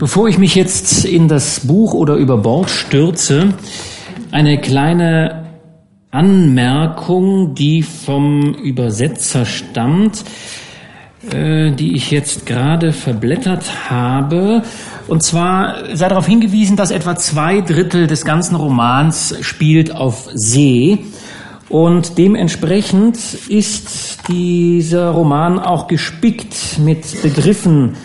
Bevor 0.00 0.28
ich 0.28 0.38
mich 0.38 0.54
jetzt 0.54 1.04
in 1.04 1.28
das 1.28 1.60
Buch 1.60 1.92
oder 1.92 2.14
über 2.14 2.38
Bord 2.38 2.70
stürze, 2.70 3.52
eine 4.30 4.58
kleine 4.58 5.44
Anmerkung, 6.10 7.54
die 7.54 7.82
vom 7.82 8.54
Übersetzer 8.54 9.44
stammt, 9.44 10.24
äh, 11.30 11.72
die 11.72 11.96
ich 11.96 12.10
jetzt 12.10 12.46
gerade 12.46 12.94
verblättert 12.94 13.90
habe. 13.90 14.62
Und 15.06 15.22
zwar 15.22 15.74
sei 15.94 16.08
darauf 16.08 16.26
hingewiesen, 16.26 16.78
dass 16.78 16.92
etwa 16.92 17.14
zwei 17.16 17.60
Drittel 17.60 18.06
des 18.06 18.24
ganzen 18.24 18.56
Romans 18.56 19.36
spielt 19.42 19.94
auf 19.94 20.30
See. 20.32 21.00
Und 21.68 22.16
dementsprechend 22.16 23.18
ist 23.50 24.26
dieser 24.28 25.10
Roman 25.10 25.58
auch 25.58 25.88
gespickt 25.88 26.78
mit 26.78 27.20
Begriffen 27.20 27.96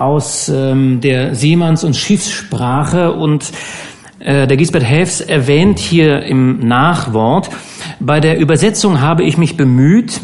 aus 0.00 0.48
ähm, 0.48 1.00
der 1.00 1.34
Seemanns- 1.34 1.84
und 1.84 1.96
Schiffssprache. 1.96 3.12
Und 3.12 3.52
äh, 4.20 4.46
der 4.46 4.56
Gisbert 4.56 4.88
Häfs 4.88 5.20
erwähnt 5.20 5.78
hier 5.78 6.22
im 6.22 6.66
Nachwort, 6.66 7.50
bei 8.00 8.20
der 8.20 8.38
Übersetzung 8.38 9.00
habe 9.00 9.24
ich 9.24 9.38
mich 9.38 9.56
bemüht, 9.56 10.20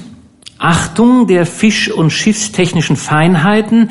Achtung 0.59 1.27
der 1.27 1.45
Fisch- 1.45 1.91
und 1.91 2.11
Schiffstechnischen 2.11 2.97
Feinheiten 2.97 3.91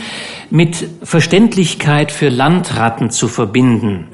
mit 0.49 0.87
Verständlichkeit 1.03 2.11
für 2.11 2.29
Landratten 2.29 3.09
zu 3.09 3.27
verbinden. 3.27 4.07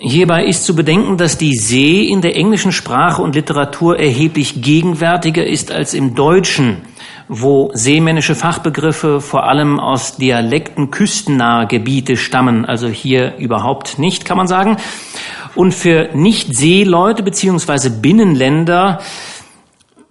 Hierbei 0.00 0.44
ist 0.44 0.64
zu 0.64 0.76
bedenken, 0.76 1.16
dass 1.16 1.38
die 1.38 1.56
See 1.56 2.04
in 2.04 2.20
der 2.20 2.36
englischen 2.36 2.70
Sprache 2.70 3.20
und 3.20 3.34
Literatur 3.34 3.98
erheblich 3.98 4.62
gegenwärtiger 4.62 5.44
ist 5.44 5.72
als 5.72 5.94
im 5.94 6.14
Deutschen, 6.14 6.76
wo 7.28 7.70
seemännische 7.74 8.34
Fachbegriffe 8.34 9.20
vor 9.20 9.44
allem 9.44 9.78
aus 9.78 10.16
Dialekten 10.16 10.90
küstennahe 10.90 11.66
Gebiete 11.66 12.16
stammen, 12.16 12.64
also 12.64 12.88
hier 12.88 13.36
überhaupt 13.36 13.98
nicht, 13.98 14.24
kann 14.24 14.36
man 14.36 14.48
sagen. 14.48 14.78
Und 15.54 15.74
für 15.74 16.10
Nicht-Seeleute 16.14 17.22
beziehungsweise 17.22 17.90
Binnenländer 17.90 19.00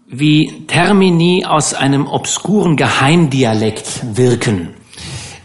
wie 0.08 0.66
Termini 0.68 1.45
aus 1.45 1.73
einem 1.73 2.08
obskuren 2.08 2.78
Geheimdialekt 2.78 4.16
wirken. 4.16 4.73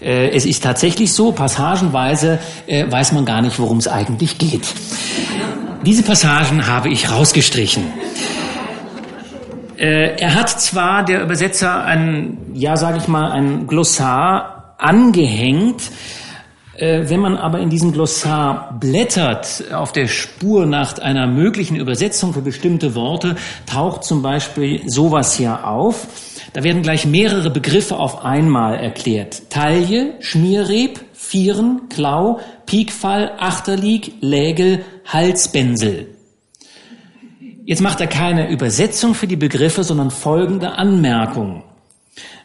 Äh, 0.00 0.31
es 0.31 0.47
ist 0.47 0.62
tatsächlich 0.62 1.12
so, 1.12 1.33
passagenweise 1.33 2.39
äh, 2.67 2.91
weiß 2.91 3.12
man 3.12 3.25
gar 3.25 3.43
nicht, 3.43 3.59
worum 3.59 3.78
es 3.78 3.89
eigentlich 3.89 4.39
geht. 4.39 4.67
Diese 5.84 6.03
Passagen 6.05 6.67
habe 6.67 6.91
ich 6.91 7.11
rausgestrichen. 7.11 7.84
Äh, 9.83 10.14
er 10.16 10.34
hat 10.36 10.48
zwar, 10.48 11.05
der 11.05 11.22
Übersetzer, 11.22 11.84
ein, 11.84 12.38
ja, 12.55 12.77
sage 12.77 12.98
ich 12.98 13.08
mal, 13.08 13.33
ein 13.33 13.66
Glossar 13.66 14.77
angehängt, 14.78 15.91
äh, 16.77 17.08
wenn 17.08 17.19
man 17.19 17.36
aber 17.36 17.58
in 17.58 17.69
diesem 17.69 17.91
Glossar 17.91 18.78
blättert 18.78 19.64
auf 19.75 19.91
der 19.91 20.06
Spur 20.06 20.66
nach 20.66 20.98
einer 21.00 21.27
möglichen 21.27 21.75
Übersetzung 21.75 22.33
für 22.33 22.42
bestimmte 22.42 22.94
Worte, 22.94 23.34
taucht 23.66 24.05
zum 24.05 24.22
Beispiel 24.22 24.88
sowas 24.88 25.34
hier 25.34 25.66
auf. 25.66 26.06
Da 26.53 26.62
werden 26.62 26.83
gleich 26.83 27.05
mehrere 27.05 27.50
Begriffe 27.50 27.97
auf 27.97 28.25
einmal 28.25 28.77
erklärt. 28.77 29.50
Taille, 29.50 30.14
Schmierreb, 30.20 31.00
Vieren, 31.12 31.88
Klau, 31.88 32.38
Piekfall, 32.66 33.33
Achterlieg, 33.36 34.12
Lägel, 34.20 34.84
Halsbänsel. 35.06 36.22
Jetzt 37.65 37.81
macht 37.81 38.01
er 38.01 38.09
keine 38.09 38.51
Übersetzung 38.51 39.15
für 39.15 39.27
die 39.27 39.37
Begriffe, 39.37 39.85
sondern 39.85 40.11
folgende 40.11 40.73
Anmerkung. 40.73 41.63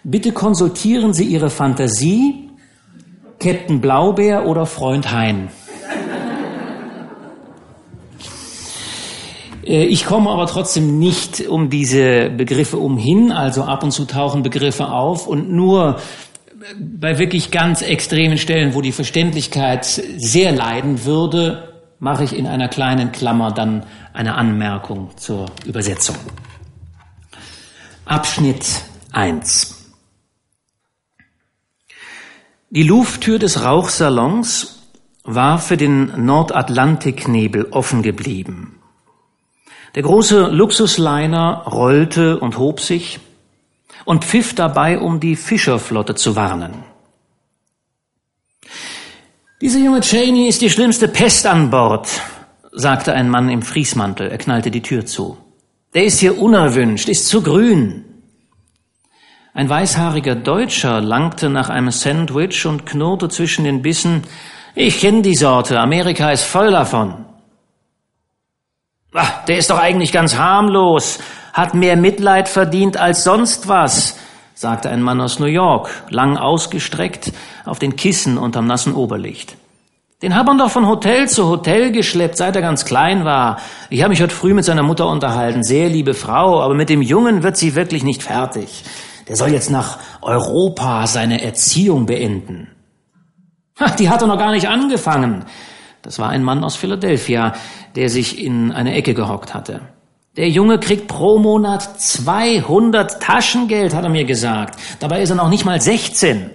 Bitte 0.04 0.32
konsultieren 0.32 1.14
Sie 1.14 1.26
Ihre 1.26 1.50
Fantasie 1.50 2.50
Captain 3.40 3.82
Blaubeer 3.82 4.46
oder 4.46 4.66
Freund 4.66 5.12
Hein. 5.12 5.50
Äh, 9.66 9.86
ich 9.86 10.06
komme 10.06 10.30
aber 10.30 10.48
trotzdem 10.48 10.98
nicht 11.00 11.48
um 11.48 11.70
diese 11.70 12.30
Begriffe 12.30 12.78
umhin, 12.78 13.32
also 13.32 13.64
ab 13.64 13.84
und 13.84 13.92
zu 13.92 14.06
tauchen 14.06 14.44
Begriffe 14.44 14.90
auf 14.90 15.28
und 15.28 15.52
nur 15.52 15.98
bei 16.80 17.18
wirklich 17.20 17.52
ganz 17.52 17.82
extremen 17.82 18.38
Stellen, 18.38 18.74
wo 18.74 18.82
die 18.82 18.92
Verständlichkeit 18.92 19.86
sehr 19.86 20.52
leiden 20.52 21.06
würde, 21.06 21.67
mache 22.00 22.24
ich 22.24 22.36
in 22.36 22.48
einer 22.48 22.68
kleinen 22.68 23.12
Klammer 23.12 23.52
dann 23.52 23.86
eine 24.14 24.36
Anmerkung 24.36 25.12
zur 25.18 25.48
Übersetzung. 25.66 26.18
Abschnitt 28.06 28.66
1. 29.12 29.92
Die 32.70 32.84
Lufttür 32.84 33.40
des 33.40 33.64
Rauchsalons 33.64 34.84
war 35.24 35.60
für 35.60 35.78
den 35.78 36.26
Nordatlantiknebel 36.26 37.68
offen 37.72 38.02
geblieben. 38.02 38.80
Der 39.96 40.04
große 40.04 40.48
Luxusliner 40.48 41.64
rollte 41.66 42.40
und 42.40 42.58
hob 42.58 42.80
sich 42.80 43.20
und 44.06 44.24
pfiff 44.24 44.54
dabei, 44.54 45.00
um 45.00 45.20
die 45.20 45.36
Fischerflotte 45.36 46.16
zu 46.16 46.36
warnen. 46.36 46.84
Dieser 49.60 49.80
junge 49.80 50.02
Cheney 50.02 50.48
ist 50.48 50.62
die 50.62 50.70
schlimmste 50.70 51.08
Pest 51.08 51.48
an 51.48 51.72
Bord, 51.72 52.08
sagte 52.72 53.14
ein 53.14 53.28
Mann 53.28 53.50
im 53.50 53.64
Friesmantel. 53.64 54.30
Er 54.30 54.38
knallte 54.38 54.70
die 54.70 54.84
Tür 54.84 55.08
zu. 55.08 55.36
Der 55.96 56.06
ist 56.06 56.20
hier 56.20 56.40
unerwünscht, 56.40 57.10
ist 57.10 57.28
zu 57.28 57.42
grün. 57.42 58.06
Ein 59.56 59.68
weißhaariger 59.68 60.36
Deutscher 60.36 61.02
langte 61.02 61.50
nach 61.50 61.70
einem 61.70 61.90
Sandwich 61.90 62.68
und 62.68 62.86
knurrte 62.86 63.30
zwischen 63.30 63.64
den 63.64 63.82
Bissen, 63.82 64.26
ich 64.76 65.00
kenne 65.00 65.24
die 65.24 65.34
Sorte, 65.36 65.80
Amerika 65.80 66.30
ist 66.30 66.44
voll 66.44 66.70
davon. 66.70 67.26
Ach, 69.12 69.44
der 69.46 69.58
ist 69.58 69.72
doch 69.72 69.80
eigentlich 69.80 70.12
ganz 70.12 70.38
harmlos, 70.38 71.18
hat 71.54 71.74
mehr 71.74 71.98
Mitleid 71.98 72.48
verdient 72.48 72.98
als 72.98 73.24
sonst 73.24 73.68
was, 73.68 74.20
sagte 74.58 74.90
ein 74.90 75.04
Mann 75.04 75.22
aus 75.22 75.38
New 75.38 75.46
York, 75.46 75.90
lang 76.10 76.36
ausgestreckt 76.36 77.32
auf 77.64 77.78
den 77.78 77.96
Kissen 77.96 78.40
unterm 78.40 78.66
nassen 78.66 78.96
Oberlicht. 78.96 79.56
Den 80.24 80.34
hat 80.34 80.48
man 80.48 80.58
doch 80.58 80.72
von 80.72 80.88
Hotel 80.88 81.30
zu 81.30 81.48
Hotel 81.48 81.92
geschleppt, 81.92 82.38
seit 82.38 82.56
er 82.56 82.64
ganz 82.64 82.84
klein 82.84 83.24
war. 83.24 83.60
Ich 83.92 84.02
habe 84.02 84.10
mich 84.10 84.22
heute 84.22 84.34
früh 84.34 84.56
mit 84.56 84.66
seiner 84.66 84.82
Mutter 84.82 85.08
unterhalten, 85.08 85.64
sehr 85.64 85.90
liebe 85.90 86.16
Frau, 86.16 86.60
aber 86.64 86.74
mit 86.74 86.90
dem 86.90 87.04
Jungen 87.04 87.44
wird 87.44 87.56
sie 87.56 87.76
wirklich 87.76 88.04
nicht 88.04 88.24
fertig. 88.24 88.84
Der 89.28 89.36
soll 89.36 89.50
jetzt 89.50 89.70
nach 89.70 90.00
Europa 90.24 91.06
seine 91.06 91.44
Erziehung 91.44 92.08
beenden. 92.08 92.70
Ha, 93.80 93.92
die 93.92 94.10
hat 94.10 94.22
er 94.22 94.28
noch 94.28 94.40
gar 94.40 94.52
nicht 94.52 94.68
angefangen. 94.68 95.46
Das 96.02 96.18
war 96.18 96.30
ein 96.30 96.44
Mann 96.44 96.64
aus 96.64 96.76
Philadelphia, 96.76 97.54
der 97.96 98.10
sich 98.10 98.44
in 98.44 98.72
eine 98.72 98.96
Ecke 98.96 99.14
gehockt 99.14 99.54
hatte. 99.54 99.82
Der 100.38 100.50
Junge 100.50 100.80
kriegt 100.80 101.08
pro 101.08 101.40
Monat 101.40 102.00
200 102.00 103.22
Taschengeld, 103.22 103.96
hat 103.96 104.04
er 104.04 104.12
mir 104.12 104.26
gesagt. 104.26 104.80
Dabei 105.00 105.22
ist 105.22 105.32
er 105.32 105.36
noch 105.36 105.50
nicht 105.50 105.66
mal 105.66 105.82
16. 105.82 106.52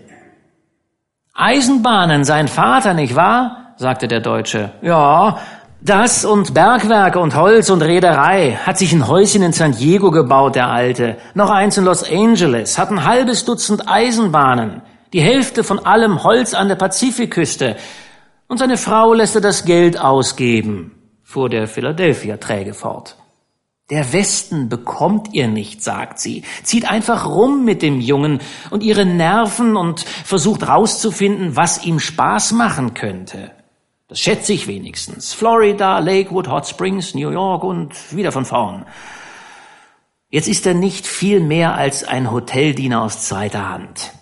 Eisenbahnen, 1.35 2.23
sein 2.23 2.47
Vater, 2.47 2.95
nicht 2.95 3.17
wahr? 3.17 3.75
sagte 3.77 4.07
der 4.07 4.21
Deutsche. 4.21 4.71
Ja, 4.83 5.41
das 5.81 6.25
und 6.25 6.55
Bergwerke 6.55 7.19
und 7.19 7.35
Holz 7.35 7.71
und 7.71 7.83
Reederei. 7.83 8.57
Hat 8.65 8.79
sich 8.79 8.93
ein 8.93 9.09
Häuschen 9.09 9.43
in 9.43 9.53
San 9.53 9.73
Diego 9.73 10.13
gebaut, 10.13 10.55
der 10.55 10.69
Alte. 10.69 11.17
Noch 11.35 11.51
eins 11.51 11.77
in 11.77 11.85
Los 11.85 12.09
Angeles. 12.09 12.79
Hat 12.79 12.91
ein 12.93 13.05
halbes 13.05 13.45
Dutzend 13.45 13.89
Eisenbahnen. 13.89 14.83
Die 15.13 15.21
Hälfte 15.21 15.65
von 15.65 15.85
allem 15.85 16.23
Holz 16.23 16.55
an 16.55 16.69
der 16.69 16.77
Pazifikküste. 16.77 17.75
Und 18.47 18.59
seine 18.59 18.77
Frau 18.77 19.13
lässt 19.13 19.35
er 19.35 19.41
das 19.41 19.65
Geld 19.65 20.01
ausgeben, 20.01 20.95
fuhr 21.25 21.49
der 21.49 21.67
Philadelphia 21.67 22.37
träge 22.37 22.75
fort. 22.75 23.17
Der 23.93 24.15
Westen 24.15 24.71
bekommt 24.71 25.35
ihr 25.35 25.49
nicht, 25.49 25.83
sagt 25.85 26.19
sie. 26.19 26.45
Zieht 26.63 26.91
einfach 26.91 27.27
rum 27.27 27.67
mit 27.67 27.83
dem 27.83 28.01
Jungen 28.01 28.41
und 28.71 28.83
ihre 28.83 29.05
Nerven 29.05 29.77
und 29.77 30.01
versucht 30.01 30.67
rauszufinden, 30.67 31.57
was 31.57 31.85
ihm 31.85 32.01
Spaß 32.01 32.53
machen 32.53 32.95
könnte. 32.95 33.51
Das 34.09 34.19
schätze 34.19 34.55
ich 34.55 34.67
wenigstens. 34.67 35.35
Florida, 35.35 35.99
Lakewood, 35.99 36.49
Hot 36.49 36.67
Springs, 36.69 37.15
New 37.15 37.29
York 37.29 37.65
und 37.65 38.17
wieder 38.17 38.33
von 38.33 38.47
vorn. 38.47 38.87
Jetzt 40.31 40.49
ist 40.49 40.67
er 40.67 40.73
nicht 40.73 41.07
viel 41.07 41.41
mehr 41.41 41.75
als 41.75 42.03
ein 42.03 42.33
Hoteldiener 42.33 43.03
aus 43.03 43.27
zweiter 43.27 43.69
Hand. 43.69 44.13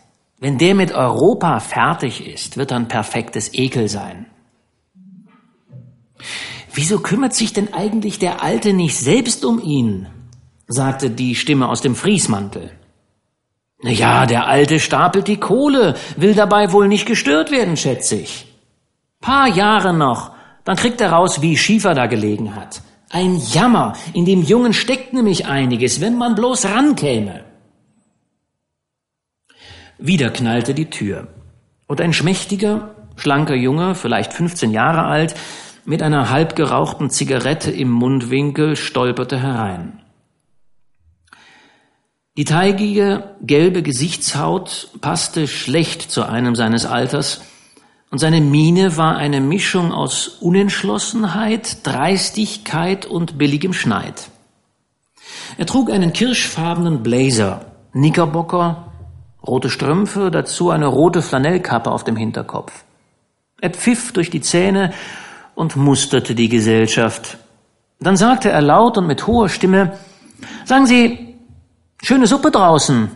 Wenn 0.41 0.59
der 0.59 0.75
mit 0.75 0.91
Europa 0.91 1.61
fertig 1.61 2.27
ist, 2.27 2.57
wird 2.57 2.73
er 2.73 2.79
ein 2.79 2.89
perfektes 2.89 3.55
Ekel 3.55 3.89
sein. 3.89 4.27
Wieso 6.73 7.01
kümmert 7.01 7.35
sich 7.35 7.53
denn 7.53 7.73
eigentlich 7.75 8.19
der 8.19 8.43
Alte 8.43 8.73
nicht 8.73 8.97
selbst 8.97 9.45
um 9.45 9.61
ihn? 9.63 10.07
sagte 10.69 11.11
die 11.11 11.35
Stimme 11.35 11.69
aus 11.69 11.81
dem 11.81 11.97
Friesmantel. 11.97 12.71
Na 13.83 13.91
ja, 13.91 14.27
der 14.27 14.47
Alte 14.47 14.79
stapelt 14.79 15.27
die 15.27 15.39
Kohle, 15.39 15.97
will 16.17 16.35
dabei 16.35 16.71
wohl 16.73 16.87
nicht 16.87 17.07
gestört 17.07 17.51
werden, 17.51 17.77
schätze 17.77 18.17
ich. 18.17 18.47
Paar 19.21 19.49
Jahre 19.49 19.93
noch, 19.93 20.33
dann 20.65 20.77
kriegt 20.77 21.01
er 21.01 21.13
raus, 21.13 21.43
wie 21.43 21.57
Schiefer 21.57 21.95
da 21.95 22.07
gelegen 22.07 22.55
hat. 22.55 22.83
Ein 23.09 23.41
Jammer, 23.53 23.95
in 24.13 24.25
dem 24.25 24.43
Jungen 24.43 24.73
steckt 24.73 25.13
nämlich 25.13 25.47
einiges, 25.47 26.01
wenn 26.01 26.17
man 26.17 26.37
bloß 26.37 26.67
rankäme. 26.67 27.45
Wieder 29.99 30.31
knallte 30.31 30.75
die 30.75 30.91
Tür, 30.91 31.27
und 31.87 32.01
ein 32.01 32.13
schmächtiger, 32.13 32.95
schlanker 33.17 33.57
Junge, 33.57 33.95
vielleicht 33.95 34.33
15 34.33 34.71
Jahre 34.71 35.05
alt, 35.05 35.35
mit 35.91 36.05
einer 36.05 36.31
halb 36.31 36.55
gerauchten 36.55 37.11
Zigarette 37.11 37.73
im 37.73 37.91
Mundwinkel 37.91 38.77
stolperte 38.77 39.41
herein. 39.41 39.99
Die 42.37 42.45
teigige, 42.45 43.35
gelbe 43.43 43.83
Gesichtshaut 43.83 44.91
passte 45.01 45.49
schlecht 45.49 46.09
zu 46.09 46.23
einem 46.23 46.55
seines 46.55 46.87
Alters, 46.87 47.41
und 48.13 48.19
seine 48.19 48.41
Miene 48.41 48.97
war 48.97 49.17
eine 49.17 49.41
Mischung 49.41 49.93
aus 49.93 50.29
Unentschlossenheit, 50.29 51.85
Dreistigkeit 51.85 53.05
und 53.05 53.37
billigem 53.37 53.73
Schneid. 53.73 54.31
Er 55.59 55.67
trug 55.67 55.91
einen 55.91 56.13
kirschfarbenen 56.13 57.03
Blazer, 57.03 57.67
Knickerbocker, 57.91 58.93
rote 59.45 59.71
Strümpfe, 59.71 60.31
dazu 60.31 60.71
eine 60.71 60.87
rote 60.87 61.21
Flanellkappe 61.21 61.91
auf 61.91 62.05
dem 62.05 62.15
Hinterkopf. 62.15 62.85
Er 63.61 63.71
pfiff 63.71 64.13
durch 64.13 64.31
die 64.31 64.41
Zähne 64.41 64.93
und 65.55 65.77
musterte 65.77 66.35
die 66.35 66.49
Gesellschaft. 66.49 67.39
Dann 68.01 68.17
sagte 68.17 68.51
er 68.51 68.63
laut 68.63 68.97
und 68.97 69.07
mit 69.07 69.27
hoher 69.27 69.49
Stimme, 69.49 69.99
sagen 70.65 70.87
Sie, 70.87 71.37
schöne 72.03 72.27
Suppe 72.27 72.51
draußen. 72.51 73.11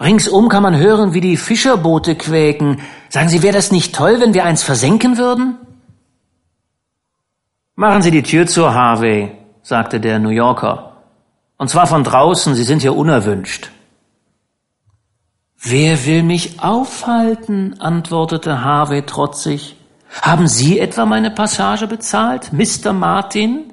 Ringsum 0.00 0.48
kann 0.48 0.62
man 0.62 0.76
hören, 0.76 1.14
wie 1.14 1.20
die 1.20 1.36
Fischerboote 1.36 2.16
quäken. 2.16 2.80
Sagen 3.08 3.28
Sie, 3.28 3.42
wäre 3.42 3.54
das 3.54 3.72
nicht 3.72 3.94
toll, 3.94 4.20
wenn 4.20 4.34
wir 4.34 4.44
eins 4.44 4.62
versenken 4.62 5.16
würden? 5.16 5.56
Machen 7.74 8.02
Sie 8.02 8.10
die 8.10 8.22
Tür 8.22 8.46
zu, 8.46 8.74
Harvey, 8.74 9.32
sagte 9.62 10.00
der 10.00 10.18
New 10.18 10.30
Yorker. 10.30 10.96
Und 11.56 11.68
zwar 11.68 11.86
von 11.86 12.04
draußen, 12.04 12.54
Sie 12.54 12.64
sind 12.64 12.82
hier 12.82 12.96
unerwünscht. 12.96 13.70
Wer 15.62 16.04
will 16.04 16.24
mich 16.24 16.60
aufhalten? 16.60 17.80
antwortete 17.80 18.64
Harvey 18.64 19.02
trotzig. 19.02 19.76
Haben 20.20 20.46
Sie 20.46 20.78
etwa 20.78 21.06
meine 21.06 21.30
Passage 21.30 21.86
bezahlt, 21.86 22.52
Mr. 22.52 22.92
Martin? 22.92 23.72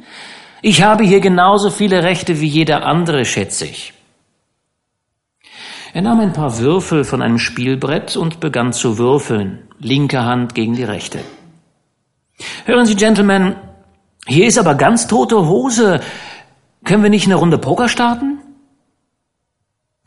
Ich 0.61 0.81
habe 0.83 1.03
hier 1.03 1.19
genauso 1.19 1.69
viele 1.69 2.03
Rechte 2.03 2.39
wie 2.39 2.47
jeder 2.47 2.85
andere, 2.85 3.25
schätze 3.25 3.65
ich. 3.65 3.93
Er 5.93 6.01
nahm 6.01 6.19
ein 6.19 6.33
paar 6.33 6.59
Würfel 6.59 7.03
von 7.03 7.21
einem 7.21 7.39
Spielbrett 7.39 8.15
und 8.15 8.39
begann 8.39 8.73
zu 8.73 8.97
würfeln, 8.97 9.67
linke 9.79 10.23
Hand 10.23 10.53
gegen 10.53 10.75
die 10.75 10.83
rechte. 10.83 11.19
Hören 12.65 12.85
Sie, 12.85 12.95
Gentlemen, 12.95 13.55
hier 14.27 14.47
ist 14.47 14.59
aber 14.59 14.75
ganz 14.75 15.07
tote 15.07 15.47
Hose. 15.47 16.01
Können 16.83 17.03
wir 17.03 17.09
nicht 17.09 17.25
eine 17.25 17.35
Runde 17.35 17.57
Poker 17.57 17.89
starten? 17.89 18.39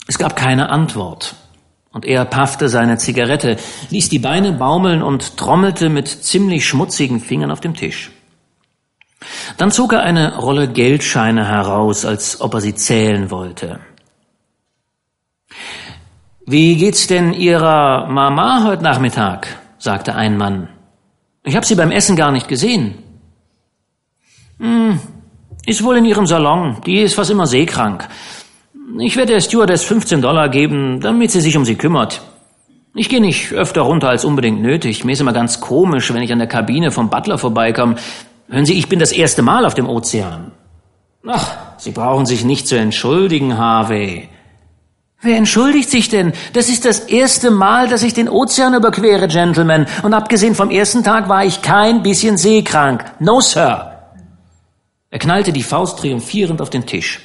Es 0.06 0.18
gab 0.18 0.36
keine 0.36 0.70
Antwort. 0.70 1.34
Und 1.92 2.06
er 2.06 2.24
paffte 2.24 2.68
seine 2.68 2.96
Zigarette, 2.96 3.58
ließ 3.90 4.08
die 4.08 4.18
Beine 4.18 4.52
baumeln 4.52 5.02
und 5.02 5.36
trommelte 5.36 5.90
mit 5.90 6.08
ziemlich 6.08 6.66
schmutzigen 6.66 7.20
Fingern 7.20 7.50
auf 7.50 7.60
dem 7.60 7.74
Tisch. 7.74 8.10
Dann 9.58 9.70
zog 9.70 9.92
er 9.92 10.02
eine 10.02 10.38
Rolle 10.38 10.68
Geldscheine 10.68 11.46
heraus, 11.46 12.04
als 12.04 12.40
ob 12.40 12.54
er 12.54 12.60
sie 12.60 12.74
zählen 12.74 13.30
wollte. 13.30 13.80
Wie 16.46 16.76
geht's 16.76 17.06
denn 17.06 17.32
Ihrer 17.32 18.06
Mama 18.08 18.64
heute 18.64 18.82
Nachmittag? 18.82 19.58
sagte 19.78 20.14
ein 20.14 20.36
Mann. 20.36 20.68
Ich 21.44 21.56
habe 21.56 21.66
sie 21.66 21.74
beim 21.74 21.90
Essen 21.90 22.16
gar 22.16 22.32
nicht 22.32 22.48
gesehen. 22.48 22.98
Hm, 24.58 25.00
ist 25.66 25.82
wohl 25.84 25.96
in 25.96 26.04
ihrem 26.04 26.26
Salon. 26.26 26.80
Die 26.86 27.00
ist 27.00 27.14
fast 27.14 27.30
immer 27.30 27.46
seekrank. 27.46 28.08
Ich 28.98 29.16
werde 29.16 29.32
der 29.32 29.40
Stewardess 29.40 29.84
15 29.84 30.20
Dollar 30.20 30.48
geben, 30.50 31.00
damit 31.00 31.30
sie 31.30 31.40
sich 31.40 31.56
um 31.56 31.64
sie 31.64 31.76
kümmert. 31.76 32.20
Ich 32.94 33.08
gehe 33.08 33.22
nicht 33.22 33.52
öfter 33.52 33.82
runter 33.82 34.10
als 34.10 34.24
unbedingt 34.24 34.60
nötig. 34.60 35.04
Mir 35.04 35.12
ist 35.12 35.20
immer 35.20 35.32
ganz 35.32 35.60
komisch, 35.60 36.12
wenn 36.12 36.22
ich 36.22 36.32
an 36.32 36.38
der 36.38 36.48
Kabine 36.48 36.90
vom 36.90 37.08
Butler 37.08 37.38
vorbeikomme. 37.38 37.96
Hören 38.50 38.66
Sie, 38.66 38.74
ich 38.74 38.90
bin 38.90 38.98
das 38.98 39.12
erste 39.12 39.40
Mal 39.40 39.64
auf 39.64 39.72
dem 39.72 39.88
Ozean. 39.88 40.52
Ach, 41.26 41.56
Sie 41.78 41.92
brauchen 41.92 42.26
sich 42.26 42.44
nicht 42.44 42.68
zu 42.68 42.76
entschuldigen, 42.76 43.56
Harvey. 43.56 44.28
Wer 45.22 45.38
entschuldigt 45.38 45.88
sich 45.88 46.10
denn? 46.10 46.34
Das 46.52 46.68
ist 46.68 46.84
das 46.84 47.00
erste 47.00 47.50
Mal, 47.50 47.88
dass 47.88 48.02
ich 48.02 48.12
den 48.12 48.28
Ozean 48.28 48.74
überquere, 48.74 49.26
Gentlemen. 49.26 49.86
Und 50.02 50.12
abgesehen 50.12 50.54
vom 50.54 50.70
ersten 50.70 51.02
Tag 51.02 51.30
war 51.30 51.46
ich 51.46 51.62
kein 51.62 52.02
bisschen 52.02 52.36
seekrank. 52.36 53.04
No, 53.20 53.40
Sir. 53.40 53.92
Er 55.08 55.18
knallte 55.18 55.52
die 55.52 55.62
Faust 55.62 55.98
triumphierend 56.00 56.60
auf 56.60 56.68
den 56.68 56.84
Tisch 56.84 57.20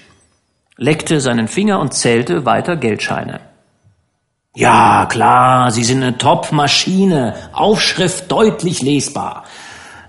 leckte 0.78 1.20
seinen 1.20 1.48
Finger 1.48 1.80
und 1.80 1.94
zählte 1.94 2.46
weiter 2.46 2.78
Geldscheine. 2.78 3.40
Ja, 4.56 5.06
klar, 5.06 5.72
Sie 5.72 5.84
sind 5.84 6.02
eine 6.02 6.18
Top-Maschine, 6.18 7.36
Aufschrift 7.54 8.32
deutlich 8.32 8.82
lesbar. 8.82 9.44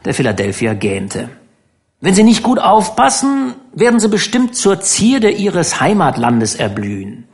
Der 0.05 0.15
Philadelphia 0.15 0.75
gähnte. 0.75 1.29
Wenn 2.01 2.15
Sie 2.15 2.23
nicht 2.23 2.43
gut 2.43 2.59
aufpassen, 2.59 3.55
werden 3.73 4.01
Sie 4.01 4.09
bestimmt 4.09 4.57
zur 4.57 4.81
Zierde 4.81 5.31
Ihres 5.31 5.81
Heimatlandes 5.81 6.55
erblühen. 6.55 7.27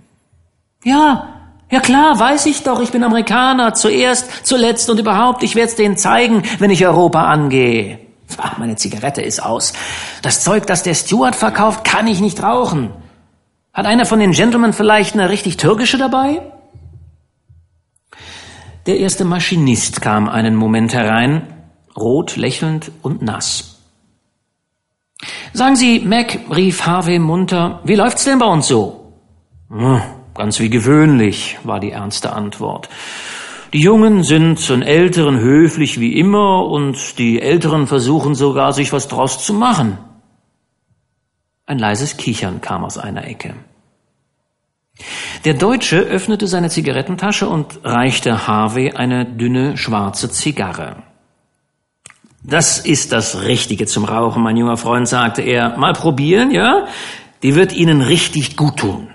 Ja, 0.82 1.28
ja 1.70 1.80
klar, 1.80 2.18
weiß 2.18 2.46
ich 2.46 2.62
doch, 2.62 2.80
ich 2.80 2.90
bin 2.90 3.04
Amerikaner, 3.04 3.74
zuerst, 3.74 4.46
zuletzt 4.46 4.88
und 4.90 4.98
überhaupt, 4.98 5.42
ich 5.42 5.54
werde 5.54 5.68
es 5.68 5.76
denen 5.76 5.96
zeigen, 5.96 6.42
wenn 6.58 6.70
ich 6.70 6.86
Europa 6.86 7.24
angehe. 7.24 7.98
Ach, 8.38 8.58
meine 8.58 8.76
Zigarette 8.76 9.22
ist 9.22 9.40
aus. 9.40 9.72
Das 10.22 10.42
Zeug, 10.42 10.66
das 10.66 10.82
der 10.82 10.94
Steward 10.94 11.36
verkauft, 11.36 11.84
kann 11.84 12.06
ich 12.06 12.20
nicht 12.20 12.42
rauchen. 12.42 12.90
Hat 13.74 13.86
einer 13.86 14.06
von 14.06 14.20
den 14.20 14.30
Gentlemen 14.30 14.72
vielleicht 14.72 15.14
eine 15.14 15.28
richtig 15.28 15.56
türkische 15.56 15.98
dabei? 15.98 16.40
Der 18.86 18.98
erste 18.98 19.24
Maschinist 19.24 20.00
kam 20.00 20.28
einen 20.28 20.54
Moment 20.54 20.94
herein, 20.94 21.42
rot, 21.96 22.36
lächelnd 22.36 22.92
und 23.02 23.20
nass. 23.20 23.80
Sagen 25.52 25.74
Sie, 25.74 26.00
Mac, 26.00 26.38
rief 26.54 26.86
Harvey 26.86 27.18
munter, 27.18 27.80
wie 27.84 27.96
läuft's 27.96 28.24
denn 28.24 28.38
bei 28.38 28.46
uns 28.46 28.68
so? 28.68 29.12
Hm, 29.70 30.02
ganz 30.34 30.60
wie 30.60 30.70
gewöhnlich, 30.70 31.58
war 31.64 31.80
die 31.80 31.90
ernste 31.90 32.32
Antwort. 32.32 32.88
Die 33.72 33.80
Jungen 33.80 34.22
sind 34.22 34.60
zu 34.60 34.74
den 34.74 34.82
Älteren 34.82 35.40
höflich 35.40 35.98
wie 35.98 36.16
immer 36.16 36.66
und 36.66 37.18
die 37.18 37.40
Älteren 37.42 37.88
versuchen 37.88 38.36
sogar, 38.36 38.72
sich 38.72 38.92
was 38.92 39.08
draus 39.08 39.44
zu 39.44 39.52
machen. 39.52 39.98
Ein 41.66 41.78
leises 41.78 42.16
Kichern 42.16 42.60
kam 42.60 42.84
aus 42.84 42.98
einer 42.98 43.26
Ecke. 43.26 43.54
Der 45.44 45.54
Deutsche 45.54 45.98
öffnete 45.98 46.46
seine 46.46 46.70
Zigarettentasche 46.70 47.48
und 47.48 47.80
reichte 47.84 48.46
Harvey 48.46 48.92
eine 48.92 49.24
dünne 49.26 49.76
schwarze 49.76 50.30
Zigarre. 50.30 51.02
Das 52.42 52.78
ist 52.78 53.12
das 53.12 53.42
Richtige 53.42 53.86
zum 53.86 54.04
Rauchen, 54.04 54.42
mein 54.42 54.56
junger 54.56 54.76
Freund, 54.76 55.08
sagte 55.08 55.42
er. 55.42 55.76
Mal 55.78 55.94
probieren, 55.94 56.50
ja? 56.50 56.86
Die 57.42 57.54
wird 57.54 57.72
Ihnen 57.72 58.02
richtig 58.02 58.56
gut 58.56 58.78
tun. 58.78 59.08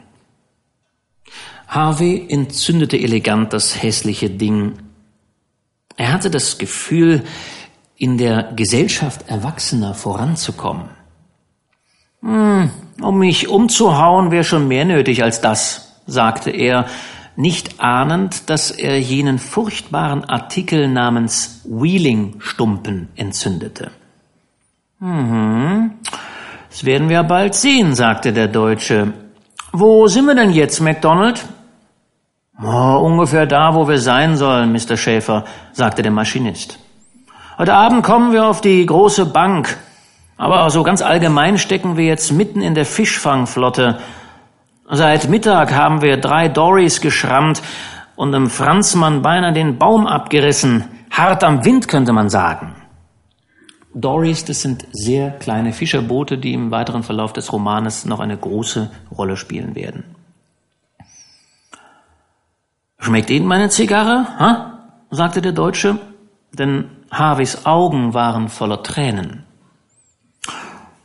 Harvey 1.68 2.26
entzündete 2.28 2.98
elegant 2.98 3.54
das 3.54 3.82
hässliche 3.82 4.32
Ding. 4.32 4.80
Er 5.98 6.12
hatte 6.12 6.32
das 6.32 6.58
Gefühl, 6.58 7.24
in 7.96 8.18
der 8.18 8.54
Gesellschaft 8.56 9.28
Erwachsener 9.28 9.94
voranzukommen. 9.94 10.90
Hm, 12.22 12.70
um 13.02 13.18
mich 13.18 13.48
umzuhauen 13.48 14.32
wäre 14.32 14.44
schon 14.44 14.68
mehr 14.68 14.86
nötig 14.86 15.24
als 15.24 15.42
das, 15.42 16.02
sagte 16.06 16.50
er, 16.52 16.86
nicht 17.36 17.80
ahnend, 17.80 18.50
dass 18.50 18.72
er 18.72 19.00
jenen 19.00 19.40
furchtbaren 19.40 20.26
Artikel 20.26 20.90
namens 20.90 21.62
Wheeling-Stumpen 21.64 23.08
entzündete. 23.16 23.92
Mhm. 25.00 25.92
Das 26.70 26.84
werden 26.84 27.08
wir 27.08 27.24
bald 27.24 27.56
sehen, 27.56 27.96
sagte 27.96 28.34
der 28.34 28.50
Deutsche. 28.50 29.14
Wo 29.72 30.08
sind 30.08 30.26
wir 30.26 30.36
denn 30.36 30.52
jetzt, 30.52 30.82
MacDonald? 30.82 31.46
Oh, 32.62 33.00
ungefähr 33.06 33.46
da, 33.46 33.74
wo 33.74 33.88
wir 33.88 34.00
sein 34.00 34.36
sollen, 34.36 34.74
Mr. 34.74 34.98
Schäfer, 34.98 35.46
sagte 35.72 36.02
der 36.02 36.12
Maschinist. 36.12 36.78
Heute 37.58 37.74
Abend 37.74 38.04
kommen 38.04 38.34
wir 38.34 38.46
auf 38.46 38.60
die 38.60 38.86
große 38.86 39.28
Bank. 39.28 39.78
Aber 40.40 40.70
so 40.70 40.84
ganz 40.84 41.02
allgemein 41.02 41.58
stecken 41.58 41.98
wir 41.98 42.06
jetzt 42.06 42.32
mitten 42.32 42.62
in 42.62 42.74
der 42.74 42.86
Fischfangflotte. 42.86 44.00
Seit 44.90 45.28
Mittag 45.28 45.74
haben 45.74 46.02
wir 46.02 46.16
drei 46.16 46.48
Dories 46.48 47.02
geschrammt 47.02 47.62
und 48.16 48.32
dem 48.32 48.50
Franzmann 48.50 49.22
beinahe 49.22 49.52
den 49.52 49.78
Baum 49.78 50.08
abgerissen. 50.08 50.86
Hart 51.12 51.44
am 51.44 51.66
Wind, 51.66 51.90
könnte 51.90 52.14
man 52.14 52.30
sagen. 52.30 52.74
Dories, 53.94 54.46
das 54.46 54.62
sind 54.62 54.88
sehr 54.94 55.32
kleine 55.32 55.74
Fischerboote, 55.74 56.38
die 56.38 56.54
im 56.54 56.72
weiteren 56.72 57.04
Verlauf 57.04 57.34
des 57.34 57.52
Romanes 57.52 58.06
noch 58.06 58.22
eine 58.22 58.38
große 58.38 58.90
Rolle 59.18 59.36
spielen 59.36 59.76
werden. 59.76 60.06
Schmeckt 62.98 63.30
Ihnen 63.30 63.46
meine 63.46 63.68
Zigarre? 63.68 64.26
Ha? 64.40 64.80
sagte 65.12 65.42
der 65.42 65.52
Deutsche, 65.52 66.00
denn 66.54 66.86
Harveys 67.12 67.66
Augen 67.66 68.14
waren 68.14 68.48
voller 68.48 68.84
Tränen. 68.84 69.44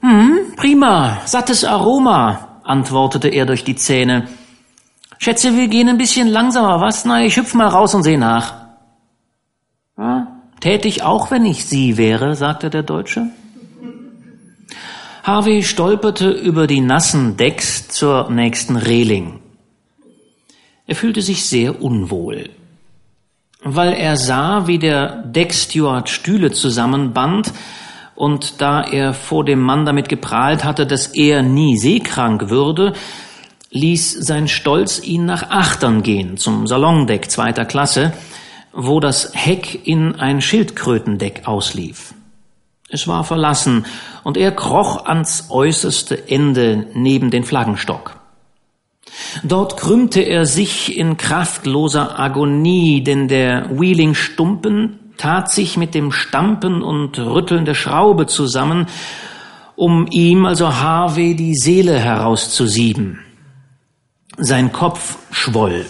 Hm, 0.05 0.53
prima, 0.57 1.23
sattes 1.25 1.65
Aroma, 1.65 2.61
antwortete 2.63 3.29
er 3.29 3.47
durch 3.47 3.65
die 3.65 3.75
Zähne. 3.75 4.29
Schätze, 5.17 5.57
wir 5.57 5.69
gehen 5.69 5.89
ein 5.89 5.97
bisschen 5.97 6.29
langsamer, 6.29 6.79
was? 6.83 7.07
Na, 7.07 7.25
ich 7.25 7.39
hüpf 7.39 7.55
mal 7.55 7.69
raus 7.69 7.95
und 7.95 8.03
seh 8.03 8.19
nach. 8.19 8.53
Ja, 9.97 10.27
Tät 10.61 10.85
ich 10.85 11.03
auch, 11.03 11.31
wenn 11.31 11.47
ich 11.47 11.65
Sie 11.65 11.97
wäre, 11.97 12.37
sagte 12.37 12.69
der 12.69 12.83
Deutsche. 12.83 13.31
Harvey 15.23 15.63
stolperte 15.63 16.29
über 16.29 16.67
die 16.67 16.83
nassen 16.83 17.39
Decks 17.39 17.89
zur 17.89 18.31
nächsten 18.31 18.77
Reling. 18.77 19.41
Er 20.87 20.97
fühlte 20.97 21.23
sich 21.23 21.47
sehr 21.47 21.81
unwohl, 21.81 22.51
weil 23.63 23.95
er 23.95 24.19
sah, 24.19 24.67
wie 24.67 24.79
der 24.79 25.23
Decksteward 25.23 26.11
Stühle 26.11 26.53
zusammenband, 26.53 27.55
und 28.15 28.61
da 28.61 28.83
er 28.83 29.15
vor 29.15 29.45
dem 29.45 29.61
Mann 29.61 29.85
damit 29.85 30.09
geprahlt 30.09 30.65
hatte, 30.65 30.87
dass 30.87 31.09
er 31.09 31.43
nie 31.43 31.77
seekrank 31.77 32.49
würde, 32.51 32.93
ließ 33.71 34.13
sein 34.13 34.49
Stolz 34.49 35.03
ihn 35.03 35.27
nach 35.27 35.51
Achtern 35.51 36.03
gehen, 36.03 36.37
zum 36.37 36.67
Salondeck 36.67 37.31
zweiter 37.31 37.65
Klasse, 37.65 38.13
wo 38.73 39.01
das 39.01 39.33
Heck 39.35 39.87
in 39.87 40.15
ein 40.17 40.41
Schildkrötendeck 40.41 41.43
auslief. 41.47 42.15
Es 42.89 43.09
war 43.09 43.25
verlassen, 43.25 43.87
und 44.23 44.37
er 44.37 44.53
kroch 44.53 45.05
ans 45.05 45.49
äußerste 45.51 46.29
Ende 46.29 46.87
neben 46.95 47.31
den 47.31 47.45
Flaggenstock. 47.45 48.17
Dort 49.43 49.77
krümmte 49.77 50.21
er 50.21 50.47
sich 50.47 50.97
in 50.97 51.17
kraftloser 51.17 52.19
Agonie, 52.19 53.03
denn 53.03 53.29
der 53.29 53.69
Wheeling-Stumpen 53.71 54.99
tat 55.17 55.51
sich 55.51 55.77
mit 55.77 55.95
dem 55.95 56.13
Stampen 56.13 56.83
und 56.83 57.19
Rütteln 57.19 57.65
der 57.65 57.75
Schraube 57.75 58.27
zusammen, 58.27 58.87
um 59.77 60.07
ihm, 60.11 60.47
also 60.47 60.75
Harvey, 60.75 61.35
die 61.35 61.55
Seele 61.55 61.99
herauszusieben. 61.99 63.21
Sein 64.37 64.73
Kopf 64.73 65.19
schwoll. 65.31 65.87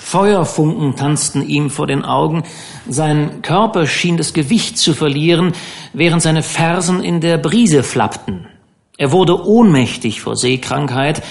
Feuerfunken 0.00 0.96
tanzten 0.96 1.46
ihm 1.46 1.70
vor 1.70 1.86
den 1.86 2.04
Augen, 2.04 2.44
sein 2.88 3.42
Körper 3.42 3.86
schien 3.86 4.16
das 4.16 4.34
Gewicht 4.34 4.76
zu 4.78 4.92
verlieren, 4.92 5.52
während 5.92 6.22
seine 6.22 6.42
Fersen 6.42 7.02
in 7.02 7.20
der 7.20 7.38
Brise 7.38 7.82
flappten. 7.82 8.46
Er 8.98 9.12
wurde 9.12 9.46
ohnmächtig 9.46 10.20
vor 10.20 10.36
Seekrankheit, 10.36 11.22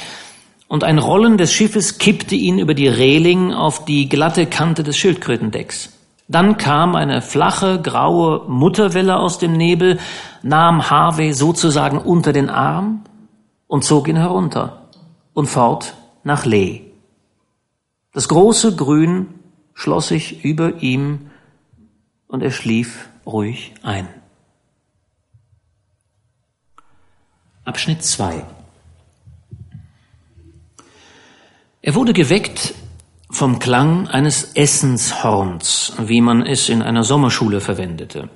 und 0.67 0.83
ein 0.83 0.99
Rollen 0.99 1.37
des 1.37 1.51
Schiffes 1.51 1.97
kippte 1.97 2.35
ihn 2.35 2.59
über 2.59 2.75
die 2.75 2.87
Reling 2.87 3.53
auf 3.53 3.85
die 3.85 4.07
glatte 4.07 4.45
Kante 4.45 4.83
des 4.83 4.97
Schildkrötendecks. 4.97 5.98
Dann 6.29 6.57
kam 6.57 6.95
eine 6.95 7.23
flache, 7.23 7.81
graue 7.81 8.47
Mutterwelle 8.47 9.17
aus 9.17 9.39
dem 9.39 9.53
Nebel, 9.53 9.99
nahm 10.43 10.91
Harvey 10.91 11.33
sozusagen 11.33 11.97
unter 11.97 12.31
den 12.31 12.51
Arm 12.51 13.03
und 13.65 13.83
zog 13.83 14.07
ihn 14.07 14.15
herunter 14.15 14.89
und 15.33 15.47
fort 15.47 15.95
nach 16.23 16.45
Lee. 16.45 16.81
Das 18.13 18.27
große 18.27 18.75
Grün 18.75 19.39
schloss 19.73 20.09
sich 20.09 20.45
über 20.45 20.83
ihm 20.83 21.31
und 22.27 22.43
er 22.43 22.51
schlief 22.51 23.09
ruhig 23.25 23.73
ein. 23.81 24.07
Abschnitt 27.65 28.03
2 28.03 28.45
Er 31.81 31.95
wurde 31.95 32.13
geweckt 32.13 32.75
vom 33.39 33.57
Klang 33.57 34.09
eines 34.09 34.53
Essenshorns, 34.55 35.93
wie 35.97 36.19
man 36.19 36.45
es 36.45 36.67
in 36.67 36.81
einer 36.81 37.05
Sommerschule 37.05 37.61
verwendete. 37.61 38.29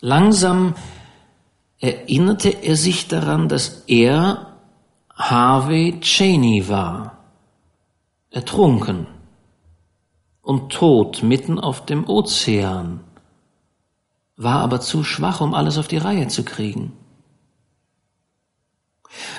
Langsam 0.00 0.74
erinnerte 1.78 2.48
er 2.48 2.74
sich 2.74 3.06
daran, 3.06 3.48
dass 3.48 3.84
er 3.86 4.56
Harvey 5.14 6.00
Cheney 6.00 6.68
war 6.68 7.18
ertrunken 8.30 9.06
und 10.40 10.72
tot 10.72 11.22
mitten 11.22 11.60
auf 11.60 11.86
dem 11.86 12.08
Ozean, 12.08 13.04
war 14.36 14.62
aber 14.62 14.80
zu 14.80 15.04
schwach, 15.04 15.40
um 15.40 15.54
alles 15.54 15.78
auf 15.78 15.86
die 15.86 15.98
Reihe 15.98 16.26
zu 16.26 16.42
kriegen. 16.42 16.92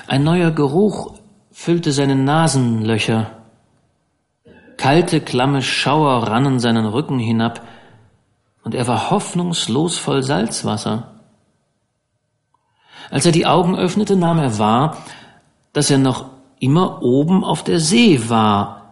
Ein 0.06 0.24
neuer 0.24 0.52
Geruch 0.52 1.18
füllte 1.52 1.92
seine 1.92 2.16
Nasenlöcher. 2.16 3.43
Kalte, 4.76 5.20
klamme 5.20 5.62
Schauer 5.62 6.28
rannen 6.28 6.60
seinen 6.60 6.86
Rücken 6.86 7.18
hinab, 7.18 7.62
und 8.62 8.74
er 8.74 8.88
war 8.88 9.10
hoffnungslos 9.10 9.98
voll 9.98 10.22
Salzwasser. 10.22 11.10
Als 13.10 13.26
er 13.26 13.32
die 13.32 13.46
Augen 13.46 13.76
öffnete, 13.76 14.16
nahm 14.16 14.38
er 14.38 14.58
wahr, 14.58 14.96
dass 15.72 15.90
er 15.90 15.98
noch 15.98 16.26
immer 16.60 17.02
oben 17.02 17.44
auf 17.44 17.62
der 17.62 17.78
See 17.78 18.28
war, 18.28 18.84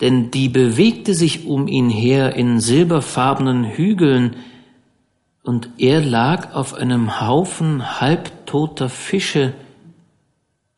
denn 0.00 0.30
die 0.30 0.48
bewegte 0.48 1.14
sich 1.14 1.46
um 1.46 1.68
ihn 1.68 1.88
her 1.88 2.34
in 2.34 2.60
silberfarbenen 2.60 3.64
Hügeln, 3.64 4.36
und 5.42 5.68
er 5.76 6.00
lag 6.00 6.54
auf 6.54 6.72
einem 6.74 7.20
Haufen 7.20 8.00
halbtoter 8.00 8.88
Fische 8.88 9.52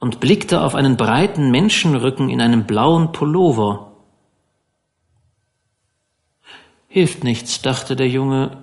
und 0.00 0.18
blickte 0.18 0.60
auf 0.60 0.74
einen 0.74 0.96
breiten 0.96 1.50
Menschenrücken 1.50 2.30
in 2.30 2.40
einem 2.40 2.64
blauen 2.64 3.12
Pullover. 3.12 3.85
Hilft 6.88 7.24
nichts, 7.24 7.62
dachte 7.62 7.96
der 7.96 8.08
Junge, 8.08 8.58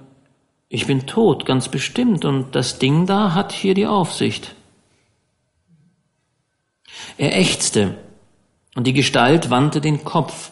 ich 0.70 0.88
bin 0.88 1.06
tot, 1.06 1.46
ganz 1.46 1.70
bestimmt, 1.70 2.26
und 2.26 2.56
das 2.56 2.80
Ding 2.80 3.06
da 3.06 3.34
hat 3.34 3.52
hier 3.52 3.76
die 3.76 3.86
Aufsicht. 3.86 4.56
Er 7.18 7.38
ächzte, 7.38 7.98
und 8.76 8.88
die 8.88 8.94
Gestalt 8.94 9.50
wandte 9.50 9.82
den 9.82 10.04
Kopf, 10.04 10.52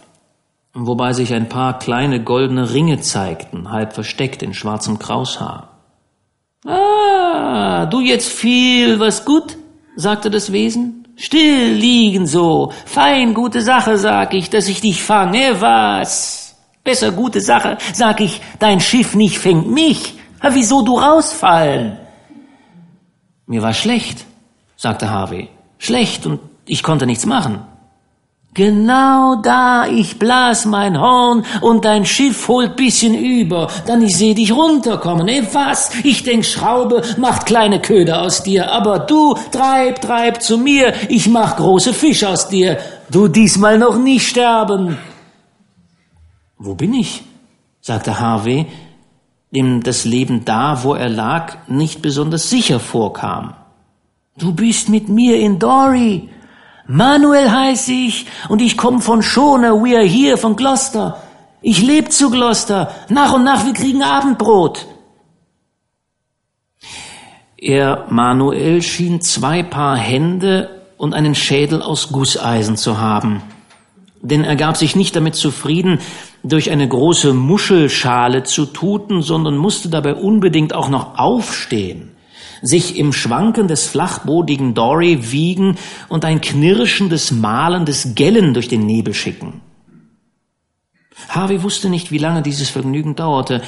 wobei 0.73 1.13
sich 1.13 1.33
ein 1.33 1.49
paar 1.49 1.79
kleine 1.79 2.23
goldene 2.23 2.71
Ringe 2.71 2.99
zeigten, 2.99 3.71
halb 3.71 3.93
versteckt 3.93 4.43
in 4.43 4.53
schwarzem 4.53 4.99
Kraushaar. 4.99 5.69
Ah, 6.65 7.87
du 7.87 8.01
jetzt 8.01 8.31
viel 8.31 8.99
was 8.99 9.25
gut? 9.25 9.57
sagte 9.95 10.29
das 10.29 10.51
Wesen. 10.51 11.07
Still 11.15 11.73
liegen 11.73 12.25
so, 12.25 12.71
fein 12.85 13.33
gute 13.33 13.61
Sache, 13.61 13.97
sag 13.97 14.33
ich, 14.33 14.49
dass 14.49 14.67
ich 14.67 14.81
dich 14.81 15.03
fange, 15.03 15.59
was? 15.59 16.40
Besser 16.83 17.11
gute 17.11 17.41
Sache, 17.41 17.77
sag 17.93 18.21
ich, 18.21 18.41
dein 18.59 18.79
Schiff 18.79 19.13
nicht 19.13 19.37
fängt 19.37 19.69
mich. 19.69 20.15
Wieso 20.41 20.81
du 20.81 20.97
rausfallen? 20.97 21.97
Mir 23.45 23.61
war 23.61 23.73
schlecht, 23.73 24.25
sagte 24.77 25.09
Harvey. 25.09 25.49
Schlecht 25.77 26.25
und 26.25 26.39
ich 26.65 26.81
konnte 26.81 27.05
nichts 27.05 27.25
machen. 27.25 27.59
Genau 28.53 29.35
da, 29.35 29.87
ich 29.87 30.19
blas 30.19 30.65
mein 30.65 30.99
Horn 30.99 31.45
und 31.61 31.85
dein 31.85 32.05
Schiff 32.05 32.49
holt 32.49 32.75
bisschen 32.75 33.15
über, 33.15 33.69
dann 33.85 34.01
ich 34.01 34.17
seh 34.17 34.33
dich 34.33 34.53
runterkommen. 34.53 35.27
Eh 35.29 35.43
was? 35.53 35.91
Ich 36.03 36.23
denk 36.23 36.43
Schraube 36.45 37.01
macht 37.17 37.45
kleine 37.45 37.79
Köder 37.79 38.23
aus 38.23 38.43
dir, 38.43 38.71
aber 38.71 38.99
du 38.99 39.35
treib, 39.51 40.01
treib 40.01 40.41
zu 40.41 40.57
mir, 40.57 40.93
ich 41.07 41.29
mach 41.29 41.55
große 41.55 41.93
Fisch 41.93 42.25
aus 42.25 42.49
dir. 42.49 42.77
Du 43.09 43.29
diesmal 43.29 43.77
noch 43.77 43.97
nicht 43.97 44.27
sterben. 44.27 44.97
Wo 46.63 46.75
bin 46.75 46.93
ich? 46.93 47.23
sagte 47.81 48.19
Harvey, 48.19 48.67
dem 49.49 49.81
das 49.81 50.05
Leben 50.05 50.45
da, 50.45 50.83
wo 50.83 50.93
er 50.93 51.09
lag, 51.09 51.67
nicht 51.67 52.03
besonders 52.03 52.51
sicher 52.51 52.79
vorkam. 52.79 53.55
Du 54.37 54.53
bist 54.53 54.87
mit 54.87 55.09
mir 55.09 55.39
in 55.39 55.57
Dory, 55.57 56.29
Manuel 56.85 57.49
heiße 57.49 57.91
ich 57.91 58.27
und 58.47 58.61
ich 58.61 58.77
komme 58.77 59.01
von 59.01 59.23
Schoner, 59.23 59.73
we 59.81 59.95
are 59.97 60.05
here, 60.05 60.37
von 60.37 60.55
Gloucester. 60.55 61.17
Ich 61.63 61.81
lebe 61.81 62.09
zu 62.09 62.29
Gloucester. 62.29 62.91
Nach 63.09 63.33
und 63.33 63.43
nach, 63.43 63.65
wir 63.65 63.73
kriegen 63.73 64.03
Abendbrot. 64.03 64.85
Er, 67.57 68.05
Manuel, 68.09 68.83
schien 68.83 69.19
zwei 69.21 69.63
Paar 69.63 69.97
Hände 69.97 70.81
und 70.97 71.15
einen 71.15 71.33
Schädel 71.33 71.81
aus 71.81 72.11
Gusseisen 72.11 72.77
zu 72.77 72.99
haben. 72.99 73.41
Denn 74.21 74.43
er 74.43 74.55
gab 74.55 74.77
sich 74.77 74.95
nicht 74.95 75.15
damit 75.15 75.35
zufrieden, 75.35 75.99
durch 76.43 76.69
eine 76.71 76.87
große 76.87 77.33
Muschelschale 77.33 78.43
zu 78.43 78.65
tuten, 78.67 79.21
sondern 79.21 79.57
musste 79.57 79.89
dabei 79.89 80.15
unbedingt 80.15 80.73
auch 80.73 80.89
noch 80.89 81.17
aufstehen 81.17 82.11
sich 82.61 82.97
im 82.97 83.11
Schwanken 83.11 83.67
des 83.67 83.87
flachbodigen 83.87 84.73
Dory 84.73 85.31
wiegen 85.31 85.77
und 86.09 86.25
ein 86.25 86.41
knirschendes, 86.41 87.31
malendes 87.31 88.13
Gellen 88.15 88.53
durch 88.53 88.67
den 88.67 88.85
Nebel 88.85 89.13
schicken. 89.13 89.61
Harvey 91.29 91.63
wusste 91.63 91.89
nicht, 91.89 92.11
wie 92.11 92.17
lange 92.17 92.41
dieses 92.41 92.69
Vergnügen 92.69 93.15
dauerte, 93.15 93.61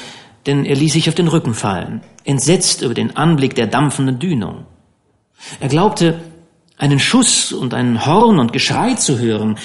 denn 0.45 0.65
er 0.65 0.75
ließ 0.75 0.93
sich 0.93 1.09
auf 1.09 1.15
den 1.15 1.27
Rücken 1.27 1.53
fallen, 1.53 2.01
entsetzt 2.23 2.81
über 2.81 2.93
den 2.93 3.15
Anblick 3.15 3.55
der 3.55 3.67
dampfenden 3.67 4.19
Dünung. 4.19 4.65
Er 5.59 5.69
glaubte, 5.69 6.19
einen 6.77 6.99
Schuss 6.99 7.53
und 7.53 7.73
ein 7.73 8.05
Horn 8.05 8.39
und 8.39 8.51
Geschrei 8.51 8.95
zu 8.95 9.19
hören, 9.19 9.57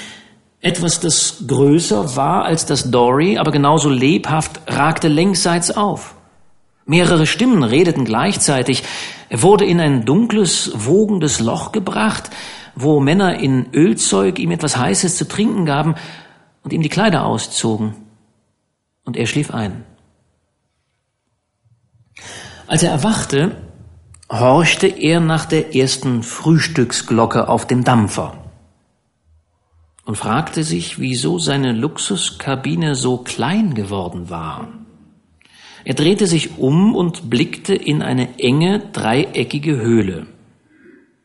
etwas, 0.61 1.01
das 1.01 1.45
größer 1.47 2.17
war 2.17 2.45
als 2.45 2.67
das 2.67 2.91
Dory, 2.91 3.39
aber 3.39 3.53
genauso 3.53 3.89
lebhaft 3.89 4.61
ragte 4.67 5.09
längsseits 5.09 5.71
auf. 5.71 6.15
Mehrere 6.85 7.27
Stimmen 7.27 7.63
redeten 7.63 8.05
gleichzeitig. 8.05 8.83
Er 9.29 9.43
wurde 9.43 9.65
in 9.65 9.79
ein 9.79 10.05
dunkles, 10.05 10.73
wogendes 10.75 11.39
Loch 11.39 11.71
gebracht, 11.71 12.31
wo 12.75 12.99
Männer 12.99 13.39
in 13.39 13.67
Ölzeug 13.73 14.39
ihm 14.39 14.51
etwas 14.51 14.77
Heißes 14.77 15.17
zu 15.17 15.29
trinken 15.29 15.67
gaben 15.67 15.95
und 16.65 16.73
ihm 16.73 16.83
die 16.83 16.89
Kleider 16.89 17.25
auszogen. 17.25 17.95
Und 19.05 19.17
er 19.17 19.27
schlief 19.27 19.53
ein. 19.53 19.85
Als 22.67 22.83
er 22.83 22.91
erwachte, 22.91 23.57
horchte 24.31 24.87
er 24.87 25.21
nach 25.21 25.47
der 25.47 25.75
ersten 25.77 26.23
Frühstücksglocke 26.23 27.49
auf 27.49 27.67
dem 27.67 27.85
Dampfer 27.85 28.38
und 30.09 30.17
fragte 30.17 30.65
sich, 30.65 30.99
wieso 30.99 31.39
seine 31.39 31.73
Luxuskabine 31.73 32.95
so 32.95 33.19
klein 33.19 33.75
geworden 33.75 34.31
war. 34.31 34.69
Er 35.85 35.93
drehte 35.93 36.27
sich 36.27 36.57
um 36.57 36.97
und 36.97 37.29
blickte 37.29 37.75
in 37.75 38.01
eine 38.01 38.39
enge, 38.39 38.81
dreieckige 38.95 39.77
Höhle, 39.77 40.27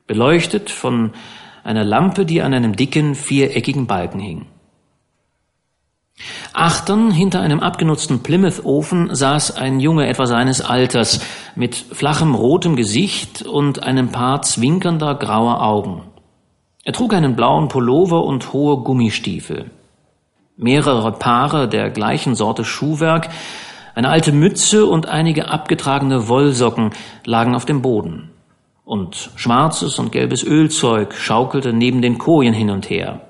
beleuchtet 0.05 0.69
von 0.69 1.13
einer 1.63 1.85
Lampe, 1.85 2.25
die 2.25 2.41
an 2.41 2.53
einem 2.53 2.75
dicken, 2.75 3.15
viereckigen 3.15 3.87
Balken 3.87 4.19
hing. 4.19 4.47
Achtern 6.51 7.09
hinter 7.09 7.39
einem 7.39 7.61
abgenutzten 7.61 8.21
Plymouth-Ofen 8.21 9.15
saß 9.15 9.55
ein 9.55 9.79
Junge 9.79 10.07
etwa 10.07 10.25
seines 10.25 10.59
Alters 10.59 11.21
mit 11.55 11.73
flachem 11.73 12.35
rotem 12.35 12.75
Gesicht 12.75 13.43
und 13.43 13.81
einem 13.81 14.09
Paar 14.09 14.41
zwinkernder 14.41 15.15
grauer 15.15 15.61
Augen. 15.61 16.01
Er 16.85 16.91
trug 16.91 17.13
einen 17.13 17.35
blauen 17.35 17.69
Pullover 17.69 18.25
und 18.25 18.51
hohe 18.51 18.83
Gummistiefel. 18.83 19.71
Mehrere 20.57 21.13
Paare 21.13 21.69
der 21.69 21.89
gleichen 21.89 22.35
Sorte 22.35 22.65
Schuhwerk, 22.65 23.29
eine 23.95 24.09
alte 24.09 24.33
Mütze 24.33 24.85
und 24.85 25.07
einige 25.07 25.47
abgetragene 25.47 26.27
Wollsocken 26.27 26.91
lagen 27.25 27.55
auf 27.55 27.63
dem 27.65 27.81
Boden. 27.81 28.31
Und 28.83 29.31
schwarzes 29.37 29.97
und 29.97 30.11
gelbes 30.11 30.43
Ölzeug 30.43 31.13
schaukelte 31.13 31.71
neben 31.71 32.01
den 32.01 32.17
Kojen 32.17 32.53
hin 32.53 32.69
und 32.69 32.89
her. 32.89 33.21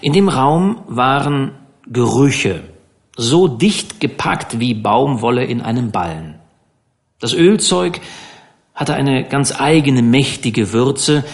In 0.00 0.12
dem 0.12 0.28
Raum 0.28 0.82
waren 0.86 1.50
Gerüche, 1.88 2.62
so 3.16 3.48
dicht 3.48 3.98
gepackt 3.98 4.60
wie 4.60 4.74
Baumwolle 4.74 5.44
in 5.44 5.60
einem 5.60 5.90
Ballen. 5.90 6.38
Das 7.18 7.34
Ölzeug 7.34 8.00
hatte 8.72 8.94
eine 8.94 9.24
ganz 9.24 9.58
eigene 9.60 10.02
mächtige 10.02 10.72
Würze, 10.72 11.24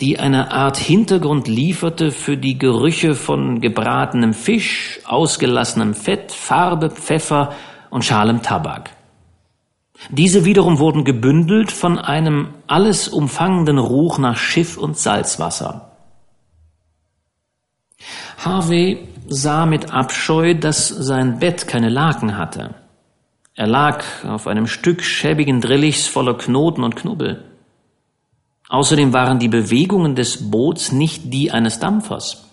die 0.00 0.18
eine 0.18 0.50
Art 0.50 0.78
Hintergrund 0.78 1.46
lieferte 1.46 2.10
für 2.10 2.36
die 2.36 2.58
Gerüche 2.58 3.14
von 3.14 3.60
gebratenem 3.60 4.32
Fisch, 4.32 5.00
ausgelassenem 5.04 5.94
Fett, 5.94 6.32
Farbe, 6.32 6.90
Pfeffer 6.90 7.54
und 7.90 8.04
schalem 8.04 8.42
Tabak. 8.42 8.90
Diese 10.08 10.46
wiederum 10.46 10.78
wurden 10.78 11.04
gebündelt 11.04 11.70
von 11.70 11.98
einem 11.98 12.48
alles 12.66 13.08
umfangenden 13.08 13.78
Ruch 13.78 14.18
nach 14.18 14.38
Schiff 14.38 14.78
und 14.78 14.96
Salzwasser. 14.96 15.92
Harvey 18.38 19.06
sah 19.28 19.66
mit 19.66 19.92
Abscheu, 19.92 20.54
dass 20.54 20.88
sein 20.88 21.38
Bett 21.38 21.68
keine 21.68 21.90
Laken 21.90 22.38
hatte. 22.38 22.74
Er 23.54 23.66
lag 23.66 24.02
auf 24.24 24.46
einem 24.46 24.66
Stück 24.66 25.02
schäbigen 25.02 25.60
Drillichs 25.60 26.06
voller 26.06 26.38
Knoten 26.38 26.82
und 26.82 26.96
Knubbel. 26.96 27.49
Außerdem 28.70 29.12
waren 29.12 29.40
die 29.40 29.48
Bewegungen 29.48 30.14
des 30.14 30.48
Boots 30.48 30.92
nicht 30.92 31.34
die 31.34 31.50
eines 31.50 31.80
Dampfers. 31.80 32.44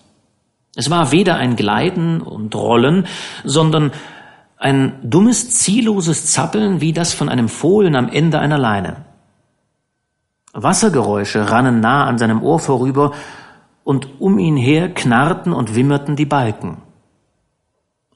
Es 0.74 0.90
war 0.90 1.12
weder 1.12 1.36
ein 1.36 1.54
Gleiten 1.54 2.20
und 2.20 2.56
Rollen, 2.56 3.06
sondern 3.44 3.92
ein 4.56 4.98
dummes, 5.04 5.50
zielloses 5.50 6.26
Zappeln 6.26 6.80
wie 6.80 6.92
das 6.92 7.14
von 7.14 7.28
einem 7.28 7.48
Fohlen 7.48 7.94
am 7.94 8.08
Ende 8.08 8.40
einer 8.40 8.58
Leine. 8.58 9.04
Wassergeräusche 10.52 11.52
rannen 11.52 11.78
nah 11.78 12.06
an 12.06 12.18
seinem 12.18 12.42
Ohr 12.42 12.58
vorüber 12.58 13.12
und 13.84 14.20
um 14.20 14.40
ihn 14.40 14.56
her 14.56 14.92
knarrten 14.92 15.52
und 15.52 15.76
wimmerten 15.76 16.16
die 16.16 16.26
Balken. 16.26 16.82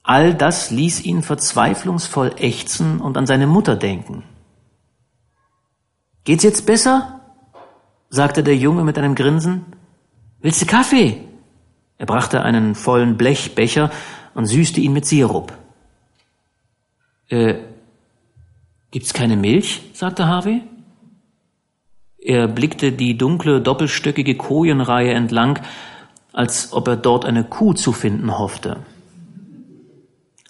All 0.03 0.35
das 0.35 0.73
ließ 0.73 1.05
ihn 1.05 1.23
verzweiflungsvoll 1.23 2.33
ächzen 2.37 3.01
und 3.01 3.17
an 3.17 3.27
seine 3.27 3.47
Mutter 3.47 3.77
denken. 3.77 4.25
Geht's 6.25 6.43
jetzt 6.43 6.67
besser? 6.67 7.21
Sagte 8.13 8.43
der 8.45 8.57
Junge 8.57 8.85
mit 8.85 8.99
einem 8.99 9.15
Grinsen. 9.15 9.65
Willst 10.43 10.61
du 10.61 10.67
Kaffee? 10.67 11.23
Er 11.97 12.07
brachte 12.07 12.43
einen 12.43 12.75
vollen 12.75 13.17
Blechbecher 13.17 13.91
und 14.35 14.45
süßte 14.47 14.81
ihn 14.81 14.93
mit 14.93 15.07
Sirup. 15.07 15.53
Äh, 17.31 17.55
gibt's 18.91 19.15
keine 19.15 19.37
Milch? 19.37 19.81
sagte 19.95 20.27
Harvey. 20.27 20.61
Er 22.19 22.49
blickte 22.49 22.93
die 22.93 23.17
dunkle, 23.17 23.63
doppelstöckige 23.63 24.37
Kojenreihe 24.37 25.13
entlang, 25.13 25.61
als 26.35 26.73
ob 26.75 26.89
er 26.89 26.97
dort 26.97 27.25
eine 27.25 27.45
Kuh 27.45 27.73
zu 27.73 27.93
finden 27.93 28.39
hoffte. 28.39 28.77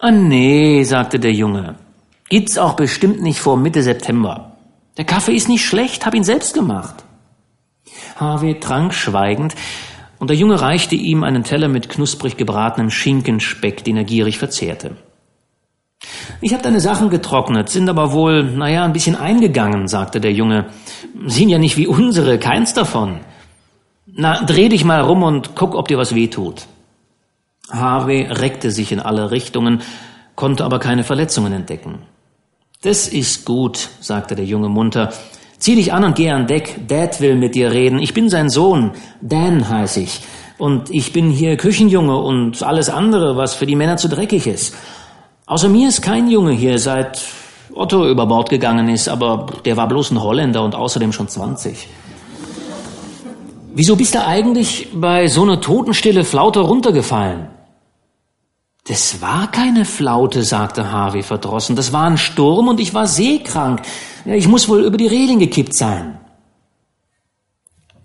Ah 0.01 0.11
nee, 0.11 0.83
sagte 0.83 1.21
der 1.21 1.33
Junge. 1.33 1.77
Gibt's 2.29 2.59
auch 2.59 2.75
bestimmt 2.75 3.23
nicht 3.23 3.39
vor 3.39 3.57
Mitte 3.57 3.85
September. 3.85 4.57
Der 4.97 5.05
Kaffee 5.05 5.37
ist 5.37 5.49
nicht 5.49 5.65
schlecht, 5.65 6.05
hab 6.05 6.15
ihn 6.15 6.25
selbst 6.25 6.55
gemacht. 6.55 7.02
Harvey 8.17 8.59
trank 8.61 8.95
schweigend, 8.95 9.55
und 10.19 10.29
der 10.29 10.37
Junge 10.37 10.61
reichte 10.61 10.95
ihm 10.95 11.25
einen 11.25 11.43
Teller 11.43 11.67
mit 11.67 11.89
knusprig 11.89 12.37
gebratenem 12.37 12.91
Schinkenspeck, 12.91 13.83
den 13.83 13.97
er 13.97 14.05
gierig 14.05 14.39
verzehrte. 14.39 14.97
Ich 16.41 16.53
habe 16.53 16.63
deine 16.63 16.81
Sachen 16.81 17.11
getrocknet, 17.11 17.69
sind 17.69 17.89
aber 17.89 18.13
wohl, 18.13 18.45
naja, 18.45 18.85
ein 18.85 18.93
bisschen 18.93 19.17
eingegangen, 19.17 19.89
sagte 19.89 20.21
der 20.21 20.33
Junge. 20.33 20.67
Sind 21.27 21.49
ja 21.49 21.59
nicht 21.59 21.77
wie 21.77 21.87
unsere, 21.87 22.39
keins 22.39 22.73
davon. 22.73 23.21
Na, 24.07 24.45
dreh 24.45 24.69
dich 24.69 24.85
mal 24.85 25.01
rum 25.01 25.23
und 25.23 25.55
guck, 25.55 25.75
ob 25.75 25.89
dir 25.89 25.99
was 25.99 26.15
weh 26.15 26.29
tut. 26.29 26.67
Harvey 27.71 28.23
reckte 28.23 28.71
sich 28.71 28.93
in 28.93 29.01
alle 29.01 29.31
Richtungen, 29.31 29.83
konnte 30.35 30.65
aber 30.65 30.79
keine 30.79 31.05
Verletzungen 31.05 31.53
entdecken. 31.53 31.99
Das 32.83 33.09
ist 33.09 33.45
gut, 33.45 33.89
sagte 34.01 34.35
der 34.35 34.45
Junge 34.45 34.69
munter. 34.69 35.13
Zieh 35.63 35.77
dich 35.77 35.93
an 35.93 36.03
und 36.03 36.17
geh 36.17 36.29
an 36.29 36.49
Deck. 36.49 36.89
Dad 36.89 37.21
will 37.21 37.37
mit 37.37 37.55
dir 37.55 37.71
reden. 37.71 38.01
Ich 38.01 38.13
bin 38.15 38.29
sein 38.29 38.51
Sohn. 38.51 38.91
Dan 39.21 39.69
heiß 39.69 39.99
ich. 39.99 40.23
Und 40.59 40.91
ich 40.91 41.13
bin 41.13 41.31
hier 41.31 41.57
Küchenjunge 41.57 42.17
und 42.17 42.65
alles 42.65 42.91
andere, 42.91 43.37
was 43.37 43.55
für 43.55 43.65
die 43.65 43.77
Männer 43.77 43.97
zu 43.97 44.09
dreckig 44.09 44.49
ist. 44.49 44.75
Außer 45.47 45.69
mir 45.69 45.87
ist 45.87 46.03
kein 46.03 46.29
Junge 46.29 46.51
hier, 46.51 46.81
seit 46.81 47.23
Otto 47.73 48.09
über 48.09 48.27
Bord 48.27 48.51
gegangen 48.51 48.89
ist, 48.89 49.09
aber 49.09 49.47
der 49.65 49.77
war 49.77 49.87
bloß 49.87 50.11
ein 50.11 50.21
Holländer 50.21 50.65
und 50.65 50.75
außerdem 50.75 51.13
schon 51.13 51.29
20. 51.29 51.87
Wieso 53.73 53.95
bist 53.95 54.17
du 54.17 54.27
eigentlich 54.27 54.89
bei 54.93 55.29
so 55.29 55.43
einer 55.43 55.61
Totenstille 55.61 56.25
Flaute 56.25 56.59
runtergefallen? 56.59 57.52
Das 58.85 59.21
war 59.21 59.51
keine 59.51 59.85
Flaute, 59.85 60.43
sagte 60.43 60.91
Harvey 60.91 61.23
verdrossen. 61.23 61.77
Das 61.77 61.93
war 61.93 62.05
ein 62.05 62.19
Sturm 62.19 62.67
und 62.69 62.81
ich 62.81 62.95
war 62.95 63.07
seekrank. 63.07 63.83
Ich 64.25 64.49
muss 64.49 64.69
wohl 64.69 64.85
über 64.85 64.97
die 64.97 65.07
Reling 65.07 65.39
gekippt 65.39 65.75
sein. 65.75 66.19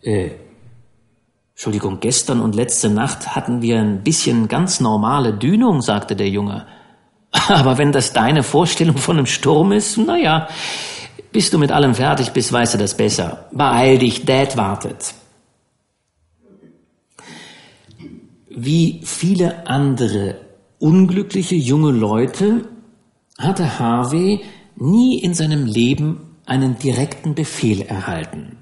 Äh, 0.03 0.31
Entschuldigung, 1.53 1.99
gestern 1.99 2.41
und 2.41 2.53
letzte 2.53 2.89
Nacht 2.91 3.35
hatten 3.35 3.63
wir 3.63 3.79
ein 3.79 4.03
bisschen 4.03 4.47
ganz 4.47 4.79
normale 4.79 5.33
Dünung, 5.33 5.81
sagte 5.81 6.15
der 6.15 6.29
Junge. 6.29 6.67
Aber 7.47 7.79
wenn 7.79 7.91
das 7.91 8.13
deine 8.13 8.43
Vorstellung 8.43 8.97
von 8.97 9.17
einem 9.17 9.25
Sturm 9.25 9.71
ist, 9.71 9.97
naja, 9.97 10.47
bis 11.31 11.49
du 11.49 11.57
mit 11.57 11.71
allem 11.71 11.95
fertig 11.95 12.31
bist, 12.31 12.53
weißt 12.53 12.75
du 12.75 12.77
das 12.77 12.95
besser. 12.95 13.47
Beeil 13.51 13.97
dich, 13.97 14.25
Dad 14.25 14.55
wartet. 14.55 15.15
Wie 18.49 19.01
viele 19.03 19.65
andere 19.67 20.46
unglückliche 20.79 21.55
junge 21.55 21.91
Leute 21.91 22.67
hatte 23.37 23.79
Harvey 23.79 24.41
nie 24.75 25.19
in 25.19 25.33
seinem 25.33 25.65
Leben 25.65 26.35
einen 26.45 26.77
direkten 26.77 27.35
Befehl 27.35 27.81
erhalten. 27.81 28.57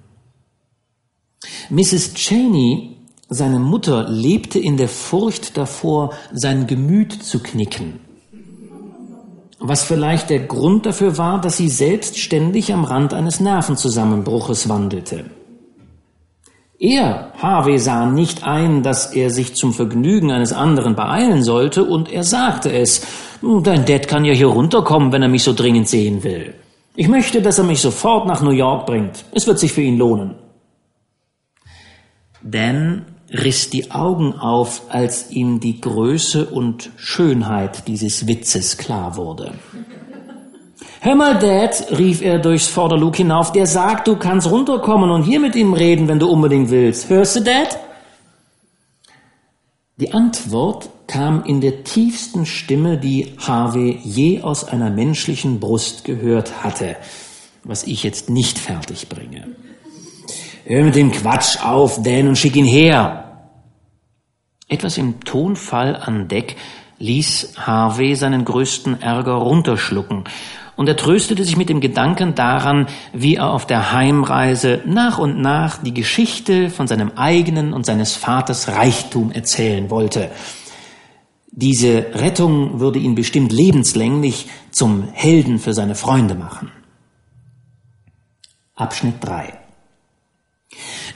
Mrs. 1.70 2.14
Cheney, 2.16 2.98
seine 3.30 3.60
Mutter, 3.60 4.10
lebte 4.10 4.60
in 4.60 4.78
der 4.78 4.90
Furcht 4.90 5.58
davor, 5.58 6.14
sein 6.32 6.68
Gemüt 6.68 7.12
zu 7.12 7.40
knicken 7.40 8.00
was 9.68 9.84
vielleicht 9.84 10.30
der 10.30 10.40
Grund 10.40 10.86
dafür 10.86 11.18
war, 11.18 11.42
dass 11.42 11.58
sie 11.58 11.70
selbst 11.70 12.20
ständig 12.20 12.74
am 12.74 12.84
Rand 12.84 13.14
eines 13.14 13.40
Nervenzusammenbruches 13.40 14.70
wandelte. 14.70 15.26
Er, 16.86 17.32
Harvey, 17.42 17.80
sah 17.80 18.06
nicht 18.06 18.44
ein, 18.44 18.84
dass 18.84 19.12
er 19.12 19.32
sich 19.32 19.56
zum 19.56 19.74
Vergnügen 19.74 20.30
eines 20.30 20.54
anderen 20.54 20.96
beeilen 20.96 21.42
sollte, 21.42 21.84
und 21.84 22.12
er 22.12 22.24
sagte 22.24 22.72
es. 22.72 23.08
Dein 23.42 23.86
Dad 23.86 24.08
kann 24.08 24.24
ja 24.24 24.34
hier 24.34 24.48
runterkommen, 24.48 25.12
wenn 25.12 25.24
er 25.24 25.28
mich 25.28 25.42
so 25.42 25.54
dringend 25.54 25.90
sehen 25.90 26.24
will. 26.24 26.54
Ich 26.96 27.08
möchte, 27.08 27.42
dass 27.42 27.58
er 27.58 27.64
mich 27.64 27.82
sofort 27.82 28.28
nach 28.28 28.44
New 28.44 28.52
York 28.52 28.86
bringt. 28.86 29.26
Es 29.32 29.48
wird 29.48 29.58
sich 29.58 29.74
für 29.74 29.82
ihn 29.82 29.98
lohnen. 29.98 30.36
Dan 32.44 33.06
riss 33.32 33.72
die 33.72 33.90
Augen 33.90 34.34
auf, 34.34 34.84
als 34.90 35.32
ihm 35.32 35.60
die 35.60 35.82
Größe 35.82 36.46
und 36.46 36.92
Schönheit 36.98 37.88
dieses 37.88 38.28
Witzes 38.28 38.78
klar 38.78 39.18
wurde. 39.18 39.56
Hör 41.06 41.14
mal, 41.14 41.38
Dad, 41.38 41.86
rief 42.00 42.24
er 42.24 42.40
durchs 42.40 42.66
Vorderlug 42.66 43.18
hinauf, 43.18 43.52
der 43.52 43.68
sagt, 43.68 44.08
du 44.08 44.16
kannst 44.16 44.50
runterkommen 44.50 45.12
und 45.12 45.22
hier 45.22 45.40
mit 45.40 45.56
ihm 45.56 45.76
reden, 45.76 46.08
wenn 46.08 46.18
du 46.18 46.28
unbedingt 46.28 46.72
willst. 46.72 47.10
Hörst 47.10 47.36
du, 47.36 47.42
Dad? 47.42 47.78
Die 49.98 50.16
Antwort 50.16 50.90
kam 51.06 51.44
in 51.44 51.62
der 51.62 51.84
tiefsten 51.84 52.48
Stimme, 52.48 52.98
die 52.98 53.36
Harvey 53.38 54.00
je 54.04 54.42
aus 54.42 54.68
einer 54.68 54.90
menschlichen 54.90 55.60
Brust 55.60 56.06
gehört 56.06 56.64
hatte, 56.64 56.96
was 57.64 57.84
ich 57.84 58.02
jetzt 58.02 58.32
nicht 58.32 58.58
fertig 58.58 59.08
bringe. 59.08 59.50
Hör 60.64 60.86
mit 60.86 60.96
dem 60.96 61.12
Quatsch 61.12 61.64
auf, 61.64 62.02
Dan, 62.02 62.30
und 62.30 62.36
schick 62.36 62.56
ihn 62.56 62.66
her. 62.66 63.52
Etwas 64.68 64.98
im 64.98 65.20
Tonfall 65.20 65.98
an 65.98 66.28
Deck 66.28 66.56
ließ 66.98 67.58
Harvey 67.58 68.16
seinen 68.16 68.44
größten 68.44 69.04
Ärger 69.04 69.34
runterschlucken, 69.34 70.24
und 70.76 70.88
er 70.88 70.98
tröstete 70.98 71.44
sich 71.44 71.58
mit 71.58 71.70
dem 71.70 71.80
Gedanken 71.80 72.36
daran, 72.36 72.88
wie 73.14 73.36
er 73.36 73.52
auf 73.52 73.66
der 73.66 73.92
Heimreise 73.92 74.82
nach 74.86 75.18
und 75.18 75.40
nach 75.40 75.82
die 75.82 75.94
Geschichte 75.94 76.70
von 76.70 76.88
seinem 76.88 77.12
eigenen 77.16 77.74
und 77.74 77.86
seines 77.86 78.16
Vaters 78.16 78.68
Reichtum 78.70 79.32
erzählen 79.32 79.90
wollte. 79.90 80.32
Diese 81.52 82.08
Rettung 82.14 82.80
würde 82.80 83.00
ihn 83.00 83.16
bestimmt 83.16 83.54
lebenslänglich 83.54 84.48
zum 84.72 85.08
Helden 85.14 85.60
für 85.60 85.74
seine 85.74 85.96
Freunde 85.96 86.36
machen. 86.36 86.72
Abschnitt 88.76 89.16
3 89.22 89.54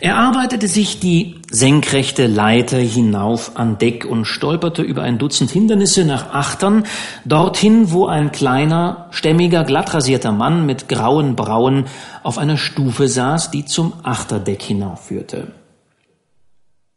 er 0.01 0.17
arbeitete 0.17 0.67
sich 0.67 0.99
die 0.99 1.35
senkrechte 1.51 2.27
Leiter 2.27 2.77
hinauf 2.77 3.57
an 3.57 3.77
Deck 3.77 4.05
und 4.05 4.25
stolperte 4.25 4.81
über 4.81 5.03
ein 5.03 5.17
Dutzend 5.17 5.51
Hindernisse 5.51 6.05
nach 6.05 6.33
Achtern, 6.33 6.85
dorthin, 7.25 7.91
wo 7.91 8.05
ein 8.05 8.31
kleiner, 8.31 9.07
stämmiger, 9.11 9.63
glattrasierter 9.63 10.31
Mann 10.31 10.65
mit 10.65 10.87
grauen 10.87 11.35
Brauen 11.35 11.85
auf 12.23 12.37
einer 12.37 12.57
Stufe 12.57 13.07
saß, 13.07 13.51
die 13.51 13.65
zum 13.65 13.93
Achterdeck 14.03 14.61
hinaufführte. 14.61 15.51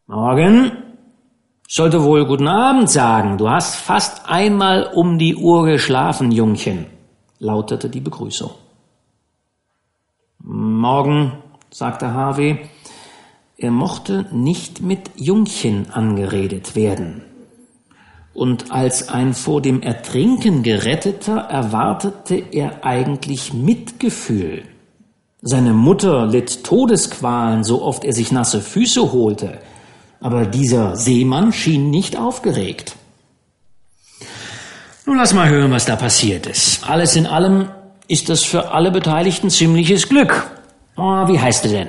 Morgen, 0.06 0.72
sollte 1.68 2.04
wohl 2.04 2.26
guten 2.26 2.48
Abend 2.48 2.90
sagen. 2.90 3.38
Du 3.38 3.48
hast 3.48 3.76
fast 3.76 4.28
einmal 4.28 4.90
um 4.94 5.18
die 5.18 5.36
Uhr 5.36 5.64
geschlafen, 5.64 6.30
Jungchen, 6.30 6.86
lautete 7.38 7.88
die 7.88 8.00
Begrüßung. 8.00 8.50
Morgen, 10.38 11.32
sagte 11.70 12.12
Harvey, 12.12 12.58
er 13.56 13.70
mochte 13.70 14.26
nicht 14.32 14.80
mit 14.80 15.10
Jungchen 15.16 15.90
angeredet 15.90 16.74
werden. 16.74 17.22
Und 18.34 18.72
als 18.72 19.08
ein 19.08 19.34
vor 19.34 19.60
dem 19.60 19.82
Ertrinken 19.82 20.62
geretteter 20.62 21.36
erwartete 21.36 22.42
er 22.50 22.84
eigentlich 22.84 23.52
Mitgefühl. 23.52 24.64
Seine 25.42 25.74
Mutter 25.74 26.26
litt 26.26 26.64
Todesqualen, 26.64 27.64
so 27.64 27.82
oft 27.82 28.04
er 28.04 28.12
sich 28.12 28.32
nasse 28.32 28.60
Füße 28.60 29.12
holte, 29.12 29.58
aber 30.20 30.46
dieser 30.46 30.96
Seemann 30.96 31.52
schien 31.52 31.90
nicht 31.90 32.16
aufgeregt. 32.16 32.96
Nun 35.04 35.16
lass 35.16 35.34
mal 35.34 35.48
hören, 35.48 35.72
was 35.72 35.84
da 35.84 35.96
passiert 35.96 36.46
ist. 36.46 36.88
Alles 36.88 37.16
in 37.16 37.26
allem 37.26 37.68
ist 38.06 38.28
das 38.28 38.44
für 38.44 38.70
alle 38.70 38.92
Beteiligten 38.92 39.50
ziemliches 39.50 40.08
Glück. 40.08 40.48
Oh, 40.96 41.26
wie 41.26 41.40
heißt 41.40 41.64
du 41.64 41.68
denn? 41.68 41.88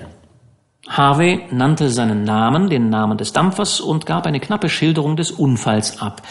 Harvey 0.88 1.46
nannte 1.50 1.90
seinen 1.90 2.24
Namen, 2.24 2.70
den 2.70 2.90
Namen 2.90 3.18
des 3.18 3.32
Dampfers 3.32 3.80
und 3.80 4.06
gab 4.06 4.26
eine 4.26 4.40
knappe 4.40 4.70
Schilderung 4.70 5.16
des 5.16 5.32
Unfalls 5.32 6.02
ab. 6.02 6.22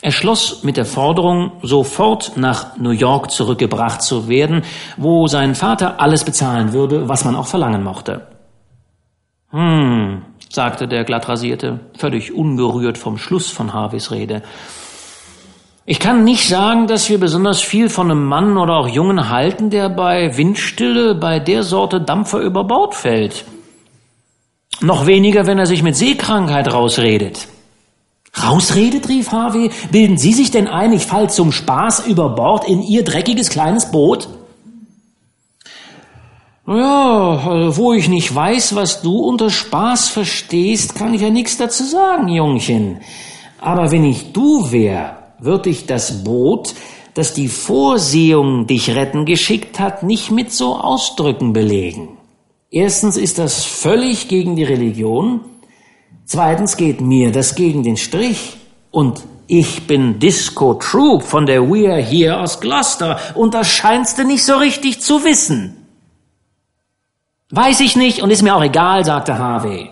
Er 0.00 0.12
schloss 0.12 0.62
mit 0.62 0.76
der 0.76 0.84
Forderung, 0.84 1.52
sofort 1.62 2.36
nach 2.36 2.76
New 2.76 2.90
York 2.90 3.30
zurückgebracht 3.30 4.02
zu 4.02 4.28
werden, 4.28 4.62
wo 4.96 5.26
sein 5.26 5.54
Vater 5.54 6.00
alles 6.00 6.24
bezahlen 6.24 6.72
würde, 6.72 7.08
was 7.08 7.24
man 7.24 7.34
auch 7.34 7.46
verlangen 7.46 7.82
mochte. 7.82 8.26
Hm, 9.50 10.22
sagte 10.50 10.86
der 10.86 11.04
Glattrasierte, 11.04 11.80
völlig 11.96 12.32
ungerührt 12.32 12.98
vom 12.98 13.18
Schluss 13.18 13.50
von 13.50 13.72
Harveys 13.72 14.12
Rede. 14.12 14.42
Ich 15.84 15.98
kann 15.98 16.24
nicht 16.24 16.48
sagen, 16.48 16.88
dass 16.88 17.08
wir 17.08 17.18
besonders 17.18 17.60
viel 17.60 17.88
von 17.88 18.10
einem 18.10 18.24
Mann 18.26 18.56
oder 18.58 18.74
auch 18.74 18.88
Jungen 18.88 19.30
halten, 19.30 19.70
der 19.70 19.88
bei 19.88 20.36
Windstille 20.36 21.14
bei 21.14 21.38
der 21.38 21.62
Sorte 21.62 22.00
Dampfer 22.00 22.40
über 22.40 22.64
Bord 22.64 22.94
fällt. 22.94 23.44
Noch 24.80 25.06
weniger, 25.06 25.46
wenn 25.46 25.58
er 25.58 25.66
sich 25.66 25.82
mit 25.82 25.96
Seekrankheit 25.96 26.72
rausredet. 26.72 27.48
Rausredet, 28.42 29.08
rief 29.08 29.32
Harvey. 29.32 29.70
Bilden 29.90 30.18
Sie 30.18 30.32
sich 30.32 30.50
denn 30.50 30.68
ein, 30.68 30.92
ich 30.92 31.06
fall 31.06 31.30
zum 31.30 31.52
Spaß 31.52 32.06
über 32.06 32.30
Bord 32.30 32.68
in 32.68 32.82
Ihr 32.82 33.02
dreckiges 33.02 33.48
kleines 33.48 33.90
Boot? 33.90 34.28
Ja, 36.66 37.76
wo 37.76 37.92
ich 37.92 38.08
nicht 38.08 38.34
weiß, 38.34 38.74
was 38.74 39.00
du 39.00 39.20
unter 39.20 39.50
Spaß 39.50 40.08
verstehst, 40.08 40.96
kann 40.96 41.14
ich 41.14 41.22
ja 41.22 41.30
nichts 41.30 41.56
dazu 41.56 41.84
sagen, 41.84 42.28
Jungchen. 42.28 43.00
Aber 43.60 43.92
wenn 43.92 44.04
ich 44.04 44.32
du 44.32 44.72
wär, 44.72 45.16
würde 45.38 45.70
ich 45.70 45.86
das 45.86 46.24
Boot, 46.24 46.74
das 47.14 47.34
die 47.34 47.48
Vorsehung 47.48 48.66
dich 48.66 48.94
retten 48.94 49.24
geschickt 49.24 49.78
hat, 49.78 50.02
nicht 50.02 50.30
mit 50.30 50.52
so 50.52 50.76
Ausdrücken 50.76 51.52
belegen. 51.52 52.15
Erstens 52.76 53.16
ist 53.16 53.38
das 53.38 53.64
völlig 53.64 54.28
gegen 54.28 54.54
die 54.54 54.62
Religion. 54.62 55.40
Zweitens 56.26 56.76
geht 56.76 57.00
mir 57.00 57.32
das 57.32 57.54
gegen 57.54 57.82
den 57.82 57.96
Strich. 57.96 58.58
Und 58.90 59.22
ich 59.46 59.86
bin 59.86 60.18
Disco 60.18 60.74
Troop 60.74 61.22
von 61.22 61.46
der 61.46 61.62
We're 61.62 61.96
Here 61.96 62.38
aus 62.38 62.60
Gloucester 62.60 63.18
und 63.34 63.54
das 63.54 63.66
scheinst 63.68 64.18
du 64.18 64.24
nicht 64.24 64.44
so 64.44 64.56
richtig 64.56 65.00
zu 65.00 65.24
wissen. 65.24 65.86
Weiß 67.48 67.80
ich 67.80 67.96
nicht 67.96 68.20
und 68.20 68.28
ist 68.28 68.42
mir 68.42 68.54
auch 68.54 68.62
egal, 68.62 69.06
sagte 69.06 69.38
Harvey. 69.38 69.88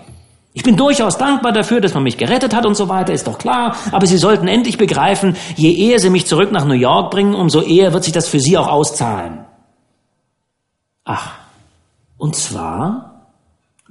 Ich 0.53 0.63
bin 0.63 0.77
durchaus 0.77 1.17
dankbar 1.17 1.53
dafür, 1.53 1.81
dass 1.81 1.95
man 1.95 2.03
mich 2.03 2.19
gerettet 2.19 2.55
hat 2.55 2.67
und 2.67 2.75
so 2.75 2.91
weiter, 2.91 3.15
ist 3.15 3.27
doch 3.27 3.39
klar. 3.39 3.77
Aber 3.93 4.07
Sie 4.07 4.19
sollten 4.19 4.47
endlich 4.47 4.77
begreifen, 4.77 5.37
je 5.57 5.75
eher 5.75 6.01
Sie 6.01 6.11
mich 6.11 6.27
zurück 6.27 6.53
nach 6.53 6.67
New 6.67 6.75
York 6.75 7.11
bringen, 7.11 7.35
umso 7.35 7.63
eher 7.63 7.95
wird 7.95 8.05
sich 8.05 8.13
das 8.13 8.29
für 8.29 8.41
Sie 8.41 8.59
auch 8.59 8.69
auszahlen. 8.69 9.47
Ach, 11.07 11.44
und 12.19 12.37
zwar, 12.37 13.29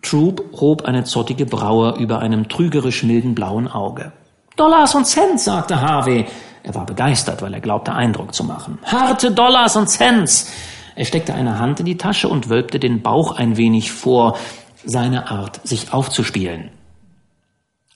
Troop 0.01 0.43
hob 0.59 0.85
eine 0.85 1.03
zottige 1.03 1.45
Braue 1.45 1.95
über 1.97 2.19
einem 2.19 2.49
trügerisch 2.49 3.03
milden 3.03 3.35
blauen 3.35 3.67
Auge. 3.67 4.11
Dollars 4.55 4.95
und 4.95 5.05
Cents, 5.05 5.45
sagte 5.45 5.81
Harvey. 5.81 6.25
Er 6.63 6.75
war 6.75 6.85
begeistert, 6.85 7.41
weil 7.41 7.53
er 7.53 7.61
glaubte, 7.61 7.93
Eindruck 7.93 8.33
zu 8.33 8.43
machen. 8.43 8.79
Harte 8.85 9.31
Dollars 9.31 9.75
und 9.75 9.87
Cents. 9.87 10.51
Er 10.95 11.05
steckte 11.05 11.33
eine 11.33 11.59
Hand 11.59 11.79
in 11.79 11.85
die 11.85 11.97
Tasche 11.97 12.29
und 12.29 12.49
wölbte 12.49 12.79
den 12.79 13.01
Bauch 13.01 13.35
ein 13.35 13.57
wenig 13.57 13.91
vor, 13.91 14.37
seine 14.85 15.31
Art, 15.31 15.65
sich 15.67 15.93
aufzuspielen. 15.93 16.69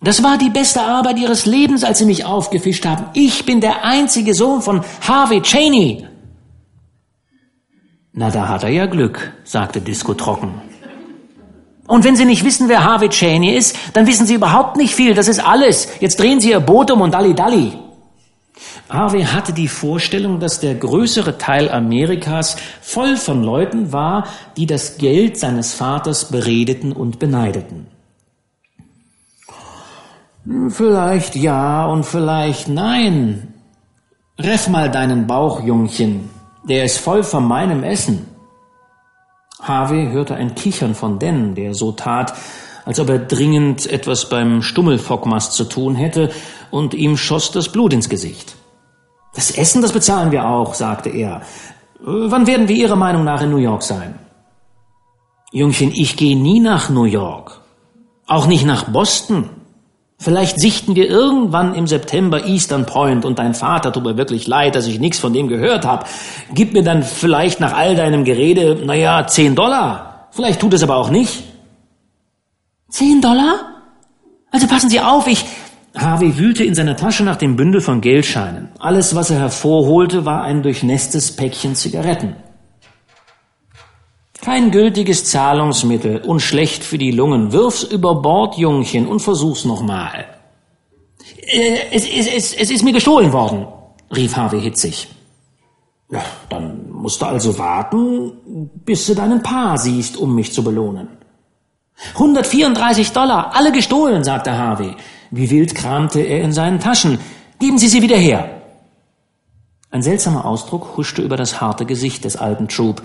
Das 0.02 0.24
war 0.24 0.38
die 0.38 0.50
beste 0.50 0.82
Arbeit 0.82 1.18
ihres 1.18 1.46
Lebens, 1.46 1.84
als 1.84 2.00
sie 2.00 2.06
mich 2.06 2.26
aufgefischt 2.26 2.86
haben. 2.86 3.06
Ich 3.14 3.46
bin 3.46 3.62
der 3.62 3.84
einzige 3.84 4.34
Sohn 4.34 4.62
von 4.62 4.84
Harvey 5.08 5.42
Cheney. 5.42 6.08
Na, 8.20 8.32
da 8.32 8.48
hat 8.48 8.64
er 8.64 8.70
ja 8.70 8.88
Glück, 8.88 9.32
sagte 9.44 9.80
Disco 9.80 10.16
trocken. 10.16 10.60
Und 11.86 12.04
wenn 12.04 12.16
Sie 12.16 12.26
nicht 12.26 12.44
wissen, 12.44 12.68
wer 12.68 12.84
Harvey 12.84 13.10
Cheney 13.10 13.56
ist, 13.56 13.76
dann 13.94 14.08
wissen 14.08 14.26
Sie 14.26 14.34
überhaupt 14.34 14.76
nicht 14.76 14.96
viel. 14.96 15.14
Das 15.14 15.28
ist 15.28 15.40
alles. 15.40 15.88
Jetzt 16.00 16.20
drehen 16.20 16.40
Sie 16.40 16.50
Ihr 16.50 16.60
Boot 16.60 16.90
um 16.90 17.02
und 17.02 17.14
dalli 17.14 17.36
dalli. 17.36 17.74
Harvey 18.90 19.22
hatte 19.22 19.54
die 19.54 19.68
Vorstellung, 19.68 20.40
dass 20.40 20.60
der 20.60 20.74
größere 20.74 21.38
Teil 21.38 21.70
Amerikas 21.70 22.58
voll 22.82 23.18
von 23.18 23.44
Leuten 23.44 23.94
war, 23.94 24.26
die 24.58 24.66
das 24.66 24.98
Geld 24.98 25.38
seines 25.38 25.76
Vaters 25.76 26.32
beredeten 26.32 26.94
und 26.94 27.20
beneideten. 27.20 27.86
Vielleicht 30.70 31.36
ja 31.36 31.86
und 31.86 32.04
vielleicht 32.04 32.68
nein. 32.68 33.54
Reff 34.40 34.70
mal 34.70 34.90
deinen 34.90 35.28
Bauch, 35.28 35.62
Jungchen. 35.62 36.37
Der 36.68 36.84
ist 36.84 36.98
voll 36.98 37.24
von 37.24 37.46
meinem 37.46 37.84
Essen. 37.84 38.28
Harvey 39.62 40.12
hörte 40.12 40.36
ein 40.36 40.54
Kichern 40.56 40.96
von 40.96 41.18
Den, 41.20 41.56
der 41.56 41.74
so 41.74 41.94
tat, 41.94 42.34
als 42.86 43.00
ob 43.00 43.10
er 43.10 43.20
dringend 43.20 43.86
etwas 43.88 44.30
beim 44.30 44.62
Stummelfockmast 44.62 45.54
zu 45.54 45.64
tun 45.64 45.96
hätte, 45.96 46.32
und 46.70 46.94
ihm 46.94 47.16
schoss 47.18 47.52
das 47.52 47.70
Blut 47.70 47.94
ins 47.94 48.10
Gesicht. 48.10 48.56
Das 49.34 49.52
Essen, 49.52 49.82
das 49.82 49.94
bezahlen 49.94 50.32
wir 50.32 50.48
auch, 50.48 50.74
sagte 50.74 51.10
er. 51.10 51.42
Wann 52.00 52.48
werden 52.48 52.68
wir 52.68 52.76
Ihrer 52.76 52.96
Meinung 52.96 53.24
nach 53.24 53.42
in 53.42 53.50
New 53.50 53.58
York 53.58 53.84
sein? 53.84 54.20
Jungchen, 55.52 55.92
ich 55.94 56.18
gehe 56.18 56.38
nie 56.38 56.60
nach 56.60 56.90
New 56.90 57.06
York. 57.06 57.62
Auch 58.28 58.48
nicht 58.48 58.66
nach 58.66 58.92
Boston. 58.92 59.50
Vielleicht 60.20 60.60
sichten 60.60 60.96
wir 60.96 61.08
irgendwann 61.08 61.76
im 61.76 61.86
September 61.86 62.46
Eastern 62.46 62.88
Point 62.88 63.24
und 63.24 63.38
dein 63.38 63.54
Vater 63.54 63.94
tut 63.94 64.04
mir 64.04 64.18
wirklich 64.18 64.48
leid, 64.48 64.76
dass 64.76 64.88
ich 64.88 65.00
nichts 65.00 65.20
von 65.20 65.32
dem 65.32 65.48
gehört 65.48 65.86
habe. 65.86 66.06
Gib 66.54 66.74
mir 66.74 66.84
dann 66.84 67.04
vielleicht 67.04 67.60
nach 67.60 67.74
all 67.74 67.96
deinem 67.96 68.24
Gerede, 68.24 68.82
naja, 68.84 69.28
zehn 69.28 69.54
Dollar. 69.54 70.28
Vielleicht 70.32 70.60
tut 70.60 70.74
es 70.74 70.82
aber 70.82 70.96
auch 70.96 71.12
nicht. 71.12 71.44
Zehn 72.90 73.22
Dollar? 73.22 73.60
Also 74.52 74.68
passen 74.68 74.90
Sie 74.90 75.00
auf, 75.00 75.28
ich... 75.28 75.46
Harvey 75.96 76.38
wühlte 76.38 76.64
in 76.64 76.76
seiner 76.76 76.96
Tasche 76.96 77.24
nach 77.24 77.38
dem 77.38 77.56
Bündel 77.56 77.82
von 77.82 78.02
Geldscheinen. 78.02 78.70
Alles, 78.78 79.16
was 79.16 79.32
er 79.32 79.40
hervorholte, 79.40 80.26
war 80.26 80.44
ein 80.44 80.62
durchnässtes 80.62 81.36
Päckchen 81.36 81.76
Zigaretten. 81.76 82.36
Kein 84.48 84.72
gültiges 84.72 85.26
Zahlungsmittel 85.26 86.20
und 86.20 86.40
schlecht 86.40 86.86
für 86.86 86.98
die 86.98 87.12
Lungen. 87.12 87.52
Wirf's 87.52 87.84
über 87.84 88.22
Bord, 88.22 88.58
Jungchen, 88.58 89.06
und 89.06 89.20
versuch's 89.20 89.66
nochmal. 89.66 90.24
Äh, 91.42 91.80
es, 91.92 92.08
es, 92.08 92.28
es, 92.28 92.54
es 92.54 92.72
ist 92.72 92.86
mir 92.86 92.94
gestohlen 92.94 93.34
worden, 93.34 93.68
rief 94.16 94.38
Harvey 94.38 94.62
hitzig. 94.62 95.10
Ja, 96.10 96.24
dann 96.48 96.90
musst 96.90 97.22
du 97.22 97.26
also 97.26 97.60
warten, 97.60 98.72
bis 98.86 99.06
du 99.08 99.16
deinen 99.16 99.44
Paar 99.44 99.78
siehst, 99.78 100.16
um 100.16 100.34
mich 100.34 100.54
zu 100.54 100.64
belohnen. 100.64 101.10
134 102.14 103.12
Dollar, 103.12 103.52
alle 103.54 103.74
gestohlen, 103.74 104.24
sagte 104.24 104.58
Harvey. 104.58 104.96
Wie 105.30 105.50
wild 105.50 105.76
kramte 105.76 106.22
er 106.22 106.42
in 106.42 106.54
seinen 106.54 106.80
Taschen. 106.80 107.20
Geben 107.60 107.78
Sie 107.78 107.90
sie 107.90 108.02
wieder 108.02 108.16
her. 108.16 108.62
Ein 109.92 110.04
seltsamer 110.04 110.46
Ausdruck 110.46 110.96
huschte 110.96 111.22
über 111.22 111.36
das 111.36 111.60
harte 111.60 111.86
Gesicht 111.86 112.24
des 112.24 112.38
alten 112.38 112.70
Troop. 112.70 113.02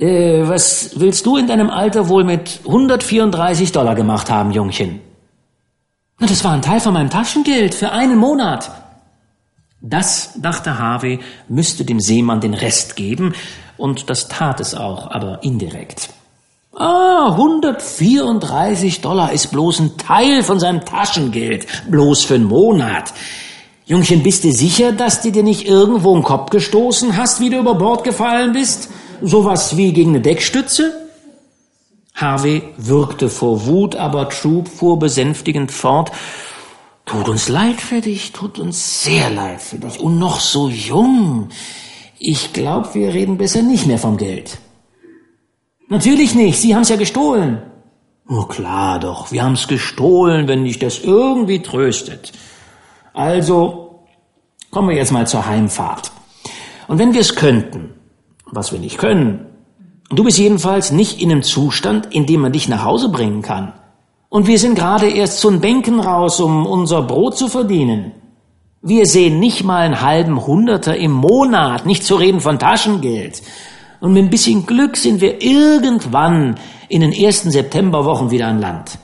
Äh, 0.00 0.48
was 0.48 0.92
willst 0.94 1.26
du 1.26 1.36
in 1.36 1.46
deinem 1.46 1.68
Alter 1.68 2.08
wohl 2.08 2.24
mit 2.24 2.60
134 2.64 3.70
Dollar 3.70 3.94
gemacht 3.94 4.30
haben, 4.30 4.50
Jungchen? 4.50 5.00
Na, 6.18 6.26
das 6.26 6.42
war 6.42 6.52
ein 6.52 6.62
Teil 6.62 6.80
von 6.80 6.94
meinem 6.94 7.10
Taschengeld 7.10 7.74
für 7.74 7.92
einen 7.92 8.16
Monat. 8.16 8.70
Das, 9.82 10.32
dachte 10.36 10.78
Harvey, 10.78 11.20
müsste 11.48 11.84
dem 11.84 12.00
Seemann 12.00 12.40
den 12.40 12.54
Rest 12.54 12.96
geben, 12.96 13.34
und 13.76 14.10
das 14.10 14.28
tat 14.28 14.60
es 14.60 14.74
auch, 14.74 15.10
aber 15.10 15.42
indirekt. 15.42 16.10
Ah, 16.74 17.32
134 17.32 19.00
Dollar 19.00 19.32
ist 19.32 19.50
bloß 19.50 19.80
ein 19.80 19.96
Teil 19.96 20.42
von 20.42 20.60
seinem 20.60 20.84
Taschengeld, 20.84 21.66
bloß 21.90 22.24
für 22.24 22.34
einen 22.34 22.44
Monat. 22.44 23.12
Jungchen, 23.86 24.22
bist 24.22 24.44
du 24.44 24.52
sicher, 24.52 24.92
dass 24.92 25.22
du 25.22 25.32
dir 25.32 25.42
nicht 25.42 25.66
irgendwo 25.66 26.14
einen 26.14 26.22
Kopf 26.22 26.50
gestoßen 26.50 27.16
hast, 27.16 27.40
wie 27.40 27.50
du 27.50 27.58
über 27.58 27.74
Bord 27.74 28.04
gefallen 28.04 28.52
bist? 28.52 28.88
Sowas 29.22 29.76
wie 29.76 29.92
gegen 29.92 30.10
eine 30.10 30.20
Deckstütze? 30.20 31.08
Harvey 32.14 32.62
würgte 32.76 33.28
vor 33.30 33.66
Wut, 33.66 33.96
aber 33.96 34.28
Troop 34.28 34.68
fuhr 34.68 34.98
besänftigend 34.98 35.72
fort. 35.72 36.12
Tut 37.06 37.28
uns 37.28 37.48
leid 37.48 37.80
für 37.80 38.00
dich, 38.00 38.32
tut 38.32 38.58
uns 38.58 39.02
sehr 39.02 39.30
leid 39.30 39.60
für 39.60 39.78
dich. 39.78 40.00
Und 40.00 40.18
noch 40.18 40.40
so 40.40 40.68
jung. 40.68 41.48
Ich 42.18 42.52
glaube, 42.52 42.94
wir 42.94 43.14
reden 43.14 43.38
besser 43.38 43.62
nicht 43.62 43.86
mehr 43.86 43.98
vom 43.98 44.16
Geld. 44.16 44.58
Natürlich 45.88 46.34
nicht, 46.34 46.60
Sie 46.60 46.74
haben 46.74 46.82
es 46.82 46.88
ja 46.88 46.96
gestohlen. 46.96 47.62
Oh 48.28 48.44
klar 48.44 49.00
doch, 49.00 49.32
wir 49.32 49.42
haben 49.42 49.54
es 49.54 49.66
gestohlen, 49.66 50.46
wenn 50.46 50.64
dich 50.64 50.78
das 50.78 51.00
irgendwie 51.00 51.62
tröstet. 51.62 52.32
Also 53.12 54.04
kommen 54.70 54.90
wir 54.90 54.96
jetzt 54.96 55.10
mal 55.10 55.26
zur 55.26 55.46
Heimfahrt. 55.46 56.12
Und 56.86 56.98
wenn 56.98 57.12
wir 57.12 57.20
es 57.20 57.34
könnten, 57.34 57.94
was 58.52 58.72
wir 58.72 58.78
nicht 58.78 58.98
können, 58.98 59.46
du 60.10 60.24
bist 60.24 60.38
jedenfalls 60.38 60.92
nicht 60.92 61.20
in 61.20 61.30
einem 61.30 61.42
Zustand, 61.42 62.12
in 62.14 62.26
dem 62.26 62.40
man 62.40 62.52
dich 62.52 62.68
nach 62.68 62.84
Hause 62.84 63.08
bringen 63.08 63.42
kann. 63.42 63.72
Und 64.28 64.46
wir 64.46 64.58
sind 64.58 64.76
gerade 64.76 65.08
erst 65.08 65.40
zu 65.40 65.50
den 65.50 65.60
Bänken 65.60 66.00
raus, 66.00 66.40
um 66.40 66.66
unser 66.66 67.02
Brot 67.02 67.36
zu 67.36 67.48
verdienen. 67.48 68.12
Wir 68.80 69.04
sehen 69.06 69.40
nicht 69.40 69.64
mal 69.64 69.82
einen 69.82 70.00
halben 70.00 70.46
Hunderter 70.46 70.96
im 70.96 71.10
Monat, 71.10 71.84
nicht 71.84 72.04
zu 72.04 72.14
reden 72.14 72.40
von 72.40 72.58
Taschengeld. 72.58 73.42
Und 74.00 74.12
mit 74.14 74.24
ein 74.24 74.30
bisschen 74.30 74.64
Glück 74.66 74.96
sind 74.96 75.20
wir 75.20 75.42
irgendwann 75.42 76.58
in 76.88 77.02
den 77.02 77.12
ersten 77.12 77.50
Septemberwochen 77.50 78.30
wieder 78.30 78.46
an 78.46 78.60
Land. 78.60 78.98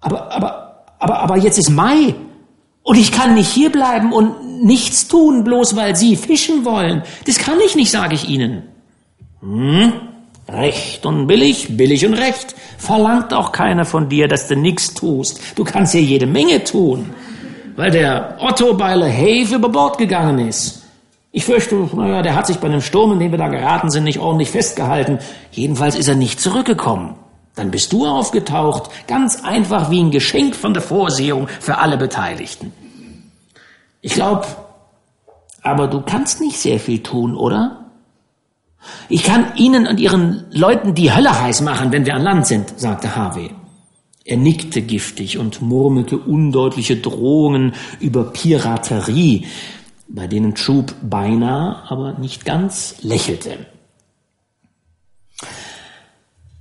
Aber, 0.00 0.32
aber, 0.32 0.84
aber, 0.98 1.20
aber 1.20 1.36
jetzt 1.36 1.58
ist 1.58 1.70
Mai. 1.70 2.14
Und 2.86 2.98
ich 2.98 3.10
kann 3.10 3.34
nicht 3.34 3.50
hierbleiben 3.52 4.12
und 4.12 4.62
nichts 4.62 5.08
tun, 5.08 5.42
bloß 5.42 5.74
weil 5.74 5.96
Sie 5.96 6.14
fischen 6.14 6.64
wollen. 6.64 7.02
Das 7.26 7.36
kann 7.36 7.58
ich 7.66 7.74
nicht, 7.74 7.90
sage 7.90 8.14
ich 8.14 8.28
Ihnen. 8.28 8.62
Hm? 9.40 9.92
Recht 10.48 11.04
und 11.04 11.26
billig, 11.26 11.76
billig 11.76 12.06
und 12.06 12.14
recht. 12.14 12.54
Verlangt 12.78 13.34
auch 13.34 13.50
keiner 13.50 13.84
von 13.84 14.08
dir, 14.08 14.28
dass 14.28 14.46
du 14.46 14.54
nichts 14.54 14.94
tust. 14.94 15.40
Du 15.56 15.64
kannst 15.64 15.94
ja 15.94 16.00
jede 16.00 16.26
Menge 16.28 16.62
tun. 16.62 17.10
Weil 17.74 17.90
der 17.90 18.36
Otto 18.38 18.72
bei 18.74 18.94
Le 18.94 19.12
Have 19.12 19.56
über 19.56 19.68
Bord 19.68 19.98
gegangen 19.98 20.46
ist. 20.46 20.84
Ich 21.32 21.44
fürchte, 21.44 21.74
naja, 21.92 22.22
der 22.22 22.36
hat 22.36 22.46
sich 22.46 22.58
bei 22.58 22.68
dem 22.68 22.82
Sturm, 22.82 23.14
in 23.14 23.18
dem 23.18 23.32
wir 23.32 23.38
da 23.38 23.48
geraten 23.48 23.90
sind, 23.90 24.04
nicht 24.04 24.20
ordentlich 24.20 24.50
festgehalten. 24.50 25.18
Jedenfalls 25.50 25.96
ist 25.96 26.06
er 26.06 26.14
nicht 26.14 26.40
zurückgekommen. 26.40 27.16
Dann 27.56 27.70
bist 27.70 27.92
du 27.92 28.06
aufgetaucht, 28.06 28.90
ganz 29.08 29.42
einfach 29.42 29.90
wie 29.90 30.00
ein 30.00 30.10
Geschenk 30.12 30.54
von 30.54 30.74
der 30.74 30.82
Vorsehung 30.82 31.48
für 31.48 31.78
alle 31.78 31.96
Beteiligten. 31.96 32.72
Ich 34.02 34.12
glaube, 34.12 34.46
aber 35.62 35.88
du 35.88 36.00
kannst 36.02 36.40
nicht 36.40 36.60
sehr 36.60 36.78
viel 36.78 37.02
tun, 37.02 37.34
oder? 37.34 37.86
Ich 39.08 39.24
kann 39.24 39.56
Ihnen 39.56 39.88
und 39.88 39.98
Ihren 39.98 40.44
Leuten 40.52 40.94
die 40.94 41.12
Hölle 41.12 41.40
heiß 41.40 41.62
machen, 41.62 41.90
wenn 41.90 42.06
wir 42.06 42.14
an 42.14 42.22
Land 42.22 42.46
sind, 42.46 42.78
sagte 42.78 43.16
Harvey. 43.16 43.50
Er 44.24 44.36
nickte 44.36 44.82
giftig 44.82 45.38
und 45.38 45.62
murmelte 45.62 46.18
undeutliche 46.18 46.96
Drohungen 46.96 47.74
über 48.00 48.24
Piraterie, 48.24 49.46
bei 50.08 50.26
denen 50.26 50.54
Troop 50.54 50.94
beinahe, 51.02 51.82
aber 51.88 52.12
nicht 52.18 52.44
ganz 52.44 52.96
lächelte. 53.02 53.66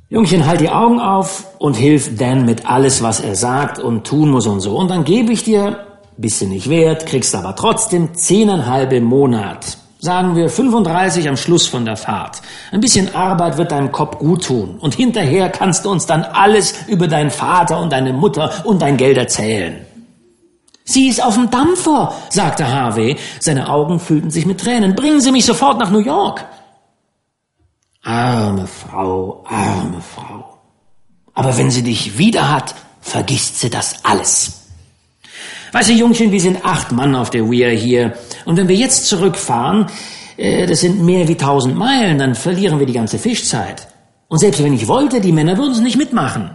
Jungchen, 0.08 0.46
halt 0.46 0.62
die 0.62 0.70
Augen 0.70 1.00
auf 1.00 1.48
und 1.58 1.74
hilf 1.74 2.16
Dan 2.16 2.46
mit 2.46 2.70
alles, 2.70 3.02
was 3.02 3.22
er 3.22 3.36
sagt 3.36 3.80
und 3.80 4.06
tun 4.06 4.30
muss 4.30 4.46
und 4.46 4.60
so. 4.60 4.78
Und 4.78 4.92
dann 4.92 5.04
gebe 5.04 5.34
ich 5.34 5.44
dir, 5.44 5.80
bist 6.16 6.42
du 6.42 6.46
nicht 6.46 6.70
wert, 6.70 7.08
kriegst 7.08 7.34
aber 7.34 7.56
trotzdem 7.56 8.14
zehneinhalb 8.14 8.94
im 8.94 9.06
Monat. 9.06 9.80
Sagen 10.00 10.36
wir 10.36 10.50
35 10.50 11.28
am 11.28 11.38
Schluss 11.38 11.66
von 11.66 11.86
der 11.86 11.98
Fahrt. 11.98 12.44
Ein 12.72 12.82
bisschen 12.82 13.16
Arbeit 13.16 13.58
wird 13.58 13.72
deinem 13.72 13.92
Kopf 13.92 14.20
gut 14.20 14.44
tun. 14.44 14.78
Und 14.80 14.94
hinterher 14.94 15.50
kannst 15.50 15.86
du 15.86 15.90
uns 15.90 16.06
dann 16.06 16.22
alles 16.22 16.76
über 16.88 17.08
deinen 17.08 17.32
Vater 17.32 17.80
und 17.80 17.92
deine 17.92 18.14
Mutter 18.14 18.52
und 18.66 18.84
dein 18.84 18.98
Geld 18.98 19.18
erzählen. 19.18 19.88
Sie 20.84 21.08
ist 21.08 21.24
auf 21.24 21.34
dem 21.34 21.50
Dampfer, 21.50 22.14
sagte 22.30 22.72
Harvey. 22.72 23.18
Seine 23.40 23.68
Augen 23.68 24.00
füllten 24.00 24.30
sich 24.30 24.46
mit 24.46 24.62
Tränen. 24.62 24.94
Bringen 24.94 25.20
Sie 25.20 25.32
mich 25.32 25.46
sofort 25.46 25.80
nach 25.80 25.90
New 25.90 25.98
York. 25.98 26.46
Arme 28.06 28.68
Frau, 28.68 29.44
arme 29.48 30.00
Frau. 30.00 30.60
Aber 31.34 31.58
wenn 31.58 31.72
sie 31.72 31.82
dich 31.82 32.20
wieder 32.20 32.52
hat, 32.52 32.76
vergisst 33.02 33.60
sie 33.60 33.72
das 33.72 34.06
alles. 34.06 34.62
Weißt 35.72 35.90
du, 35.90 35.94
Jungchen, 35.94 36.32
wir 36.32 36.40
sind 36.40 36.64
acht 36.64 36.92
Mann 36.92 37.16
auf 37.16 37.32
der 37.32 37.50
Weir 37.50 37.72
hier. 37.72 38.14
Und 38.46 38.58
wenn 38.58 38.68
wir 38.68 38.76
jetzt 38.76 39.08
zurückfahren, 39.08 39.88
äh, 40.38 40.68
das 40.68 40.82
sind 40.82 41.04
mehr 41.04 41.28
wie 41.28 41.36
tausend 41.36 41.76
Meilen, 41.76 42.20
dann 42.20 42.36
verlieren 42.36 42.78
wir 42.78 42.86
die 42.86 42.94
ganze 42.94 43.18
Fischzeit. 43.18 43.88
Und 44.28 44.38
selbst 44.38 44.64
wenn 44.64 44.74
ich 44.74 44.88
wollte, 44.88 45.20
die 45.20 45.32
Männer 45.32 45.58
würden 45.58 45.74
es 45.74 45.82
nicht 45.82 45.98
mitmachen. 45.98 46.52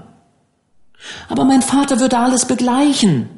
Aber 1.28 1.44
mein 1.44 1.62
Vater 1.62 1.98
würde 1.98 2.16
alles 2.16 2.44
begleichen. 2.44 3.28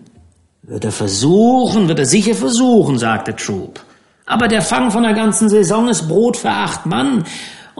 Wird 0.60 0.84
er 0.84 0.92
versuchen, 0.92 1.88
wird 1.88 1.98
er 1.98 2.06
sicher 2.06 2.34
versuchen, 2.34 2.98
sagte 2.98 3.34
Troop. 3.34 3.80
Aber 4.26 4.48
der 4.48 4.60
Fang 4.60 4.90
von 4.90 5.02
der 5.02 5.14
ganzen 5.14 5.48
Saison 5.48 5.88
ist 5.88 6.08
Brot 6.08 6.36
für 6.36 6.50
acht 6.50 6.84
Mann. 6.84 7.24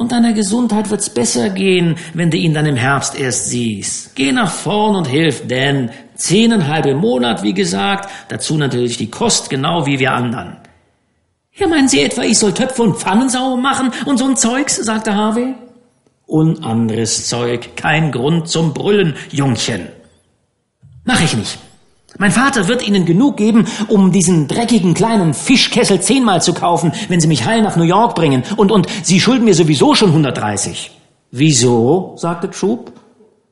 Und 0.03 0.11
deiner 0.11 0.33
Gesundheit 0.33 0.91
wird's 0.91 1.11
besser 1.11 1.49
gehen, 1.49 1.95
wenn 2.13 2.29
du 2.29 2.37
ihn 2.37 2.55
dann 2.55 2.67
im 2.67 2.75
Herbst 2.75 3.15
erst 3.15 3.51
siehst. 3.51 4.17
Geh 4.17 4.33
nach 4.33 4.51
vorn 4.51 4.97
und 4.97 5.07
hilf 5.07 5.47
Dan. 5.47 5.91
Zehneinhalb 6.17 6.87
im 6.87 6.99
Monat, 6.99 7.45
wie 7.45 7.55
gesagt. 7.55 8.11
Dazu 8.29 8.59
natürlich 8.59 8.97
die 8.97 9.09
Kost, 9.09 9.49
genau 9.49 9.87
wie 9.87 10.01
wir 10.01 10.13
anderen. 10.13 10.57
Ja, 11.53 11.69
meinen 11.69 11.87
Sie 11.87 12.03
etwa, 12.03 12.23
ich 12.23 12.37
soll 12.37 12.53
Töpfe 12.53 12.83
und 12.83 12.97
Pfannen 12.97 13.29
sauber 13.29 13.57
machen 13.57 13.93
und 14.05 14.19
so 14.19 14.25
ein 14.25 14.37
Zeugs, 14.37 14.75
sagte 14.75 15.15
Harvey. 15.15 15.55
Und 16.27 16.65
anderes 16.65 17.29
Zeug. 17.29 17.77
Kein 17.77 18.11
Grund 18.11 18.49
zum 18.49 18.75
Brüllen, 18.75 19.15
Jungchen. 19.31 19.87
Mach 21.05 21.21
ich 21.23 21.37
nicht. 21.37 21.59
Mein 22.23 22.31
Vater 22.31 22.69
wird 22.69 22.87
Ihnen 22.87 23.05
genug 23.05 23.37
geben, 23.37 23.67
um 23.89 24.13
diesen 24.13 24.47
dreckigen 24.47 24.95
kleinen 24.95 25.35
Fischkessel 25.35 26.01
zehnmal 26.01 26.41
zu 26.41 26.55
kaufen, 26.55 26.93
wenn 27.09 27.21
Sie 27.21 27.27
mich 27.27 27.47
heil 27.47 27.63
nach 27.63 27.75
New 27.75 27.83
York 27.83 28.15
bringen. 28.15 28.45
Und, 28.57 28.71
und 28.71 28.87
Sie 29.03 29.19
schulden 29.19 29.45
mir 29.45 29.57
sowieso 29.57 29.97
schon 29.97 30.11
130. 30.11 30.93
Wieso? 31.33 32.15
sagte 32.17 32.49
Troop. 32.49 32.93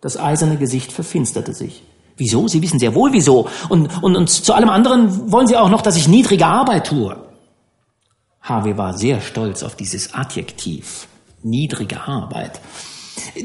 Das 0.00 0.16
eiserne 0.16 0.56
Gesicht 0.56 0.92
verfinsterte 0.92 1.52
sich. 1.52 1.82
Wieso? 2.16 2.46
Sie 2.46 2.62
wissen 2.62 2.78
sehr 2.78 2.94
wohl 2.94 3.12
wieso. 3.12 3.48
Und, 3.68 3.90
und, 4.04 4.14
und 4.14 4.30
zu 4.30 4.52
allem 4.52 4.68
anderen 4.68 5.32
wollen 5.32 5.48
Sie 5.48 5.56
auch 5.56 5.68
noch, 5.68 5.82
dass 5.82 5.96
ich 5.96 6.06
niedrige 6.06 6.46
Arbeit 6.46 6.86
tue. 6.86 7.16
Harvey 8.40 8.78
war 8.78 8.96
sehr 8.96 9.20
stolz 9.20 9.64
auf 9.64 9.74
dieses 9.74 10.14
Adjektiv. 10.14 11.08
Niedrige 11.42 12.02
Arbeit. 12.06 12.60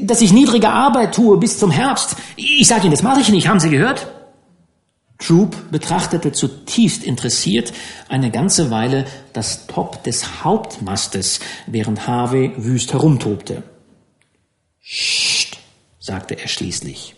Dass 0.02 0.20
ich 0.20 0.32
niedrige 0.32 0.68
Arbeit 0.68 1.16
tue 1.16 1.36
bis 1.36 1.58
zum 1.58 1.72
Herbst. 1.72 2.14
Ich 2.36 2.68
sage 2.68 2.82
Ihnen, 2.82 2.92
das 2.92 3.02
mache 3.02 3.20
ich 3.20 3.30
nicht. 3.30 3.48
Haben 3.48 3.58
Sie 3.58 3.70
gehört? 3.70 4.06
Troop 5.18 5.70
betrachtete 5.70 6.32
zutiefst 6.32 7.02
interessiert 7.02 7.72
eine 8.08 8.30
ganze 8.30 8.70
Weile 8.70 9.06
das 9.32 9.66
Top 9.66 10.02
des 10.04 10.44
Hauptmastes, 10.44 11.40
während 11.66 12.06
Harvey 12.06 12.52
wüst 12.56 12.92
herumtobte. 12.92 13.62
Psst, 14.82 15.58
sagte 15.98 16.38
er 16.38 16.48
schließlich. 16.48 17.14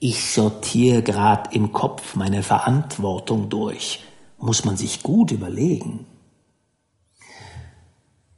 Ich 0.00 0.24
sortiere 0.24 1.02
grad 1.02 1.54
im 1.54 1.72
Kopf 1.72 2.14
meine 2.14 2.42
Verantwortung 2.42 3.48
durch. 3.48 4.04
Muss 4.38 4.64
man 4.64 4.76
sich 4.76 5.02
gut 5.02 5.32
überlegen. 5.32 6.06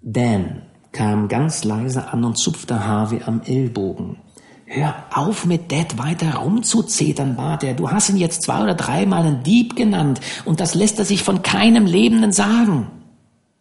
Dan 0.00 0.62
kam 0.92 1.28
ganz 1.28 1.64
leise 1.64 2.08
an 2.08 2.24
und 2.24 2.36
zupfte 2.36 2.86
Harvey 2.86 3.22
am 3.22 3.42
Ellbogen. 3.42 4.16
Hör 4.72 4.94
auf 5.12 5.46
mit 5.46 5.72
Dad 5.72 5.98
weiter 5.98 6.36
rumzuzetern, 6.36 7.34
bat 7.34 7.64
er. 7.64 7.74
Du 7.74 7.90
hast 7.90 8.08
ihn 8.08 8.16
jetzt 8.16 8.42
zwei 8.42 8.62
oder 8.62 8.76
dreimal 8.76 9.26
einen 9.26 9.42
Dieb 9.42 9.74
genannt 9.74 10.20
und 10.44 10.60
das 10.60 10.76
lässt 10.76 11.00
er 11.00 11.04
sich 11.04 11.24
von 11.24 11.42
keinem 11.42 11.86
Lebenden 11.86 12.30
sagen. 12.30 12.86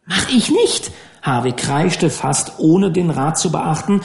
Mach 0.05 0.29
ich 0.29 0.51
nicht, 0.51 0.91
Harvey 1.23 1.53
kreischte 1.53 2.11
fast 2.11 2.59
ohne 2.59 2.91
den 2.91 3.09
Rat 3.09 3.39
zu 3.39 3.51
beachten, 3.51 4.01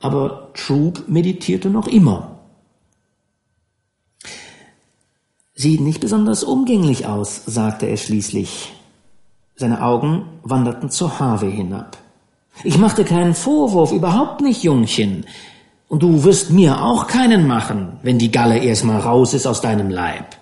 aber 0.00 0.48
Troop 0.54 1.04
meditierte 1.08 1.68
noch 1.68 1.88
immer. 1.88 2.38
Sieht 5.54 5.82
nicht 5.82 6.00
besonders 6.00 6.42
umgänglich 6.42 7.04
aus, 7.04 7.44
sagte 7.44 7.84
er 7.84 7.98
schließlich. 7.98 8.72
Seine 9.56 9.82
Augen 9.82 10.24
wanderten 10.42 10.88
zu 10.88 11.20
Harvey 11.20 11.52
hinab. 11.52 11.98
Ich 12.62 12.78
machte 12.78 13.04
keinen 13.04 13.34
Vorwurf, 13.34 13.92
überhaupt 13.92 14.40
nicht, 14.40 14.62
Jungchen. 14.62 15.26
Und 15.88 16.02
du 16.02 16.24
wirst 16.24 16.50
mir 16.50 16.82
auch 16.82 17.06
keinen 17.06 17.46
machen, 17.46 17.98
wenn 18.02 18.18
die 18.18 18.30
Galle 18.30 18.58
erstmal 18.58 19.00
raus 19.00 19.34
ist 19.34 19.46
aus 19.46 19.60
deinem 19.60 19.90
Leib. 19.90 20.36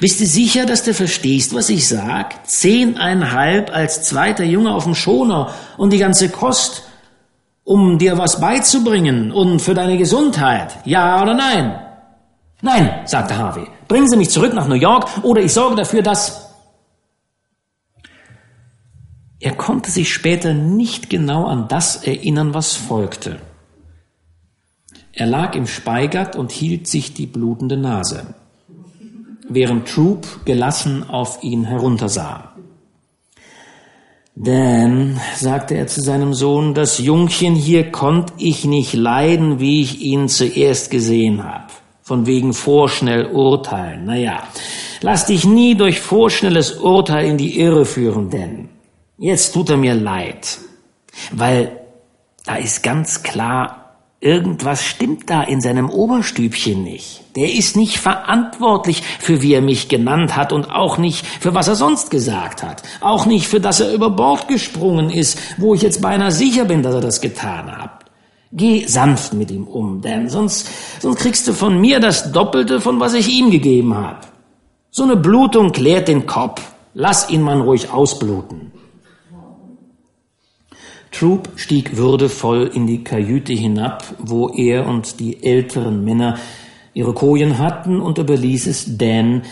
Bist 0.00 0.20
du 0.20 0.26
sicher, 0.26 0.64
dass 0.64 0.84
du 0.84 0.94
verstehst, 0.94 1.54
was 1.54 1.68
ich 1.68 1.88
sag? 1.88 2.46
Zehneinhalb 2.46 3.74
als 3.74 4.04
zweiter 4.04 4.44
Junge 4.44 4.74
auf 4.74 4.84
dem 4.84 4.94
Schoner 4.94 5.52
und 5.76 5.92
die 5.92 5.98
ganze 5.98 6.28
Kost, 6.28 6.84
um 7.64 7.98
dir 7.98 8.16
was 8.16 8.40
beizubringen 8.40 9.32
und 9.32 9.60
für 9.60 9.74
deine 9.74 9.98
Gesundheit. 9.98 10.78
Ja 10.84 11.20
oder 11.22 11.34
nein? 11.34 11.80
Nein, 12.60 13.00
sagte 13.06 13.36
Harvey. 13.36 13.66
Bringen 13.88 14.08
Sie 14.08 14.16
mich 14.16 14.30
zurück 14.30 14.54
nach 14.54 14.68
New 14.68 14.76
York 14.76 15.08
oder 15.22 15.42
ich 15.42 15.52
sorge 15.52 15.76
dafür, 15.76 16.02
dass... 16.02 16.48
Er 19.40 19.54
konnte 19.56 19.90
sich 19.90 20.12
später 20.12 20.54
nicht 20.54 21.10
genau 21.10 21.46
an 21.46 21.66
das 21.66 22.04
erinnern, 22.04 22.54
was 22.54 22.74
folgte. 22.74 23.40
Er 25.14 25.26
lag 25.26 25.54
im 25.54 25.66
Speigat 25.66 26.36
und 26.36 26.52
hielt 26.52 26.86
sich 26.88 27.12
die 27.12 27.26
blutende 27.26 27.76
Nase, 27.76 28.34
während 29.48 29.88
Troop 29.88 30.26
gelassen 30.46 31.08
auf 31.08 31.42
ihn 31.42 31.64
heruntersah. 31.64 32.52
Dan, 34.34 35.20
sagte 35.36 35.74
er 35.74 35.86
zu 35.86 36.00
seinem 36.00 36.32
Sohn, 36.32 36.72
das 36.72 36.96
Jungchen 36.96 37.54
hier 37.54 37.92
konnt 37.92 38.32
ich 38.38 38.64
nicht 38.64 38.94
leiden, 38.94 39.60
wie 39.60 39.82
ich 39.82 40.00
ihn 40.00 40.28
zuerst 40.28 40.90
gesehen 40.90 41.44
habe. 41.44 41.66
Von 42.00 42.24
wegen 42.24 42.54
vorschnell 42.54 43.26
urteilen. 43.26 44.06
Naja, 44.06 44.42
lass 45.02 45.26
dich 45.26 45.44
nie 45.44 45.74
durch 45.74 46.00
vorschnelles 46.00 46.72
Urteil 46.72 47.26
in 47.26 47.36
die 47.36 47.60
Irre 47.60 47.84
führen, 47.84 48.30
denn 48.30 48.70
jetzt 49.18 49.52
tut 49.52 49.68
er 49.68 49.76
mir 49.76 49.94
leid, 49.94 50.58
weil 51.30 51.78
da 52.46 52.56
ist 52.56 52.82
ganz 52.82 53.22
klar 53.22 53.81
Irgendwas 54.22 54.84
stimmt 54.84 55.28
da 55.30 55.42
in 55.42 55.60
seinem 55.60 55.90
Oberstübchen 55.90 56.84
nicht. 56.84 57.22
Der 57.34 57.52
ist 57.52 57.74
nicht 57.74 57.98
verantwortlich 57.98 59.02
für 59.18 59.42
wie 59.42 59.52
er 59.52 59.62
mich 59.62 59.88
genannt 59.88 60.36
hat 60.36 60.52
und 60.52 60.70
auch 60.70 60.96
nicht 60.96 61.26
für 61.26 61.54
was 61.54 61.66
er 61.66 61.74
sonst 61.74 62.12
gesagt 62.12 62.62
hat. 62.62 62.84
Auch 63.00 63.26
nicht 63.26 63.48
für 63.48 63.58
dass 63.58 63.80
er 63.80 63.92
über 63.92 64.10
Bord 64.10 64.46
gesprungen 64.46 65.10
ist, 65.10 65.40
wo 65.58 65.74
ich 65.74 65.82
jetzt 65.82 66.00
beinahe 66.00 66.30
sicher 66.30 66.66
bin, 66.66 66.84
dass 66.84 66.94
er 66.94 67.00
das 67.00 67.20
getan 67.20 67.76
hat. 67.76 68.04
Geh 68.52 68.86
sanft 68.86 69.32
mit 69.32 69.50
ihm 69.50 69.66
um, 69.66 70.00
denn 70.02 70.28
sonst, 70.28 70.68
sonst 71.00 71.18
kriegst 71.18 71.48
du 71.48 71.52
von 71.52 71.80
mir 71.80 71.98
das 71.98 72.30
Doppelte 72.30 72.80
von 72.80 73.00
was 73.00 73.14
ich 73.14 73.28
ihm 73.28 73.50
gegeben 73.50 73.92
habe. 73.92 74.20
So 74.92 75.02
eine 75.02 75.16
Blutung 75.16 75.72
klärt 75.72 76.06
den 76.06 76.26
Kopf. 76.26 76.62
Lass 76.94 77.28
ihn 77.28 77.42
man 77.42 77.60
ruhig 77.60 77.90
ausbluten. 77.90 78.70
Troop 81.12 81.50
stieg 81.56 81.96
würdevoll 81.96 82.70
in 82.74 82.86
die 82.86 83.04
Kajüte 83.04 83.52
hinab, 83.52 84.14
wo 84.18 84.48
er 84.48 84.86
und 84.86 85.20
die 85.20 85.44
älteren 85.44 86.04
Männer 86.04 86.38
ihre 86.94 87.14
Kojen 87.14 87.58
hatten 87.58 88.00
und 88.00 88.18
überließ 88.18 88.66
es 88.66 88.96
Dan, 88.98 89.42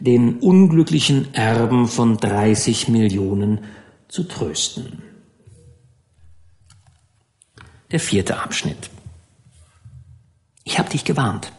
den 0.00 0.38
unglücklichen 0.38 1.34
Erben 1.34 1.86
von 1.86 2.16
30 2.16 2.88
Millionen 2.88 3.60
zu 4.08 4.24
trösten. 4.24 5.02
Der 7.90 8.00
vierte 8.00 8.40
Abschnitt. 8.40 8.90
Ich 10.64 10.78
hab 10.78 10.88
dich 10.88 11.04
gewarnt, 11.04 11.52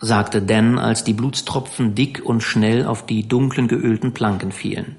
sagte 0.00 0.40
Dan, 0.40 0.78
als 0.78 1.02
die 1.02 1.14
Blutstropfen 1.14 1.94
dick 1.94 2.22
und 2.24 2.42
schnell 2.42 2.86
auf 2.86 3.06
die 3.06 3.26
dunklen 3.26 3.66
geölten 3.66 4.12
Planken 4.12 4.52
fielen. 4.52 4.96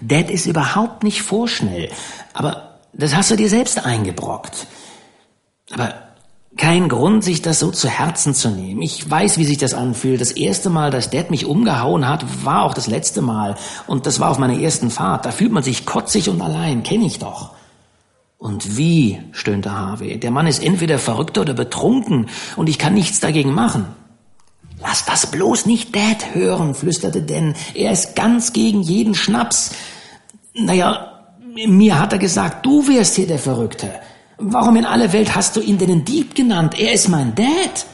Dad 0.00 0.30
ist 0.30 0.46
überhaupt 0.46 1.02
nicht 1.02 1.22
vorschnell, 1.22 1.90
aber 2.34 2.65
das 2.98 3.14
hast 3.14 3.30
du 3.30 3.36
dir 3.36 3.48
selbst 3.48 3.84
eingebrockt. 3.84 4.66
Aber 5.72 5.94
kein 6.56 6.88
Grund, 6.88 7.22
sich 7.22 7.42
das 7.42 7.58
so 7.58 7.70
zu 7.70 7.88
Herzen 7.88 8.34
zu 8.34 8.48
nehmen. 8.48 8.80
Ich 8.80 9.08
weiß, 9.08 9.36
wie 9.36 9.44
sich 9.44 9.58
das 9.58 9.74
anfühlt. 9.74 10.20
Das 10.20 10.32
erste 10.32 10.70
Mal, 10.70 10.90
dass 10.90 11.10
Dad 11.10 11.30
mich 11.30 11.44
umgehauen 11.44 12.08
hat, 12.08 12.44
war 12.44 12.62
auch 12.62 12.72
das 12.72 12.86
letzte 12.86 13.20
Mal. 13.20 13.56
Und 13.86 14.06
das 14.06 14.20
war 14.20 14.30
auf 14.30 14.38
meiner 14.38 14.58
ersten 14.58 14.90
Fahrt. 14.90 15.26
Da 15.26 15.32
fühlt 15.32 15.52
man 15.52 15.62
sich 15.62 15.84
kotzig 15.84 16.30
und 16.30 16.40
allein. 16.40 16.82
Kenn 16.82 17.02
ich 17.02 17.18
doch. 17.18 17.50
Und 18.38 18.76
wie, 18.76 19.20
stöhnte 19.32 19.72
Harvey. 19.72 20.18
Der 20.18 20.30
Mann 20.30 20.46
ist 20.46 20.62
entweder 20.62 20.98
verrückt 20.98 21.36
oder 21.36 21.52
betrunken 21.52 22.28
und 22.56 22.68
ich 22.68 22.78
kann 22.78 22.94
nichts 22.94 23.20
dagegen 23.20 23.52
machen. 23.52 23.86
Lass 24.80 25.04
das 25.04 25.30
bloß 25.30 25.66
nicht 25.66 25.94
Dad 25.94 26.34
hören, 26.34 26.74
flüsterte 26.74 27.22
Dan. 27.22 27.54
Er 27.74 27.92
ist 27.92 28.14
ganz 28.14 28.52
gegen 28.52 28.82
jeden 28.82 29.14
Schnaps. 29.14 29.72
Naja, 30.54 31.15
mir 31.66 31.98
hat 31.98 32.12
er 32.12 32.18
gesagt, 32.18 32.66
du 32.66 32.86
wärst 32.86 33.16
hier 33.16 33.26
der 33.26 33.38
Verrückte. 33.38 33.90
Warum 34.38 34.76
in 34.76 34.84
aller 34.84 35.12
Welt 35.12 35.34
hast 35.34 35.56
du 35.56 35.60
ihn 35.60 35.78
denn 35.78 35.90
einen 35.90 36.04
Dieb 36.04 36.34
genannt? 36.34 36.78
Er 36.78 36.92
ist 36.92 37.08
mein 37.08 37.34
Dad. 37.34 37.86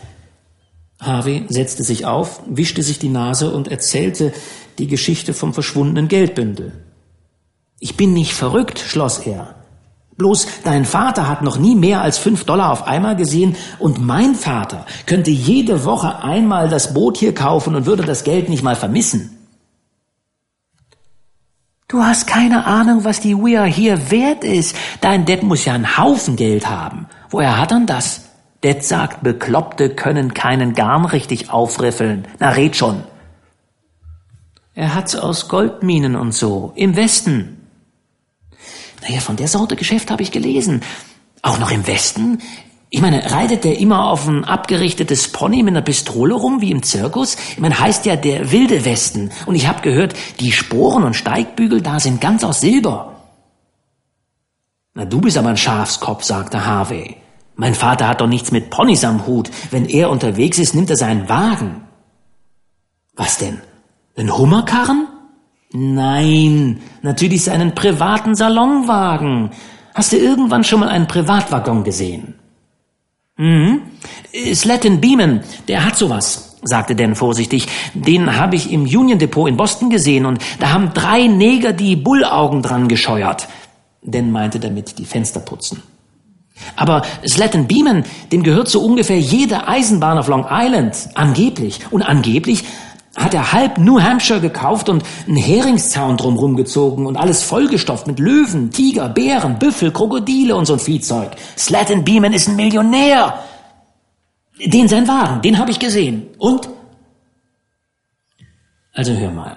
Harvey 1.01 1.45
setzte 1.49 1.85
sich 1.85 2.05
auf, 2.05 2.43
wischte 2.47 2.83
sich 2.83 2.99
die 2.99 3.09
Nase 3.09 3.53
und 3.53 3.69
erzählte 3.69 4.33
die 4.79 4.87
Geschichte 4.87 5.35
vom 5.35 5.55
verschwundenen 5.55 6.09
Geldbündel. 6.09 6.73
Ich 7.79 7.97
bin 7.97 8.13
nicht 8.13 8.33
verrückt, 8.33 8.79
schloss 8.79 9.19
er. 9.19 9.55
Bloß 10.17 10.47
dein 10.65 10.85
Vater 10.85 11.29
hat 11.29 11.43
noch 11.43 11.59
nie 11.59 11.75
mehr 11.75 12.03
als 12.03 12.19
fünf 12.19 12.45
Dollar 12.45 12.71
auf 12.71 12.87
einmal 12.87 13.17
gesehen 13.17 13.57
und 13.79 14.01
mein 14.01 14.35
Vater 14.35 14.87
könnte 15.07 15.31
jede 15.31 15.85
Woche 15.85 16.23
einmal 16.23 16.69
das 16.69 16.95
Boot 16.95 17.17
hier 17.17 17.35
kaufen 17.35 17.75
und 17.75 17.87
würde 17.87 18.05
das 18.05 18.23
Geld 18.25 18.49
nicht 18.49 18.63
mal 18.63 18.77
vermissen. 18.77 19.42
Du 21.93 22.03
hast 22.03 22.27
keine 22.27 22.65
Ahnung, 22.65 23.05
was 23.05 23.21
die 23.21 23.37
We 23.37 23.61
Are 23.61 23.69
Here 23.69 24.11
wert 24.11 24.45
ist. 24.45 24.75
Dein 25.03 25.27
Dad 25.27 25.43
muss 25.43 25.67
ja 25.67 25.75
einen 25.75 25.99
Haufen 25.99 26.37
Geld 26.37 26.67
haben. 26.67 27.07
Woher 27.29 27.59
hat 27.59 27.71
er 27.71 27.81
das? 27.81 28.31
Dad 28.63 28.83
sagt, 28.83 29.23
Bekloppte 29.23 29.91
können 29.91 30.33
keinen 30.33 30.73
Garn 30.73 31.05
richtig 31.05 31.51
aufriffeln. 31.51 32.27
Na, 32.39 32.49
red 32.49 32.77
schon. 32.77 33.05
Er 34.73 34.95
hat's 34.95 35.15
aus 35.15 35.49
Goldminen 35.49 36.17
und 36.17 36.33
so. 36.33 36.73
Im 36.77 36.97
Westen. 36.97 37.69
Naja, 39.03 39.21
von 39.21 39.37
der 39.37 39.49
Sorte 39.49 39.77
Geschäft 39.77 40.11
habe 40.11 40.23
ich 40.23 40.33
gelesen. 40.33 40.81
Auch 41.43 41.59
noch 41.59 41.71
im 41.71 41.87
Westen? 41.87 42.41
Ich 42.95 43.01
meine, 43.01 43.33
reitet 43.33 43.65
der 43.65 43.79
immer 43.79 44.11
auf 44.11 44.29
ein 44.29 44.45
abgerichtetes 44.45 45.29
Pony 45.29 45.63
mit 45.63 45.73
einer 45.73 45.81
Pistole 45.81 46.35
rum, 46.35 46.61
wie 46.61 46.71
im 46.71 46.83
Zirkus? 46.83 47.37
Ich 47.53 47.59
meine, 47.59 47.81
heißt 47.81 48.05
ja 48.05 48.17
der 48.17 48.53
wilde 48.53 48.85
Westen. 48.85 49.31
Und 49.47 49.55
ich 49.55 49.67
habe 49.67 49.81
gehört, 49.81 50.15
die 50.41 50.53
Sporen 50.53 51.03
und 51.03 51.17
Steigbügel 51.17 51.81
da 51.81 51.99
sind 51.99 52.21
ganz 52.21 52.45
aus 52.45 52.61
Silber. 52.61 53.15
Na, 54.93 55.07
du 55.07 55.23
bist 55.23 55.39
aber 55.39 55.49
ein 55.49 55.57
Schafskopf, 55.57 56.23
sagte 56.23 56.67
Harvey. 56.67 57.17
Mein 57.57 57.75
Vater 57.75 58.09
hat 58.09 58.21
doch 58.21 58.27
nichts 58.27 58.53
mit 58.53 58.69
Ponys 58.69 59.05
am 59.05 59.27
Hut. 59.27 59.51
Wenn 59.71 59.87
er 59.87 60.11
unterwegs 60.11 60.59
ist, 60.59 60.75
nimmt 60.75 60.91
er 60.91 60.97
seinen 60.97 61.31
Wagen. 61.31 61.85
Was 63.17 63.39
denn? 63.39 63.63
Den 64.19 64.37
Hummerkarren? 64.37 65.09
Nein, 65.73 66.83
natürlich 67.01 67.45
seinen 67.45 67.75
privaten 67.75 68.35
Salonwagen. 68.35 69.49
Hast 69.95 70.13
du 70.13 70.19
irgendwann 70.19 70.63
schon 70.63 70.81
mal 70.81 70.91
einen 70.91 71.09
Privatwaggon 71.09 71.85
gesehen? 71.85 72.35
Mhm. 73.43 73.81
Slatton 74.55 75.01
Beeman, 75.01 75.41
der 75.67 75.85
hat 75.85 75.97
sowas, 75.97 76.59
sagte 76.63 76.95
Dan 76.95 77.17
vorsichtig. 77.17 77.67
Den 77.93 78.37
habe 78.37 78.55
ich 78.55 78.71
im 78.71 78.83
Union 78.83 79.19
Depot 79.19 79.49
in 79.49 79.57
Boston 79.57 79.91
gesehen 79.91 80.27
und 80.27 80.41
da 80.61 80.71
haben 80.71 80.93
drei 80.95 81.27
Neger 81.27 81.73
die 81.73 81.97
Bullaugen 81.97 82.63
dran 82.63 82.87
gescheuert. 82.87 83.49
Dan 84.01 84.31
meinte 84.31 84.61
damit 84.61 84.97
die 84.99 85.05
Fenster 85.05 85.41
putzen. 85.41 85.83
Aber 86.77 87.03
Slatton 87.27 87.67
Beeman, 87.67 88.05
dem 88.31 88.45
gehört 88.45 88.69
so 88.69 88.81
ungefähr 88.81 89.19
jede 89.19 89.67
Eisenbahn 89.67 90.19
auf 90.19 90.29
Long 90.29 90.47
Island, 90.49 91.09
angeblich. 91.15 91.81
Und 91.91 92.03
angeblich 92.03 92.63
hat 93.17 93.35
er 93.35 93.53
halb 93.53 93.79
New 93.79 94.01
Hampshire 94.01 94.41
gekauft 94.41 94.89
und 94.89 95.05
einen 95.27 95.37
Heringszaun 95.37 96.17
drumherum 96.17 96.57
gezogen 96.57 97.07
und 97.07 97.17
alles 97.17 97.43
vollgestopft 97.43 98.07
mit 98.07 98.19
Löwen, 98.19 98.71
Tiger, 98.71 99.09
Bären, 99.09 99.59
Büffel, 99.59 99.93
Krokodile 99.93 100.57
und 100.57 100.67
so 100.67 100.75
ein 100.75 100.79
Viehzeug. 100.79 101.33
Slatton 101.59 102.05
Beeman 102.05 102.33
ist 102.33 102.49
ein 102.49 102.57
Millionär. 102.57 103.39
Den 104.65 104.89
sein 104.89 105.07
Wagen, 105.09 105.43
den 105.43 105.59
habe 105.59 105.71
ich 105.71 105.79
gesehen. 105.79 106.29
Und? 106.39 106.69
Also 108.95 109.13
hör 109.13 109.31
mal. 109.31 109.57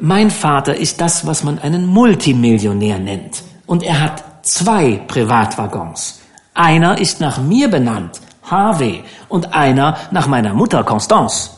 Mein 0.00 0.30
Vater 0.30 0.76
ist 0.76 1.00
das, 1.00 1.26
was 1.26 1.44
man 1.44 1.58
einen 1.58 1.86
Multimillionär 1.86 2.98
nennt. 2.98 3.42
Und 3.66 3.82
er 3.82 4.00
hat 4.00 4.24
zwei 4.42 5.02
Privatwaggons. 5.06 6.20
Einer 6.54 6.98
ist 6.98 7.20
nach 7.20 7.38
mir 7.38 7.68
benannt 7.68 8.20
Harvey, 8.44 9.04
und 9.28 9.54
einer 9.54 9.96
nach 10.10 10.26
meiner 10.26 10.54
Mutter 10.54 10.84
Constance. 10.84 11.50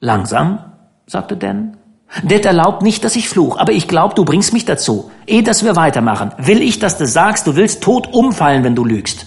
Langsam, 0.00 0.58
sagte 1.06 1.36
Dan. 1.36 1.76
Det 2.22 2.44
erlaubt 2.44 2.82
nicht, 2.82 3.04
dass 3.04 3.16
ich 3.16 3.28
fluch, 3.28 3.58
aber 3.58 3.72
ich 3.72 3.86
glaub, 3.86 4.14
du 4.14 4.24
bringst 4.24 4.52
mich 4.52 4.64
dazu. 4.64 5.10
Ehe, 5.26 5.42
dass 5.42 5.62
wir 5.62 5.76
weitermachen, 5.76 6.32
will 6.38 6.62
ich, 6.62 6.78
dass 6.78 6.98
du 6.98 7.06
sagst, 7.06 7.46
du 7.46 7.54
willst 7.54 7.82
tot 7.82 8.12
umfallen, 8.12 8.64
wenn 8.64 8.74
du 8.74 8.84
lügst. 8.84 9.26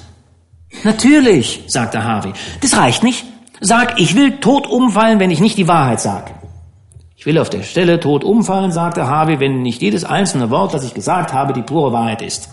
Natürlich, 0.84 1.64
sagte 1.68 2.04
Harvey. 2.04 2.34
Das 2.62 2.76
reicht 2.76 3.04
nicht. 3.04 3.24
Sag, 3.62 4.00
ich 4.00 4.16
will 4.16 4.40
tot 4.40 4.68
umfallen, 4.68 5.20
wenn 5.20 5.32
ich 5.32 5.40
nicht 5.40 5.58
die 5.58 5.68
Wahrheit 5.68 6.02
sag. 6.02 6.34
Ich 7.16 7.26
will 7.26 7.38
auf 7.38 7.52
der 7.52 7.62
Stelle 7.62 8.00
tot 8.00 8.24
umfallen, 8.24 8.72
sagte 8.72 9.08
Harvey, 9.08 9.40
wenn 9.40 9.62
nicht 9.62 9.82
jedes 9.82 10.04
einzelne 10.04 10.50
Wort, 10.50 10.74
das 10.74 10.84
ich 10.84 10.94
gesagt 10.94 11.32
habe, 11.32 11.54
die 11.54 11.62
pure 11.62 11.94
Wahrheit 11.94 12.22
ist. 12.22 12.50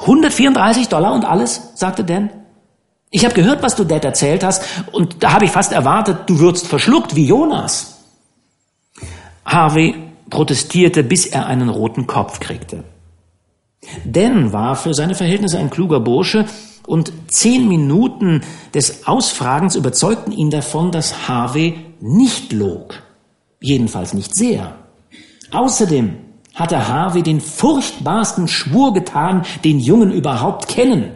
134 0.00 0.88
Dollar 0.88 1.14
und 1.14 1.24
alles, 1.24 1.70
sagte 1.74 2.04
Dan. 2.04 2.30
Ich 3.14 3.24
habe 3.24 3.32
gehört, 3.32 3.62
was 3.62 3.76
du 3.76 3.84
Dad 3.84 4.04
erzählt 4.04 4.42
hast, 4.42 4.64
und 4.90 5.22
da 5.22 5.34
habe 5.34 5.44
ich 5.44 5.52
fast 5.52 5.70
erwartet, 5.70 6.22
du 6.26 6.40
würdest 6.40 6.66
verschluckt 6.66 7.14
wie 7.14 7.26
Jonas. 7.26 8.00
Harvey 9.44 9.94
protestierte, 10.30 11.04
bis 11.04 11.26
er 11.26 11.46
einen 11.46 11.68
roten 11.68 12.08
Kopf 12.08 12.40
kriegte. 12.40 12.82
Dan 14.04 14.52
war 14.52 14.74
für 14.74 14.94
seine 14.94 15.14
Verhältnisse 15.14 15.60
ein 15.60 15.70
kluger 15.70 16.00
Bursche, 16.00 16.46
und 16.88 17.12
zehn 17.28 17.68
Minuten 17.68 18.42
des 18.74 19.06
Ausfragens 19.06 19.76
überzeugten 19.76 20.32
ihn 20.32 20.50
davon, 20.50 20.90
dass 20.90 21.28
Harvey 21.28 21.76
nicht 22.00 22.52
log. 22.52 23.00
Jedenfalls 23.60 24.12
nicht 24.12 24.34
sehr. 24.34 24.74
Außerdem 25.52 26.16
hatte 26.56 26.88
Harvey 26.88 27.22
den 27.22 27.40
furchtbarsten 27.40 28.48
Schwur 28.48 28.92
getan, 28.92 29.44
den 29.62 29.78
Jungen 29.78 30.10
überhaupt 30.10 30.66
kennen. 30.66 31.12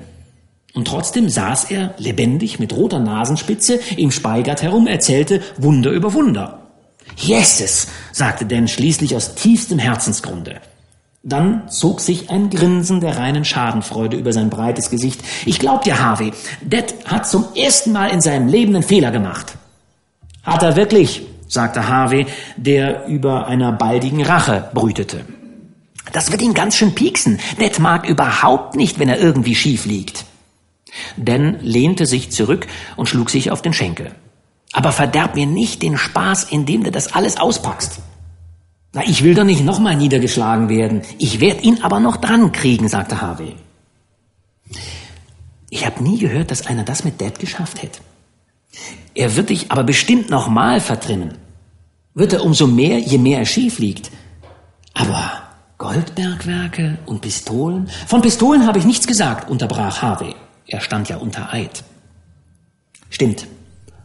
Und 0.75 0.87
trotzdem 0.87 1.29
saß 1.29 1.71
er 1.71 1.95
lebendig 1.99 2.59
mit 2.59 2.73
roter 2.75 2.99
Nasenspitze 2.99 3.81
im 3.97 4.11
Speigert 4.11 4.63
herum, 4.63 4.87
erzählte 4.87 5.41
Wunder 5.57 5.91
über 5.91 6.13
Wunder. 6.15 6.69
Yeses, 7.17 7.89
sagte 8.13 8.47
Dan 8.47 8.69
schließlich 8.69 9.17
aus 9.17 9.35
tiefstem 9.35 9.79
Herzensgrunde. 9.79 10.61
Dann 11.23 11.69
zog 11.69 12.01
sich 12.01 12.31
ein 12.31 12.49
Grinsen 12.49 13.01
der 13.01 13.17
reinen 13.17 13.45
Schadenfreude 13.45 14.17
über 14.17 14.33
sein 14.33 14.51
breites 14.51 14.89
Gesicht. 14.89 15.21
Ich 15.47 15.59
glaub 15.59 15.83
dir, 15.83 16.01
Harvey, 16.01 16.33
Dad 16.63 16.95
hat 17.07 17.29
zum 17.29 17.47
ersten 17.55 17.93
Mal 17.93 18.11
in 18.11 18.21
seinem 18.21 18.49
Leben 18.49 18.75
einen 18.75 18.85
Fehler 18.85 19.11
gemacht. 19.11 19.55
Hat 20.45 20.63
er 20.63 20.77
wirklich, 20.77 21.23
sagte 21.49 21.89
Harvey, 21.89 22.27
der 22.57 23.07
über 23.07 23.49
einer 23.49 23.73
baldigen 23.73 24.23
Rache 24.25 24.71
brütete. 24.73 25.25
Das 26.13 26.31
wird 26.31 26.41
ihn 26.41 26.55
ganz 26.55 26.77
schön 26.77 26.95
pieksen. 26.95 27.41
Dad 27.59 27.79
mag 27.81 28.09
überhaupt 28.09 28.77
nicht, 28.77 28.99
wenn 28.99 29.09
er 29.09 29.19
irgendwie 29.19 29.55
schief 29.55 29.87
liegt. 29.87 30.25
Dan 31.17 31.59
lehnte 31.61 32.07
sich 32.07 32.31
zurück 32.31 32.67
und 32.97 33.09
schlug 33.09 33.31
sich 33.31 33.51
auf 33.51 33.63
den 33.63 33.73
Schenkel. 33.73 34.13
Aber 34.73 34.93
verderb 34.93 35.35
mir 35.35 35.47
nicht 35.47 35.83
den 35.83 35.97
Spaß, 35.97 36.45
indem 36.45 36.85
du 36.85 36.91
das 36.91 37.15
alles 37.15 37.39
auspackst. 37.39 38.01
Na, 38.93 39.03
ich 39.05 39.23
will 39.23 39.35
doch 39.35 39.45
nicht 39.45 39.65
nochmal 39.65 39.97
niedergeschlagen 39.97 40.69
werden. 40.69 41.03
Ich 41.19 41.41
werde 41.41 41.63
ihn 41.63 41.83
aber 41.83 42.01
noch 42.01 42.17
dran 42.17 42.53
kriegen, 42.53 42.89
sagte 42.89 43.21
Harvey. 43.21 43.55
Ich 45.71 45.85
habe 45.85 46.03
nie 46.03 46.19
gehört, 46.19 46.51
dass 46.51 46.67
einer 46.67 46.85
das 46.85 47.05
mit 47.05 47.21
Dad 47.21 47.39
geschafft 47.39 47.83
hätte. 47.83 48.01
Er 49.15 49.37
wird 49.37 49.51
dich 49.51 49.71
aber 49.71 49.85
bestimmt 49.85 50.31
nochmal 50.31 50.81
vertrimmen. 50.81 51.35
Wird 52.15 52.33
er 52.33 52.45
umso 52.45 52.67
mehr, 52.67 52.99
je 52.99 53.19
mehr 53.19 53.41
er 53.41 53.47
schief 53.47 53.79
liegt. 53.79 54.11
Aber 54.95 55.43
Goldbergwerke 55.77 56.99
und 57.07 57.21
Pistolen? 57.21 57.89
Von 58.07 58.23
Pistolen 58.23 58.67
habe 58.67 58.79
ich 58.79 58.85
nichts 58.85 59.07
gesagt, 59.07 59.51
unterbrach 59.51 60.03
Harvey. 60.03 60.35
Er 60.69 60.81
stand 60.81 61.09
ja 61.09 61.17
unter 61.17 61.53
Eid. 61.53 61.83
Stimmt. 63.09 63.47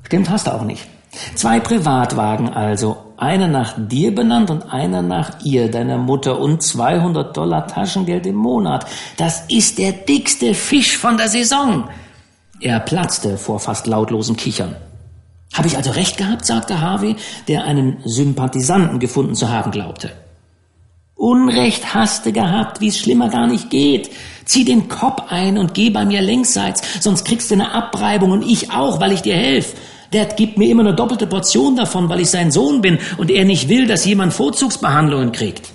Stimmt 0.03 0.29
hast 0.29 0.47
du 0.47 0.51
auch 0.53 0.63
nicht. 0.63 0.87
Zwei 1.35 1.59
Privatwagen 1.59 2.49
also, 2.49 2.97
einer 3.17 3.47
nach 3.47 3.75
dir 3.77 4.15
benannt 4.15 4.49
und 4.49 4.73
einer 4.73 5.01
nach 5.01 5.43
ihr, 5.43 5.69
deiner 5.69 5.97
Mutter, 5.97 6.39
und 6.39 6.63
200 6.63 7.35
Dollar 7.35 7.67
Taschengeld 7.67 8.25
im 8.25 8.35
Monat. 8.35 8.87
Das 9.17 9.43
ist 9.49 9.77
der 9.77 9.91
dickste 9.91 10.53
Fisch 10.53 10.97
von 10.97 11.17
der 11.17 11.27
Saison. 11.27 11.89
Er 12.61 12.79
platzte 12.79 13.37
vor 13.37 13.59
fast 13.59 13.85
lautlosem 13.85 14.37
Kichern. 14.37 14.75
Habe 15.53 15.67
ich 15.67 15.77
also 15.77 15.91
recht 15.91 16.17
gehabt, 16.17 16.45
sagte 16.45 16.81
Harvey, 16.81 17.17
der 17.47 17.65
einen 17.65 17.97
Sympathisanten 18.05 18.99
gefunden 18.99 19.35
zu 19.35 19.49
haben 19.49 19.71
glaubte. 19.71 20.11
Unrecht 21.23 21.93
hast 21.93 22.25
du 22.25 22.33
gehabt, 22.33 22.81
wie 22.81 22.89
es 22.89 22.99
schlimmer 22.99 23.29
gar 23.29 23.47
nicht 23.47 23.69
geht. 23.69 24.09
Zieh 24.43 24.65
den 24.65 24.89
Kopf 24.89 25.31
ein 25.31 25.57
und 25.57 25.73
geh 25.73 25.89
bei 25.89 26.03
mir 26.03 26.21
längsseits, 26.21 26.81
sonst 26.99 27.23
kriegst 27.23 27.49
du 27.49 27.55
eine 27.55 27.71
Abreibung 27.71 28.31
und 28.31 28.41
ich 28.41 28.73
auch, 28.73 28.99
weil 28.99 29.13
ich 29.13 29.21
dir 29.21 29.37
helf. 29.37 29.73
Der 30.11 30.25
gibt 30.25 30.57
mir 30.57 30.69
immer 30.69 30.81
eine 30.81 30.93
doppelte 30.93 31.25
Portion 31.25 31.77
davon, 31.77 32.09
weil 32.09 32.19
ich 32.19 32.29
sein 32.29 32.51
Sohn 32.51 32.81
bin 32.81 32.99
und 33.15 33.31
er 33.31 33.45
nicht 33.45 33.69
will, 33.69 33.87
dass 33.87 34.03
jemand 34.03 34.33
Vorzugsbehandlungen 34.33 35.31
kriegt. 35.31 35.71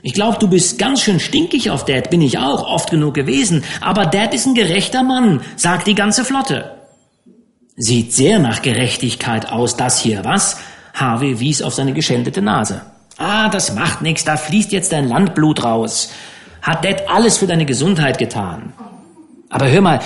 Ich 0.00 0.14
glaube, 0.14 0.38
du 0.40 0.48
bist 0.48 0.78
ganz 0.78 1.02
schön 1.02 1.20
stinkig 1.20 1.68
auf 1.68 1.84
Dad, 1.84 2.08
bin 2.08 2.22
ich 2.22 2.38
auch, 2.38 2.66
oft 2.66 2.88
genug 2.88 3.12
gewesen. 3.12 3.64
Aber 3.82 4.06
Dad 4.06 4.32
ist 4.32 4.46
ein 4.46 4.54
gerechter 4.54 5.02
Mann, 5.02 5.42
sagt 5.56 5.86
die 5.86 5.96
ganze 5.96 6.24
Flotte. 6.24 6.78
Sieht 7.76 8.14
sehr 8.14 8.38
nach 8.38 8.62
Gerechtigkeit 8.62 9.52
aus, 9.52 9.76
das 9.76 9.98
hier, 10.00 10.24
was? 10.24 10.56
Harvey 10.94 11.40
wies 11.40 11.60
auf 11.60 11.74
seine 11.74 11.92
geschändete 11.92 12.40
Nase. 12.40 12.80
Ah, 13.18 13.48
das 13.48 13.74
macht 13.74 14.00
nichts, 14.00 14.22
da 14.22 14.36
fließt 14.36 14.70
jetzt 14.70 14.92
dein 14.92 15.08
Landblut 15.08 15.64
raus. 15.64 16.12
Hat 16.62 16.84
Dad 16.84 17.02
alles 17.08 17.38
für 17.38 17.48
deine 17.48 17.66
Gesundheit 17.66 18.16
getan. 18.16 18.72
Aber 19.50 19.68
hör 19.68 19.80
mal, 19.80 20.00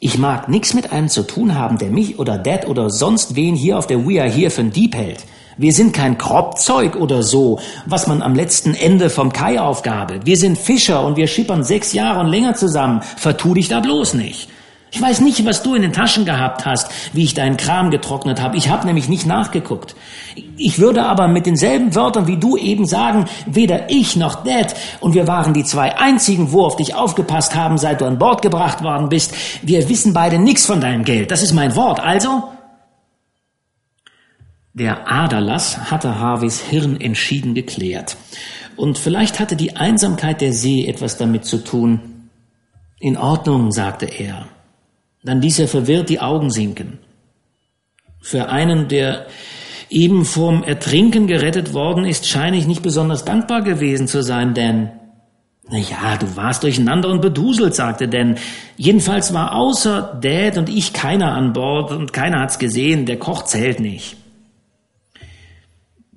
ich 0.00 0.18
mag 0.18 0.48
nichts 0.48 0.74
mit 0.74 0.92
einem 0.92 1.08
zu 1.08 1.22
tun 1.22 1.54
haben, 1.54 1.78
der 1.78 1.90
mich 1.90 2.18
oder 2.18 2.38
Dad 2.38 2.66
oder 2.66 2.90
sonst 2.90 3.36
wen 3.36 3.54
hier 3.54 3.78
auf 3.78 3.86
der 3.86 4.04
We 4.04 4.20
Are 4.20 4.28
Here 4.28 4.50
für 4.50 4.62
einen 4.62 4.72
Dieb 4.72 4.96
hält. 4.96 5.24
Wir 5.58 5.72
sind 5.72 5.92
kein 5.92 6.18
Kropfzeug 6.18 6.96
oder 6.96 7.22
so, 7.22 7.60
was 7.86 8.08
man 8.08 8.20
am 8.20 8.34
letzten 8.34 8.74
Ende 8.74 9.10
vom 9.10 9.32
Kai 9.32 9.60
aufgabe. 9.60 10.20
Wir 10.24 10.36
sind 10.36 10.58
Fischer 10.58 11.04
und 11.04 11.16
wir 11.16 11.28
schippern 11.28 11.62
sechs 11.62 11.92
Jahre 11.92 12.18
und 12.20 12.28
länger 12.28 12.56
zusammen. 12.56 13.02
Vertu 13.02 13.54
dich 13.54 13.68
da 13.68 13.78
bloß 13.78 14.14
nicht. 14.14 14.48
Ich 14.92 15.00
weiß 15.00 15.20
nicht, 15.20 15.44
was 15.44 15.62
du 15.62 15.74
in 15.74 15.82
den 15.82 15.92
Taschen 15.92 16.24
gehabt 16.24 16.66
hast, 16.66 16.90
wie 17.12 17.22
ich 17.22 17.34
deinen 17.34 17.56
Kram 17.56 17.90
getrocknet 17.90 18.40
habe. 18.40 18.56
Ich 18.56 18.70
habe 18.70 18.86
nämlich 18.86 19.08
nicht 19.08 19.24
nachgeguckt. 19.24 19.94
Ich 20.56 20.80
würde 20.80 21.04
aber 21.04 21.28
mit 21.28 21.46
denselben 21.46 21.94
Wörtern 21.94 22.26
wie 22.26 22.36
du 22.36 22.56
eben 22.56 22.86
sagen, 22.86 23.26
weder 23.46 23.90
ich 23.90 24.16
noch 24.16 24.42
Dad, 24.42 24.74
und 25.00 25.14
wir 25.14 25.28
waren 25.28 25.54
die 25.54 25.64
zwei 25.64 25.96
einzigen, 25.96 26.50
wo 26.50 26.64
auf 26.64 26.76
dich 26.76 26.94
aufgepasst 26.94 27.54
haben, 27.54 27.78
seit 27.78 28.00
du 28.00 28.04
an 28.04 28.18
Bord 28.18 28.42
gebracht 28.42 28.82
worden 28.82 29.08
bist. 29.08 29.34
Wir 29.62 29.88
wissen 29.88 30.12
beide 30.12 30.38
nichts 30.38 30.66
von 30.66 30.80
deinem 30.80 31.04
Geld. 31.04 31.30
Das 31.30 31.42
ist 31.42 31.52
mein 31.52 31.76
Wort. 31.76 32.00
Also? 32.00 32.50
Der 34.72 35.10
Aderlass 35.10 35.90
hatte 35.90 36.18
Harveys 36.18 36.60
Hirn 36.60 37.00
entschieden 37.00 37.54
geklärt. 37.54 38.16
Und 38.76 38.98
vielleicht 38.98 39.38
hatte 39.38 39.56
die 39.56 39.76
Einsamkeit 39.76 40.40
der 40.40 40.52
See 40.52 40.86
etwas 40.86 41.16
damit 41.16 41.44
zu 41.44 41.58
tun. 41.62 42.28
In 42.98 43.16
Ordnung, 43.16 43.72
sagte 43.72 44.06
er. 44.06 44.46
Dann 45.22 45.42
ließ 45.42 45.58
er 45.58 45.68
verwirrt 45.68 46.08
die 46.08 46.20
Augen 46.20 46.50
sinken. 46.50 46.98
Für 48.20 48.48
einen, 48.48 48.88
der 48.88 49.26
eben 49.88 50.24
vorm 50.24 50.62
Ertrinken 50.62 51.26
gerettet 51.26 51.74
worden 51.74 52.04
ist, 52.04 52.26
scheine 52.26 52.56
ich 52.56 52.66
nicht 52.66 52.82
besonders 52.82 53.24
dankbar 53.24 53.62
gewesen 53.62 54.06
zu 54.06 54.22
sein, 54.22 54.54
denn 54.54 54.90
na 55.70 55.78
ja, 55.78 56.16
du 56.18 56.36
warst 56.36 56.64
durcheinander 56.64 57.08
und 57.08 57.20
beduselt, 57.20 57.76
sagte 57.76 58.08
Dan. 58.08 58.38
Jedenfalls 58.76 59.32
war 59.32 59.54
außer 59.54 60.18
Dad 60.20 60.58
und 60.58 60.68
ich 60.68 60.92
keiner 60.92 61.32
an 61.32 61.52
Bord 61.52 61.92
und 61.92 62.12
keiner 62.12 62.40
hat's 62.40 62.58
gesehen. 62.58 63.06
Der 63.06 63.18
Koch 63.18 63.44
zählt 63.44 63.78
nicht. 63.78 64.16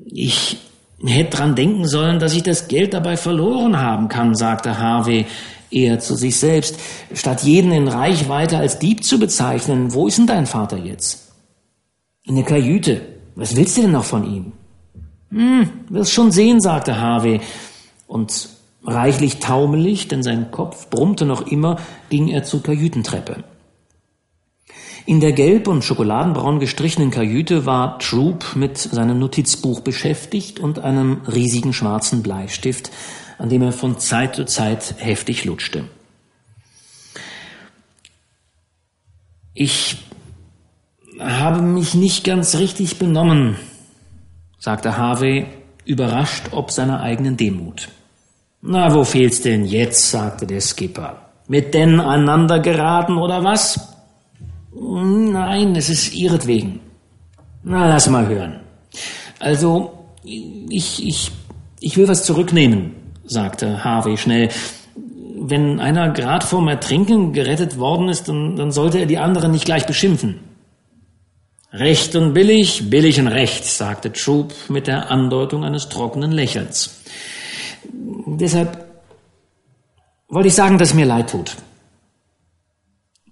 Ich 0.05 0.57
hätte 1.05 1.37
dran 1.37 1.53
denken 1.53 1.87
sollen, 1.87 2.17
dass 2.17 2.33
ich 2.33 2.41
das 2.41 2.67
Geld 2.67 2.95
dabei 2.95 3.15
verloren 3.15 3.79
haben 3.79 4.07
kann, 4.07 4.33
sagte 4.33 4.79
Harvey 4.79 5.27
eher 5.73 5.99
zu 5.99 6.15
sich 6.15 6.37
selbst, 6.37 6.77
statt 7.13 7.43
jeden 7.43 7.71
in 7.71 7.87
Reichweite 7.87 8.57
als 8.57 8.79
Dieb 8.79 9.03
zu 9.03 9.19
bezeichnen. 9.19 9.93
Wo 9.93 10.07
ist 10.07 10.17
denn 10.17 10.27
dein 10.27 10.45
Vater 10.45 10.77
jetzt? 10.77 11.31
In 12.23 12.35
der 12.35 12.45
Kajüte. 12.45 13.01
Was 13.35 13.55
willst 13.55 13.77
du 13.77 13.81
denn 13.81 13.91
noch 13.91 14.03
von 14.03 14.25
ihm? 14.25 14.51
Hm, 15.31 15.69
wirst 15.89 16.11
schon 16.11 16.31
sehen, 16.31 16.61
sagte 16.61 16.99
Harvey. 16.99 17.41
Und 18.07 18.49
reichlich 18.85 19.39
taumelig, 19.39 20.07
denn 20.07 20.23
sein 20.23 20.51
Kopf 20.51 20.89
brummte 20.89 21.25
noch 21.25 21.47
immer, 21.47 21.77
ging 22.09 22.27
er 22.27 22.43
zur 22.43 22.61
Kajütentreppe. 22.61 23.43
In 25.05 25.19
der 25.19 25.33
gelb 25.33 25.67
und 25.67 25.83
schokoladenbraun 25.83 26.59
gestrichenen 26.59 27.11
Kajüte 27.11 27.65
war 27.65 27.99
Troop 27.99 28.55
mit 28.55 28.77
seinem 28.77 29.19
Notizbuch 29.19 29.81
beschäftigt 29.81 30.61
und 30.61 30.79
einem 30.79 31.21
riesigen 31.27 31.73
schwarzen 31.73 32.23
Bleistift, 32.23 32.89
an 33.37 33.49
dem 33.49 33.61
er 33.61 33.71
von 33.71 33.99
Zeit 33.99 34.35
zu 34.35 34.45
Zeit 34.45 34.95
heftig 34.97 35.45
lutschte. 35.45 35.85
Ich 39.53 39.97
habe 41.19 41.61
mich 41.61 41.93
nicht 41.93 42.23
ganz 42.23 42.55
richtig 42.55 42.97
benommen, 42.97 43.57
sagte 44.57 44.97
Harvey, 44.97 45.45
überrascht 45.85 46.49
ob 46.51 46.71
seiner 46.71 47.01
eigenen 47.01 47.37
Demut. 47.37 47.89
Na, 48.61 48.93
wo 48.93 49.03
fehlt's 49.03 49.41
denn 49.41 49.65
jetzt? 49.65 50.09
sagte 50.09 50.47
der 50.47 50.61
Skipper. 50.61 51.29
Mit 51.47 51.73
denn 51.73 51.99
einander 51.99 52.59
geraten 52.59 53.17
oder 53.17 53.43
was? 53.43 53.93
Nein, 54.73 55.75
es 55.75 55.89
ist 55.89 56.13
ihretwegen. 56.13 56.79
Na, 57.63 57.87
lass 57.87 58.09
mal 58.09 58.27
hören. 58.27 58.61
Also, 59.39 60.05
ich, 60.23 61.05
ich, 61.05 61.31
ich 61.79 61.97
will 61.97 62.07
was 62.07 62.25
zurücknehmen, 62.25 62.95
sagte 63.25 63.83
Harvey 63.83 64.17
schnell. 64.17 64.49
Wenn 65.45 65.79
einer 65.79 66.09
grad 66.11 66.43
vorm 66.43 66.67
Ertrinken 66.67 67.33
gerettet 67.33 67.77
worden 67.77 68.07
ist, 68.07 68.29
dann, 68.29 68.55
dann 68.55 68.71
sollte 68.71 68.99
er 68.99 69.05
die 69.05 69.17
anderen 69.17 69.51
nicht 69.51 69.65
gleich 69.65 69.85
beschimpfen. 69.85 70.39
Recht 71.71 72.15
und 72.15 72.33
billig, 72.33 72.89
billig 72.89 73.19
und 73.19 73.27
recht, 73.27 73.65
sagte 73.65 74.13
Troop 74.13 74.53
mit 74.69 74.87
der 74.87 75.09
Andeutung 75.09 75.63
eines 75.63 75.89
trockenen 75.89 76.31
Lächelns. 76.31 77.01
Deshalb 78.27 78.85
wollte 80.29 80.47
ich 80.47 80.53
sagen, 80.53 80.77
dass 80.77 80.89
es 80.89 80.93
mir 80.93 81.05
leid 81.05 81.31
tut. 81.31 81.55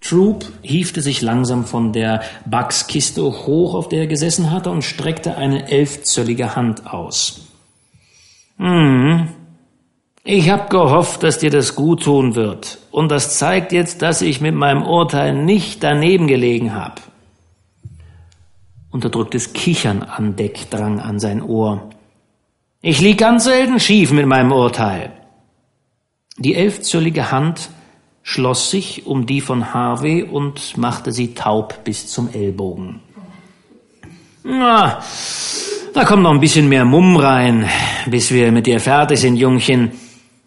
Troop 0.02 0.52
hiefte 0.64 1.02
sich 1.02 1.22
langsam 1.22 1.66
von 1.66 1.94
der 1.94 2.24
Bugs-Kiste 2.46 3.22
hoch, 3.22 3.76
auf 3.76 3.88
der 3.88 4.00
er 4.02 4.08
gesessen 4.08 4.50
hatte, 4.50 4.72
und 4.72 4.84
streckte 4.84 5.38
eine 5.38 5.72
elfzöllige 5.72 6.56
Hand 6.56 6.88
aus. 6.88 7.42
Hm, 8.58 9.30
ich 10.24 10.50
hab 10.50 10.70
gehofft, 10.70 11.24
dass 11.24 11.40
dir 11.40 11.50
das 11.50 11.76
gut 11.76 12.04
tun 12.04 12.36
wird, 12.36 12.78
und 12.92 13.10
das 13.10 13.38
zeigt 13.38 13.72
jetzt, 13.72 14.02
dass 14.02 14.22
ich 14.22 14.42
mit 14.42 14.56
meinem 14.56 14.84
Urteil 14.84 15.34
nicht 15.34 15.84
daneben 15.84 16.28
gelegen 16.28 16.76
hab. 16.76 17.02
Unterdrücktes 18.92 19.54
Kichern 19.54 20.04
an 20.04 20.36
Deck 20.36 20.70
drang 20.70 21.00
an 21.00 21.20
sein 21.20 21.42
Ohr. 21.42 21.90
Ich 22.82 23.00
lieg 23.00 23.20
ganz 23.20 23.46
selten 23.46 23.80
schief 23.80 24.12
mit 24.12 24.26
meinem 24.26 24.52
Urteil. 24.52 25.12
Die 26.38 26.56
elfzöllige 26.56 27.32
Hand 27.32 27.70
schloss 28.24 28.70
sich 28.70 29.06
um 29.06 29.26
die 29.26 29.42
von 29.42 29.74
Harvey 29.74 30.24
und 30.24 30.78
machte 30.78 31.12
sie 31.12 31.34
taub 31.34 31.84
bis 31.84 32.08
zum 32.08 32.30
Ellbogen. 32.34 33.00
Na, 34.44 35.00
da 35.94 36.06
kommt 36.06 36.24
noch 36.24 36.32
ein 36.32 36.40
bisschen 36.40 36.68
mehr 36.70 36.86
Mumm 36.86 37.18
rein, 37.18 37.70
bis 38.08 38.32
wir 38.32 38.52
mit 38.52 38.66
dir 38.66 38.80
fertig 38.80 39.20
sind, 39.20 39.38
Jungchen. 39.38 39.92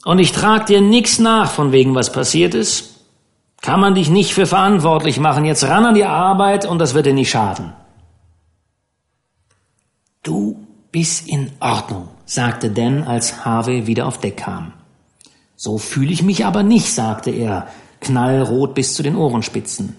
Und 0.05 0.19
ich 0.19 0.33
trag 0.33 0.67
dir 0.67 0.81
nix 0.81 1.19
nach, 1.19 1.51
von 1.51 1.73
wegen 1.73 1.95
was 1.95 2.13
passiert 2.13 2.55
ist. 2.55 2.91
Kann 3.63 3.81
man 3.81 3.95
dich 3.95 4.11
nicht 4.11 4.35
für 4.35 4.47
verantwortlich 4.47 5.19
machen. 5.19 5.47
Jetzt 5.47 5.65
ran 5.65 5.87
an 5.87 5.95
die 5.95 6.05
Arbeit 6.05 6.67
und 6.67 6.79
das 6.79 6.93
wird 6.93 7.07
dir 7.07 7.15
nicht 7.15 7.31
schaden. 7.31 7.73
Du 10.23 10.57
bist 10.93 11.27
in 11.29 11.51
Ordnung, 11.61 12.09
sagte 12.27 12.71
Dan, 12.71 13.05
als 13.05 13.45
Harvey 13.45 13.87
wieder 13.87 14.07
auf 14.07 14.19
Deck 14.19 14.37
kam. 14.37 14.75
So 15.57 15.79
fühle 15.79 16.13
ich 16.13 16.23
mich 16.23 16.45
aber 16.45 16.63
nicht, 16.63 16.93
sagte 16.93 17.31
er, 17.31 17.69
knallrot 18.01 18.75
bis 18.75 18.95
zu 18.95 19.03
den 19.03 19.17
Ohrenspitzen. 19.17 19.97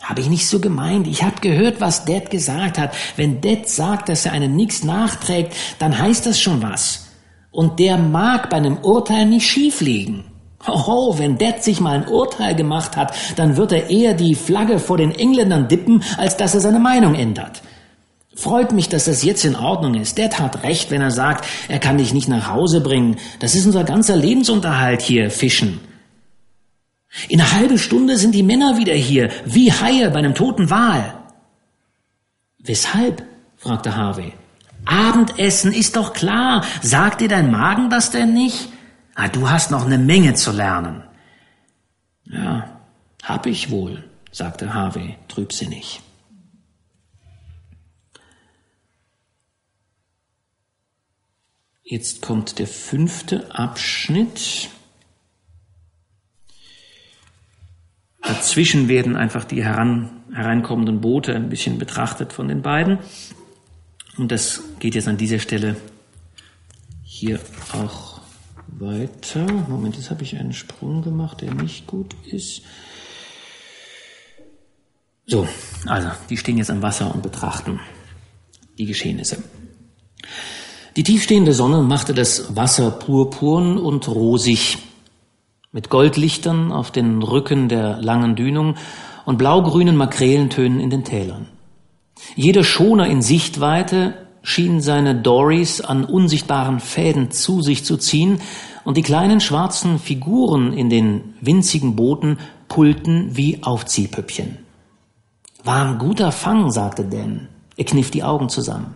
Habe 0.00 0.20
ich 0.20 0.28
nicht 0.28 0.46
so 0.46 0.60
gemeint. 0.60 1.06
Ich 1.06 1.22
habe 1.22 1.40
gehört, 1.40 1.80
was 1.80 2.04
Dad 2.04 2.30
gesagt 2.30 2.78
hat. 2.78 2.94
Wenn 3.16 3.40
Dad 3.40 3.68
sagt, 3.68 4.08
dass 4.08 4.26
er 4.26 4.32
einen 4.32 4.54
nix 4.54 4.84
nachträgt, 4.84 5.54
dann 5.78 5.98
heißt 5.98 6.26
das 6.26 6.38
schon 6.38 6.62
was. 6.62 7.07
Und 7.50 7.78
der 7.78 7.96
mag 7.96 8.50
bei 8.50 8.56
einem 8.56 8.78
Urteil 8.78 9.26
nicht 9.26 9.46
schief 9.46 9.80
liegen. 9.80 10.24
Hoho, 10.66 11.18
wenn 11.18 11.38
Dad 11.38 11.62
sich 11.62 11.80
mal 11.80 11.94
ein 11.94 12.08
Urteil 12.08 12.54
gemacht 12.54 12.96
hat, 12.96 13.14
dann 13.36 13.56
wird 13.56 13.72
er 13.72 13.90
eher 13.90 14.14
die 14.14 14.34
Flagge 14.34 14.78
vor 14.78 14.96
den 14.98 15.12
Engländern 15.12 15.68
dippen, 15.68 16.02
als 16.16 16.36
dass 16.36 16.54
er 16.54 16.60
seine 16.60 16.80
Meinung 16.80 17.14
ändert. 17.14 17.62
Freut 18.34 18.72
mich, 18.72 18.88
dass 18.88 19.06
das 19.06 19.24
jetzt 19.24 19.44
in 19.44 19.56
Ordnung 19.56 19.94
ist. 19.94 20.18
Dad 20.18 20.38
hat 20.38 20.62
recht, 20.62 20.90
wenn 20.90 21.00
er 21.00 21.10
sagt, 21.10 21.44
er 21.68 21.78
kann 21.78 21.98
dich 21.98 22.14
nicht 22.14 22.28
nach 22.28 22.48
Hause 22.48 22.80
bringen. 22.80 23.16
Das 23.40 23.54
ist 23.54 23.66
unser 23.66 23.84
ganzer 23.84 24.16
Lebensunterhalt 24.16 25.02
hier, 25.02 25.30
Fischen. 25.30 25.80
In 27.28 27.40
einer 27.40 27.52
halben 27.52 27.78
Stunde 27.78 28.16
sind 28.16 28.34
die 28.34 28.42
Männer 28.42 28.76
wieder 28.76 28.94
hier, 28.94 29.30
wie 29.44 29.72
Haie 29.72 30.10
bei 30.10 30.18
einem 30.18 30.34
toten 30.34 30.70
Wal. 30.70 31.14
Weshalb? 32.58 33.24
fragte 33.56 33.96
Harvey. 33.96 34.32
Abendessen 34.88 35.72
ist 35.72 35.96
doch 35.96 36.14
klar. 36.14 36.64
Sagt 36.80 37.20
dir 37.20 37.28
dein 37.28 37.50
Magen 37.50 37.90
das 37.90 38.10
denn 38.10 38.32
nicht? 38.32 38.70
Ah, 39.14 39.28
du 39.28 39.50
hast 39.50 39.70
noch 39.70 39.84
eine 39.84 39.98
Menge 39.98 40.32
zu 40.34 40.50
lernen. 40.50 41.02
Ja, 42.24 42.80
hab 43.22 43.46
ich 43.46 43.70
wohl, 43.70 44.04
sagte 44.32 44.72
Harvey 44.72 45.16
trübsinnig. 45.28 46.00
Jetzt 51.82 52.22
kommt 52.22 52.58
der 52.58 52.66
fünfte 52.66 53.54
Abschnitt. 53.54 54.70
Dazwischen 58.22 58.88
werden 58.88 59.16
einfach 59.16 59.44
die 59.44 59.64
heran, 59.64 60.22
hereinkommenden 60.32 61.00
Boote 61.00 61.34
ein 61.34 61.48
bisschen 61.48 61.78
betrachtet 61.78 62.32
von 62.32 62.48
den 62.48 62.62
beiden. 62.62 62.98
Und 64.18 64.32
das 64.32 64.62
geht 64.80 64.94
jetzt 64.94 65.08
an 65.08 65.16
dieser 65.16 65.38
Stelle 65.38 65.76
hier 67.04 67.40
auch 67.72 68.20
weiter. 68.66 69.46
Moment, 69.68 69.96
jetzt 69.96 70.10
habe 70.10 70.24
ich 70.24 70.36
einen 70.36 70.52
Sprung 70.52 71.02
gemacht, 71.02 71.40
der 71.40 71.54
nicht 71.54 71.86
gut 71.86 72.14
ist. 72.26 72.62
So, 75.26 75.46
also, 75.86 76.08
die 76.28 76.36
stehen 76.36 76.58
jetzt 76.58 76.70
am 76.70 76.82
Wasser 76.82 77.14
und 77.14 77.22
betrachten 77.22 77.80
die 78.78 78.86
Geschehnisse. 78.86 79.42
Die 80.96 81.02
tiefstehende 81.02 81.54
Sonne 81.54 81.82
machte 81.82 82.14
das 82.14 82.56
Wasser 82.56 82.90
purpurn 82.90 83.78
und 83.78 84.08
rosig, 84.08 84.78
mit 85.70 85.90
Goldlichtern 85.90 86.72
auf 86.72 86.90
den 86.90 87.22
Rücken 87.22 87.68
der 87.68 88.00
langen 88.00 88.36
Dünung 88.36 88.76
und 89.26 89.36
blaugrünen 89.36 89.96
Makrelentönen 89.96 90.80
in 90.80 90.90
den 90.90 91.04
Tälern. 91.04 91.46
Jeder 92.36 92.64
Schoner 92.64 93.06
in 93.06 93.22
Sichtweite 93.22 94.26
schien 94.42 94.80
seine 94.80 95.14
Dories 95.14 95.80
an 95.80 96.04
unsichtbaren 96.04 96.80
Fäden 96.80 97.30
zu 97.30 97.62
sich 97.62 97.84
zu 97.84 97.96
ziehen, 97.96 98.40
und 98.84 98.96
die 98.96 99.02
kleinen 99.02 99.40
schwarzen 99.40 99.98
Figuren 99.98 100.72
in 100.72 100.88
den 100.88 101.34
winzigen 101.42 101.94
Booten 101.94 102.38
pullten 102.68 103.36
wie 103.36 103.62
Aufziehpüppchen. 103.62 104.58
War 105.62 105.86
ein 105.86 105.98
guter 105.98 106.32
Fang, 106.32 106.70
sagte 106.70 107.04
Dan. 107.04 107.48
Er 107.76 107.84
kniff 107.84 108.10
die 108.10 108.22
Augen 108.22 108.48
zusammen. 108.48 108.94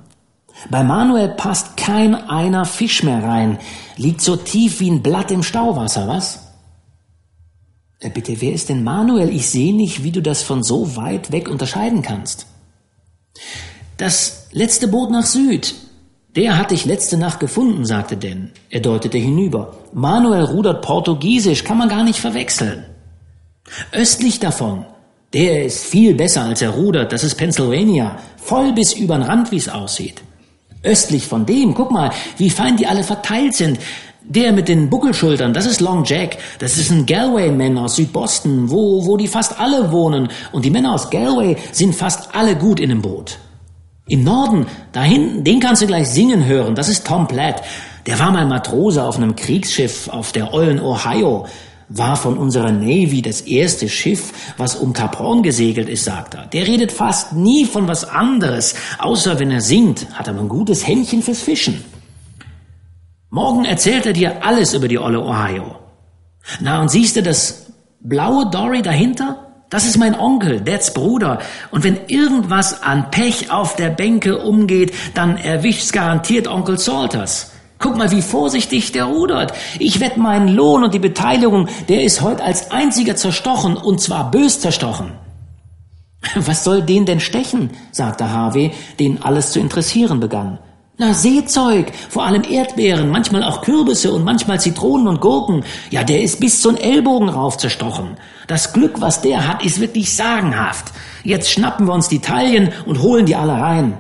Bei 0.70 0.82
Manuel 0.82 1.28
passt 1.28 1.76
kein 1.76 2.14
einer 2.14 2.64
Fisch 2.64 3.02
mehr 3.02 3.22
rein, 3.22 3.58
liegt 3.98 4.22
so 4.22 4.36
tief 4.36 4.80
wie 4.80 4.90
ein 4.90 5.02
Blatt 5.02 5.30
im 5.30 5.42
Stauwasser, 5.42 6.08
was? 6.08 6.40
Äh, 8.00 8.10
bitte, 8.10 8.40
wer 8.40 8.52
ist 8.52 8.68
denn 8.68 8.84
Manuel? 8.84 9.28
Ich 9.28 9.48
sehe 9.48 9.74
nicht, 9.74 10.04
wie 10.04 10.12
du 10.12 10.22
das 10.22 10.42
von 10.42 10.62
so 10.62 10.96
weit 10.96 11.32
weg 11.32 11.48
unterscheiden 11.48 12.02
kannst. 12.02 12.46
Das 13.96 14.48
letzte 14.52 14.88
Boot 14.88 15.10
nach 15.10 15.26
Süd. 15.26 15.74
Der 16.34 16.56
hat 16.58 16.70
dich 16.70 16.86
letzte 16.86 17.18
Nacht 17.18 17.40
gefunden, 17.40 17.84
sagte 17.84 18.16
Dan. 18.16 18.52
Er 18.70 18.80
deutete 18.80 19.18
hinüber. 19.18 19.76
Manuel 19.92 20.44
rudert 20.44 20.82
Portugiesisch, 20.82 21.62
kann 21.62 21.78
man 21.78 21.90
gar 21.90 22.04
nicht 22.04 22.18
verwechseln. 22.18 22.86
Östlich 23.92 24.40
davon. 24.40 24.86
Der 25.34 25.64
ist 25.64 25.84
viel 25.84 26.14
besser, 26.14 26.42
als 26.42 26.62
er 26.62 26.70
rudert. 26.70 27.12
Das 27.12 27.24
ist 27.24 27.36
Pennsylvania. 27.36 28.18
Voll 28.36 28.72
bis 28.72 28.92
übern 28.94 29.22
Rand, 29.22 29.50
wie's 29.50 29.68
aussieht. 29.68 30.22
Östlich 30.82 31.26
von 31.26 31.46
dem, 31.46 31.74
guck 31.74 31.90
mal, 31.90 32.10
wie 32.38 32.50
fein 32.50 32.76
die 32.76 32.86
alle 32.86 33.04
verteilt 33.04 33.54
sind. 33.54 33.78
Der 34.34 34.52
mit 34.52 34.66
den 34.66 34.88
Buckelschultern, 34.88 35.52
das 35.52 35.66
ist 35.66 35.82
Long 35.82 36.04
Jack. 36.06 36.38
Das 36.58 36.78
ist 36.78 36.90
ein 36.90 37.04
Galway-Man 37.04 37.76
aus 37.76 37.96
Südboston, 37.96 38.70
wo, 38.70 39.04
wo 39.04 39.18
die 39.18 39.28
fast 39.28 39.60
alle 39.60 39.92
wohnen. 39.92 40.28
Und 40.52 40.64
die 40.64 40.70
Männer 40.70 40.94
aus 40.94 41.10
Galway 41.10 41.58
sind 41.70 41.94
fast 41.94 42.34
alle 42.34 42.56
gut 42.56 42.80
in 42.80 42.88
dem 42.88 43.02
Boot. 43.02 43.36
Im 44.08 44.24
Norden, 44.24 44.64
da 44.92 45.02
hinten, 45.02 45.44
den 45.44 45.60
kannst 45.60 45.82
du 45.82 45.86
gleich 45.86 46.08
singen 46.08 46.46
hören. 46.46 46.74
Das 46.74 46.88
ist 46.88 47.06
Tom 47.06 47.28
Platt. 47.28 47.62
Der 48.06 48.18
war 48.20 48.30
mal 48.30 48.46
Matrose 48.46 49.04
auf 49.04 49.18
einem 49.18 49.36
Kriegsschiff 49.36 50.08
auf 50.08 50.32
der 50.32 50.54
ollen 50.54 50.80
Ohio 50.80 51.44
war 51.90 52.16
von 52.16 52.38
unserer 52.38 52.72
Navy 52.72 53.20
das 53.20 53.42
erste 53.42 53.86
Schiff, 53.86 54.32
was 54.56 54.76
um 54.76 54.94
Kap 54.94 55.18
Horn 55.18 55.42
gesegelt 55.42 55.90
ist, 55.90 56.04
sagt 56.04 56.32
er. 56.32 56.46
Der 56.46 56.66
redet 56.66 56.90
fast 56.90 57.34
nie 57.34 57.66
von 57.66 57.86
was 57.86 58.08
anderes, 58.08 58.74
außer 58.98 59.38
wenn 59.38 59.50
er 59.50 59.60
singt, 59.60 60.06
hat 60.14 60.26
er 60.26 60.38
ein 60.38 60.48
gutes 60.48 60.86
Händchen 60.86 61.20
fürs 61.20 61.42
Fischen. 61.42 61.84
Morgen 63.34 63.64
erzählt 63.64 64.04
er 64.04 64.12
dir 64.12 64.44
alles 64.44 64.74
über 64.74 64.88
die 64.88 64.98
olle 64.98 65.24
Ohio. 65.24 65.76
Na, 66.60 66.82
und 66.82 66.90
siehst 66.90 67.16
du 67.16 67.22
das 67.22 67.72
blaue 67.98 68.50
Dory 68.50 68.82
dahinter? 68.82 69.46
Das 69.70 69.86
ist 69.86 69.96
mein 69.96 70.14
Onkel, 70.14 70.60
Dads 70.60 70.92
Bruder. 70.92 71.38
Und 71.70 71.82
wenn 71.82 71.98
irgendwas 72.08 72.82
an 72.82 73.10
Pech 73.10 73.50
auf 73.50 73.74
der 73.74 73.88
Bänke 73.88 74.36
umgeht, 74.36 74.92
dann 75.14 75.38
erwischt's 75.38 75.92
garantiert 75.92 76.46
Onkel 76.46 76.78
Salters. 76.78 77.52
Guck 77.78 77.96
mal, 77.96 78.10
wie 78.10 78.20
vorsichtig 78.20 78.92
der 78.92 79.04
rudert. 79.04 79.54
Ich 79.78 79.98
wette 80.00 80.20
meinen 80.20 80.48
Lohn 80.48 80.84
und 80.84 80.92
die 80.92 80.98
Beteiligung, 80.98 81.68
der 81.88 82.02
ist 82.04 82.20
heute 82.20 82.44
als 82.44 82.70
einziger 82.70 83.16
zerstochen 83.16 83.78
und 83.78 83.98
zwar 83.98 84.30
bös 84.30 84.60
zerstochen. 84.60 85.12
Was 86.34 86.64
soll 86.64 86.82
den 86.82 87.06
denn 87.06 87.18
stechen? 87.18 87.70
sagte 87.92 88.30
Harvey, 88.30 88.72
den 89.00 89.22
alles 89.22 89.52
zu 89.52 89.58
interessieren 89.58 90.20
begann. 90.20 90.58
Na, 91.02 91.14
Seezeug, 91.14 91.90
vor 92.10 92.24
allem 92.24 92.44
Erdbeeren, 92.48 93.10
manchmal 93.10 93.42
auch 93.42 93.62
Kürbisse 93.62 94.12
und 94.12 94.22
manchmal 94.22 94.60
Zitronen 94.60 95.08
und 95.08 95.20
Gurken. 95.20 95.64
Ja, 95.90 96.04
der 96.04 96.22
ist 96.22 96.38
bis 96.38 96.60
zum 96.60 96.76
Ellbogen 96.76 97.28
rauf 97.28 97.56
zerstochen. 97.56 98.16
Das 98.46 98.72
Glück, 98.72 99.00
was 99.00 99.20
der 99.20 99.48
hat, 99.48 99.64
ist 99.64 99.80
wirklich 99.80 100.14
sagenhaft. 100.14 100.92
Jetzt 101.24 101.50
schnappen 101.50 101.88
wir 101.88 101.92
uns 101.92 102.08
die 102.08 102.20
Taillen 102.20 102.72
und 102.86 103.02
holen 103.02 103.26
die 103.26 103.34
alle 103.34 103.54
rein. 103.54 103.98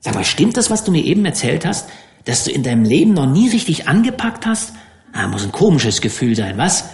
Sag 0.00 0.16
mal, 0.16 0.24
stimmt 0.24 0.56
das, 0.56 0.68
was 0.68 0.82
du 0.82 0.90
mir 0.90 1.04
eben 1.04 1.24
erzählt 1.24 1.64
hast? 1.64 1.88
Dass 2.24 2.42
du 2.42 2.50
in 2.50 2.64
deinem 2.64 2.82
Leben 2.82 3.14
noch 3.14 3.26
nie 3.26 3.48
richtig 3.48 3.86
angepackt 3.86 4.44
hast? 4.44 4.72
Na, 5.14 5.28
muss 5.28 5.44
ein 5.44 5.52
komisches 5.52 6.00
Gefühl 6.00 6.34
sein, 6.34 6.58
was? 6.58 6.86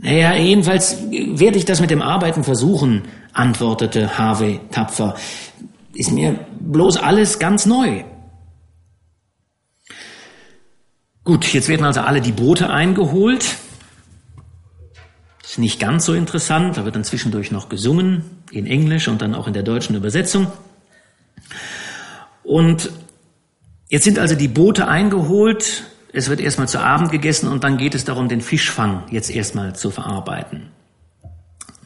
Naja, 0.00 0.34
jedenfalls 0.34 0.96
werde 1.08 1.56
ich 1.56 1.66
das 1.66 1.80
mit 1.80 1.90
dem 1.90 2.02
Arbeiten 2.02 2.42
versuchen, 2.42 3.02
antwortete 3.32 4.18
Harvey 4.18 4.58
tapfer. 4.72 5.14
Ist 5.94 6.10
mir 6.10 6.46
bloß 6.60 6.96
alles 6.96 7.38
ganz 7.38 7.66
neu. 7.66 8.04
Gut, 11.24 11.52
jetzt 11.52 11.68
werden 11.68 11.84
also 11.84 12.00
alle 12.00 12.20
die 12.20 12.32
Boote 12.32 12.70
eingeholt. 12.70 13.56
Ist 15.44 15.58
nicht 15.58 15.78
ganz 15.78 16.06
so 16.06 16.14
interessant, 16.14 16.76
da 16.76 16.84
wird 16.84 16.96
dann 16.96 17.04
zwischendurch 17.04 17.50
noch 17.50 17.68
gesungen, 17.68 18.24
in 18.50 18.66
Englisch 18.66 19.06
und 19.08 19.22
dann 19.22 19.34
auch 19.34 19.46
in 19.46 19.52
der 19.52 19.62
deutschen 19.62 19.94
Übersetzung. 19.94 20.50
Und 22.42 22.90
jetzt 23.88 24.04
sind 24.04 24.18
also 24.18 24.34
die 24.34 24.48
Boote 24.48 24.88
eingeholt, 24.88 25.84
es 26.12 26.28
wird 26.28 26.40
erstmal 26.40 26.68
zu 26.68 26.80
Abend 26.80 27.10
gegessen 27.10 27.48
und 27.48 27.64
dann 27.64 27.76
geht 27.76 27.94
es 27.94 28.04
darum, 28.04 28.28
den 28.28 28.40
Fischfang 28.40 29.04
jetzt 29.10 29.30
erstmal 29.30 29.74
zu 29.74 29.90
verarbeiten. 29.90 30.70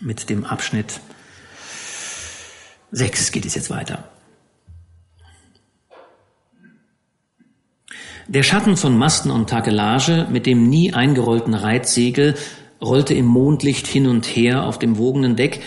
Mit 0.00 0.30
dem 0.30 0.44
Abschnitt 0.44 1.00
6 2.97 3.30
geht 3.30 3.44
es 3.44 3.55
jetzt 3.55 3.68
weiter. 3.68 4.05
Der 8.26 8.42
Schatten 8.42 8.78
von 8.78 8.97
Masten 8.97 9.30
und 9.30 9.51
Takelage 9.51 10.26
mit 10.30 10.47
dem 10.47 10.70
nie 10.70 10.94
eingerollten 10.94 11.53
Reitsegel 11.53 12.36
rollte 12.80 13.12
im 13.12 13.26
Mondlicht 13.26 13.86
hin 13.86 14.07
und 14.07 14.24
her 14.24 14.64
auf 14.64 14.78
dem 14.78 14.97
wogenden 14.97 15.36
Deck, 15.36 15.62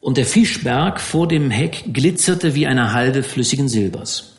und 0.00 0.16
der 0.16 0.26
Fischberg 0.26 1.00
vor 1.00 1.28
dem 1.28 1.50
Heck 1.50 1.84
glitzerte 1.92 2.54
wie 2.54 2.66
eine 2.66 2.92
Halde 2.92 3.22
flüssigen 3.22 3.68
Silbers. 3.68 4.36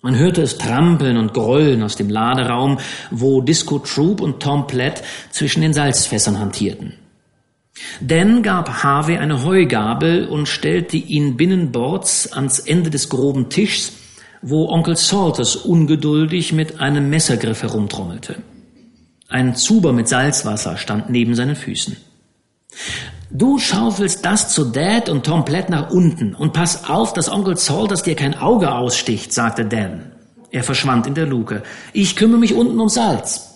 Man 0.00 0.16
hörte 0.16 0.42
es 0.42 0.58
trampeln 0.58 1.16
und 1.16 1.34
grollen 1.34 1.82
aus 1.82 1.96
dem 1.96 2.08
Laderaum, 2.08 2.78
wo 3.10 3.40
Disco 3.40 3.80
Troop 3.80 4.20
und 4.20 4.40
Tom 4.40 4.66
Platt 4.66 5.02
zwischen 5.30 5.62
den 5.62 5.72
Salzfässern 5.72 6.38
hantierten. 6.38 6.94
Dan 8.00 8.42
gab 8.42 8.82
Harvey 8.82 9.16
eine 9.16 9.44
Heugabel 9.44 10.28
und 10.28 10.48
stellte 10.48 10.96
ihn 10.96 11.36
binnenbords 11.36 12.32
ans 12.32 12.58
Ende 12.60 12.90
des 12.90 13.08
groben 13.08 13.48
Tischs, 13.48 13.92
wo 14.42 14.68
Onkel 14.68 14.96
Salters 14.96 15.56
ungeduldig 15.56 16.52
mit 16.52 16.80
einem 16.80 17.10
Messergriff 17.10 17.62
herumtrommelte. 17.62 18.42
Ein 19.28 19.56
Zuber 19.56 19.92
mit 19.92 20.08
Salzwasser 20.08 20.76
stand 20.76 21.10
neben 21.10 21.34
seinen 21.34 21.56
Füßen. 21.56 21.96
Du 23.30 23.58
schaufelst 23.58 24.24
das 24.24 24.50
zu 24.50 24.66
Dad 24.66 25.08
und 25.08 25.26
Tom 25.26 25.44
Platt 25.44 25.70
nach 25.70 25.90
unten 25.90 26.34
und 26.34 26.52
pass 26.52 26.88
auf, 26.88 27.14
dass 27.14 27.30
Onkel 27.30 27.56
Salters 27.56 28.02
dir 28.02 28.14
kein 28.14 28.38
Auge 28.38 28.72
aussticht, 28.72 29.32
sagte 29.32 29.64
Dan. 29.64 30.12
Er 30.50 30.62
verschwand 30.62 31.08
in 31.08 31.14
der 31.14 31.26
Luke. 31.26 31.64
Ich 31.92 32.14
kümmere 32.14 32.38
mich 32.38 32.54
unten 32.54 32.78
um 32.78 32.88
Salz. 32.88 33.53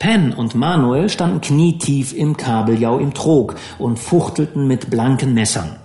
Pen 0.00 0.32
und 0.32 0.54
Manuel 0.54 1.10
standen 1.10 1.42
knietief 1.42 2.14
im 2.14 2.34
Kabeljau 2.34 2.98
im 2.98 3.12
Trog 3.12 3.56
und 3.78 3.98
fuchtelten 3.98 4.66
mit 4.66 4.88
blanken 4.88 5.34
Messern. 5.34 5.76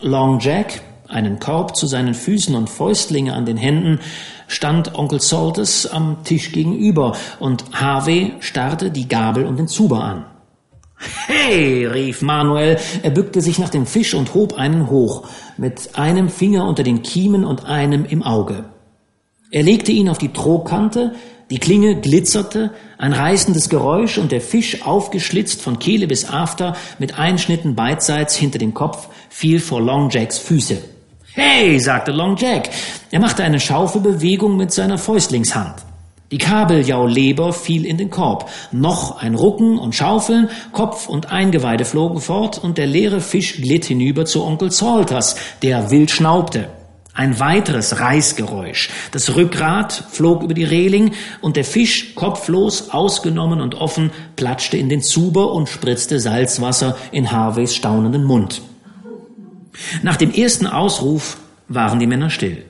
Long 0.00 0.38
Jack, 0.38 0.80
einen 1.08 1.40
Korb 1.40 1.76
zu 1.76 1.88
seinen 1.88 2.14
Füßen 2.14 2.54
und 2.54 2.70
Fäustlinge 2.70 3.34
an 3.34 3.44
den 3.44 3.56
Händen, 3.56 3.98
stand 4.46 4.94
Onkel 4.94 5.20
Salters 5.20 5.88
am 5.88 6.22
Tisch 6.22 6.52
gegenüber 6.52 7.16
und 7.40 7.64
Harvey 7.72 8.34
starrte 8.38 8.92
die 8.92 9.08
Gabel 9.08 9.44
und 9.44 9.58
den 9.58 9.66
Zuber 9.66 10.04
an. 10.04 10.24
Hey, 11.26 11.84
rief 11.84 12.22
Manuel, 12.22 12.78
er 13.02 13.10
bückte 13.10 13.40
sich 13.40 13.58
nach 13.58 13.70
dem 13.70 13.86
Fisch 13.86 14.14
und 14.14 14.34
hob 14.34 14.54
einen 14.54 14.88
hoch, 14.88 15.28
mit 15.56 15.98
einem 15.98 16.28
Finger 16.28 16.68
unter 16.68 16.84
den 16.84 17.02
Kiemen 17.02 17.44
und 17.44 17.66
einem 17.66 18.04
im 18.04 18.22
Auge. 18.22 18.66
Er 19.50 19.64
legte 19.64 19.90
ihn 19.90 20.08
auf 20.08 20.18
die 20.18 20.32
Trogkante, 20.32 21.12
die 21.52 21.58
Klinge 21.58 21.96
glitzerte, 21.96 22.70
ein 22.96 23.12
reißendes 23.12 23.68
Geräusch 23.68 24.16
und 24.16 24.32
der 24.32 24.40
Fisch, 24.40 24.86
aufgeschlitzt 24.86 25.60
von 25.60 25.78
Kehle 25.78 26.06
bis 26.06 26.26
After, 26.26 26.74
mit 26.98 27.18
Einschnitten 27.18 27.74
beidseits 27.74 28.34
hinter 28.34 28.58
dem 28.58 28.72
Kopf, 28.72 29.08
fiel 29.28 29.60
vor 29.60 29.82
Long 29.82 30.08
Jacks 30.08 30.38
Füße. 30.38 30.78
Hey, 31.34 31.78
sagte 31.78 32.10
Long 32.10 32.38
Jack. 32.38 32.70
Er 33.10 33.20
machte 33.20 33.44
eine 33.44 33.60
Schaufelbewegung 33.60 34.56
mit 34.56 34.72
seiner 34.72 34.96
Fäustlingshand. 34.96 35.74
Die 36.30 36.38
Kabeljauleber 36.38 37.52
fiel 37.52 37.84
in 37.84 37.98
den 37.98 38.08
Korb. 38.08 38.48
Noch 38.70 39.20
ein 39.20 39.34
Rucken 39.34 39.78
und 39.78 39.94
Schaufeln, 39.94 40.48
Kopf 40.72 41.06
und 41.06 41.32
Eingeweide 41.32 41.84
flogen 41.84 42.22
fort 42.22 42.56
und 42.64 42.78
der 42.78 42.86
leere 42.86 43.20
Fisch 43.20 43.56
glitt 43.56 43.84
hinüber 43.84 44.24
zu 44.24 44.42
Onkel 44.42 44.70
Salters, 44.70 45.36
der 45.60 45.90
wild 45.90 46.10
schnaubte. 46.10 46.70
Ein 47.14 47.38
weiteres 47.40 48.00
Reißgeräusch. 48.00 48.88
Das 49.10 49.36
Rückgrat 49.36 49.92
flog 50.10 50.42
über 50.42 50.54
die 50.54 50.64
Reling 50.64 51.12
und 51.42 51.56
der 51.56 51.64
Fisch, 51.64 52.14
kopflos, 52.14 52.88
ausgenommen 52.90 53.60
und 53.60 53.74
offen, 53.74 54.10
platschte 54.36 54.78
in 54.78 54.88
den 54.88 55.02
Zuber 55.02 55.52
und 55.52 55.68
spritzte 55.68 56.20
Salzwasser 56.20 56.96
in 57.10 57.30
Harveys 57.30 57.74
staunenden 57.74 58.24
Mund. 58.24 58.62
Nach 60.02 60.16
dem 60.16 60.32
ersten 60.32 60.66
Ausruf 60.66 61.36
waren 61.68 61.98
die 61.98 62.06
Männer 62.06 62.30
still. 62.30 62.64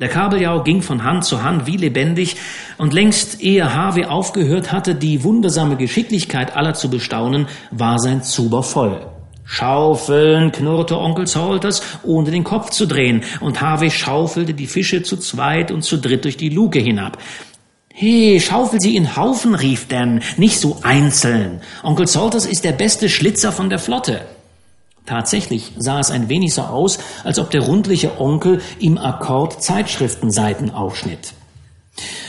Der 0.00 0.08
Kabeljau 0.08 0.62
ging 0.62 0.82
von 0.82 1.02
Hand 1.02 1.24
zu 1.24 1.42
Hand 1.42 1.66
wie 1.66 1.76
lebendig, 1.76 2.36
und 2.76 2.92
längst 2.92 3.40
ehe 3.40 3.74
Harvey 3.74 4.04
aufgehört 4.04 4.70
hatte, 4.70 4.94
die 4.94 5.24
wundersame 5.24 5.76
Geschicklichkeit 5.76 6.54
aller 6.54 6.74
zu 6.74 6.88
bestaunen, 6.90 7.48
war 7.70 7.98
sein 7.98 8.22
Zuber 8.22 8.62
voll. 8.62 9.00
Schaufeln, 9.50 10.52
knurrte 10.52 10.98
Onkel 10.98 11.26
Salters, 11.26 11.80
ohne 12.02 12.30
den 12.30 12.44
Kopf 12.44 12.68
zu 12.68 12.86
drehen, 12.86 13.24
und 13.40 13.62
Harvey 13.62 13.90
schaufelte 13.90 14.52
die 14.52 14.66
Fische 14.66 15.02
zu 15.02 15.16
zweit 15.16 15.70
und 15.70 15.82
zu 15.82 15.96
dritt 15.96 16.24
durch 16.24 16.36
die 16.36 16.50
Luke 16.50 16.78
hinab. 16.78 17.16
He, 17.94 18.38
schaufel 18.40 18.78
sie 18.78 18.94
in 18.94 19.16
Haufen, 19.16 19.54
rief 19.54 19.88
Dan, 19.88 20.22
nicht 20.36 20.60
so 20.60 20.80
einzeln. 20.82 21.62
Onkel 21.82 22.06
Salters 22.06 22.44
ist 22.44 22.62
der 22.62 22.72
beste 22.72 23.08
Schlitzer 23.08 23.50
von 23.50 23.70
der 23.70 23.78
Flotte. 23.78 24.20
Tatsächlich 25.06 25.72
sah 25.78 25.98
es 25.98 26.10
ein 26.10 26.28
wenig 26.28 26.52
so 26.52 26.62
aus, 26.62 26.98
als 27.24 27.38
ob 27.38 27.50
der 27.50 27.62
rundliche 27.62 28.20
Onkel 28.20 28.60
im 28.78 28.98
Akkord 28.98 29.62
Zeitschriftenseiten 29.62 30.70
aufschnitt. 30.70 31.32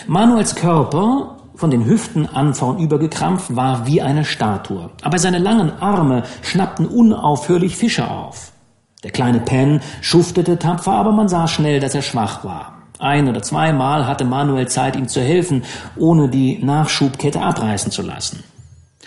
Manuels 0.07 0.55
Körper, 0.55 1.38
von 1.59 1.71
den 1.71 1.85
Hüften 1.85 2.25
an 2.25 2.53
vornüber 2.53 2.97
gekrampft, 2.97 3.55
war 3.55 3.85
wie 3.85 4.01
eine 4.01 4.23
Statue. 4.23 4.89
Aber 5.01 5.19
seine 5.19 5.39
langen 5.39 5.71
Arme 5.81 6.23
schnappten 6.41 6.85
unaufhörlich 6.85 7.75
Fische 7.75 8.09
auf. 8.09 8.53
Der 9.03 9.11
kleine 9.11 9.39
Pen 9.39 9.81
schuftete 10.01 10.57
tapfer, 10.57 10.93
aber 10.93 11.11
man 11.11 11.27
sah 11.27 11.47
schnell, 11.47 11.79
dass 11.79 11.95
er 11.95 12.01
schwach 12.01 12.43
war. 12.45 12.73
Ein 12.97 13.27
oder 13.27 13.41
zweimal 13.41 14.07
hatte 14.07 14.25
Manuel 14.25 14.67
Zeit, 14.67 14.95
ihm 14.95 15.07
zu 15.07 15.21
helfen, 15.21 15.63
ohne 15.97 16.29
die 16.29 16.63
Nachschubkette 16.63 17.41
abreißen 17.41 17.91
zu 17.91 18.01
lassen. 18.01 18.43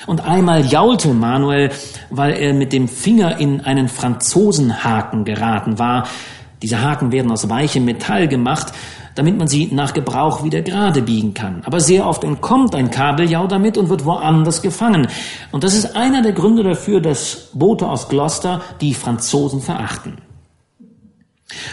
Und 0.07 0.25
einmal 0.25 0.65
jaulte 0.65 1.15
Manuel, 1.15 1.71
weil 2.11 2.33
er 2.35 2.53
mit 2.55 2.73
dem 2.73 2.89
Finger 2.89 3.39
in 3.39 3.61
einen 3.61 3.89
Franzosenhaken 3.89 5.25
geraten 5.25 5.79
war. 5.79 6.07
Diese 6.63 6.81
Haken 6.83 7.13
werden 7.13 7.31
aus 7.31 7.49
weichem 7.49 7.85
Metall 7.85 8.29
gemacht, 8.29 8.73
damit 9.15 9.39
man 9.39 9.49
sie 9.49 9.69
nach 9.73 9.95
Gebrauch 9.95 10.45
wieder 10.45 10.63
gerade 10.63 11.03
biegen 11.03 11.35
kann. 11.35 11.63
Aber 11.65 11.81
sehr 11.81 12.07
oft 12.07 12.25
entkommt 12.25 12.75
ein 12.75 12.91
Kabeljau 12.91 13.47
damit 13.47 13.77
und 13.77 13.89
wird 13.89 14.05
woanders 14.05 14.63
gefangen. 14.63 15.09
Und 15.51 15.65
das 15.65 15.75
ist 15.75 15.97
einer 15.97 16.23
der 16.23 16.33
Gründe 16.33 16.63
dafür, 16.63 17.01
dass 17.01 17.51
Boote 17.53 17.89
aus 17.89 18.09
Gloucester 18.09 18.61
die 18.81 18.95
Franzosen 18.95 19.61
verachten. 19.61 20.17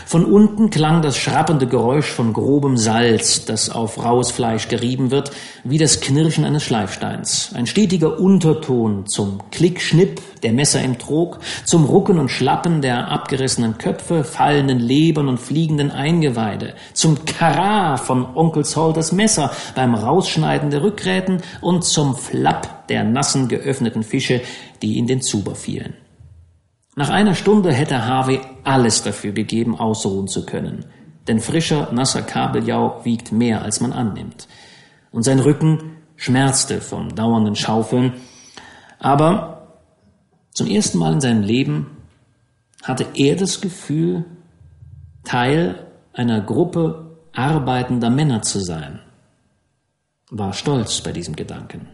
Von 0.05 0.25
unten 0.25 0.69
klang 0.69 1.01
das 1.01 1.17
schrappende 1.17 1.67
Geräusch 1.67 2.07
von 2.11 2.33
grobem 2.33 2.77
Salz, 2.77 3.45
das 3.45 3.69
auf 3.69 4.03
raues 4.03 4.31
Fleisch 4.31 4.67
gerieben 4.67 5.11
wird, 5.11 5.31
wie 5.63 5.77
das 5.77 6.01
Knirschen 6.01 6.45
eines 6.45 6.63
Schleifsteins. 6.63 7.51
Ein 7.53 7.67
stetiger 7.67 8.19
Unterton 8.19 9.05
zum 9.07 9.41
Klickschnipp 9.51 10.21
der 10.43 10.53
Messer 10.53 10.81
im 10.81 10.97
Trog, 10.97 11.39
zum 11.65 11.85
Rucken 11.85 12.19
und 12.19 12.29
Schlappen 12.29 12.81
der 12.81 13.09
abgerissenen 13.09 13.77
Köpfe, 13.77 14.23
fallenden 14.23 14.79
Lebern 14.79 15.27
und 15.27 15.39
fliegenden 15.39 15.91
Eingeweide, 15.91 16.73
zum 16.93 17.25
Kara 17.25 17.97
von 17.97 18.35
Onkel 18.35 18.65
Salters 18.65 19.11
Messer 19.11 19.51
beim 19.75 19.95
Rausschneiden 19.95 20.69
der 20.69 20.83
Rückgräten 20.83 21.41
und 21.61 21.83
zum 21.83 22.15
Flapp 22.15 22.87
der 22.87 23.03
nassen 23.03 23.47
geöffneten 23.47 24.03
Fische, 24.03 24.41
die 24.81 24.97
in 24.97 25.07
den 25.07 25.21
Zuber 25.21 25.55
fielen. 25.55 25.93
Nach 26.99 27.07
einer 27.07 27.33
Stunde 27.33 27.71
hätte 27.71 28.05
Harvey 28.05 28.41
alles 28.65 29.03
dafür 29.03 29.31
gegeben, 29.31 29.79
ausruhen 29.79 30.27
zu 30.27 30.45
können. 30.45 30.83
Denn 31.29 31.39
frischer, 31.39 31.93
nasser 31.93 32.21
Kabeljau 32.21 33.05
wiegt 33.05 33.31
mehr, 33.31 33.61
als 33.61 33.79
man 33.79 33.93
annimmt. 33.93 34.49
Und 35.09 35.23
sein 35.23 35.39
Rücken 35.39 35.95
schmerzte 36.17 36.81
vom 36.81 37.15
dauernden 37.15 37.55
Schaufeln. 37.55 38.15
Aber 38.99 39.77
zum 40.51 40.67
ersten 40.67 40.97
Mal 40.97 41.13
in 41.13 41.21
seinem 41.21 41.41
Leben 41.41 41.95
hatte 42.83 43.05
er 43.13 43.37
das 43.37 43.61
Gefühl, 43.61 44.25
Teil 45.23 45.87
einer 46.11 46.41
Gruppe 46.41 47.15
arbeitender 47.31 48.09
Männer 48.09 48.41
zu 48.41 48.59
sein, 48.59 48.99
war 50.31 50.51
stolz 50.51 50.99
bei 50.99 51.13
diesem 51.13 51.37
Gedanken 51.37 51.87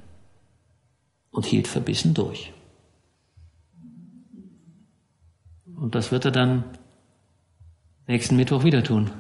und 1.30 1.46
hielt 1.46 1.68
verbissen 1.68 2.16
durch. 2.16 2.55
Und 5.76 5.96
das 5.96 6.12
wird 6.12 6.26
er 6.26 6.32
dann 6.32 6.64
nächsten 8.08 8.36
Mittwoch 8.36 8.64
wieder 8.64 8.84
tun. 8.84 9.12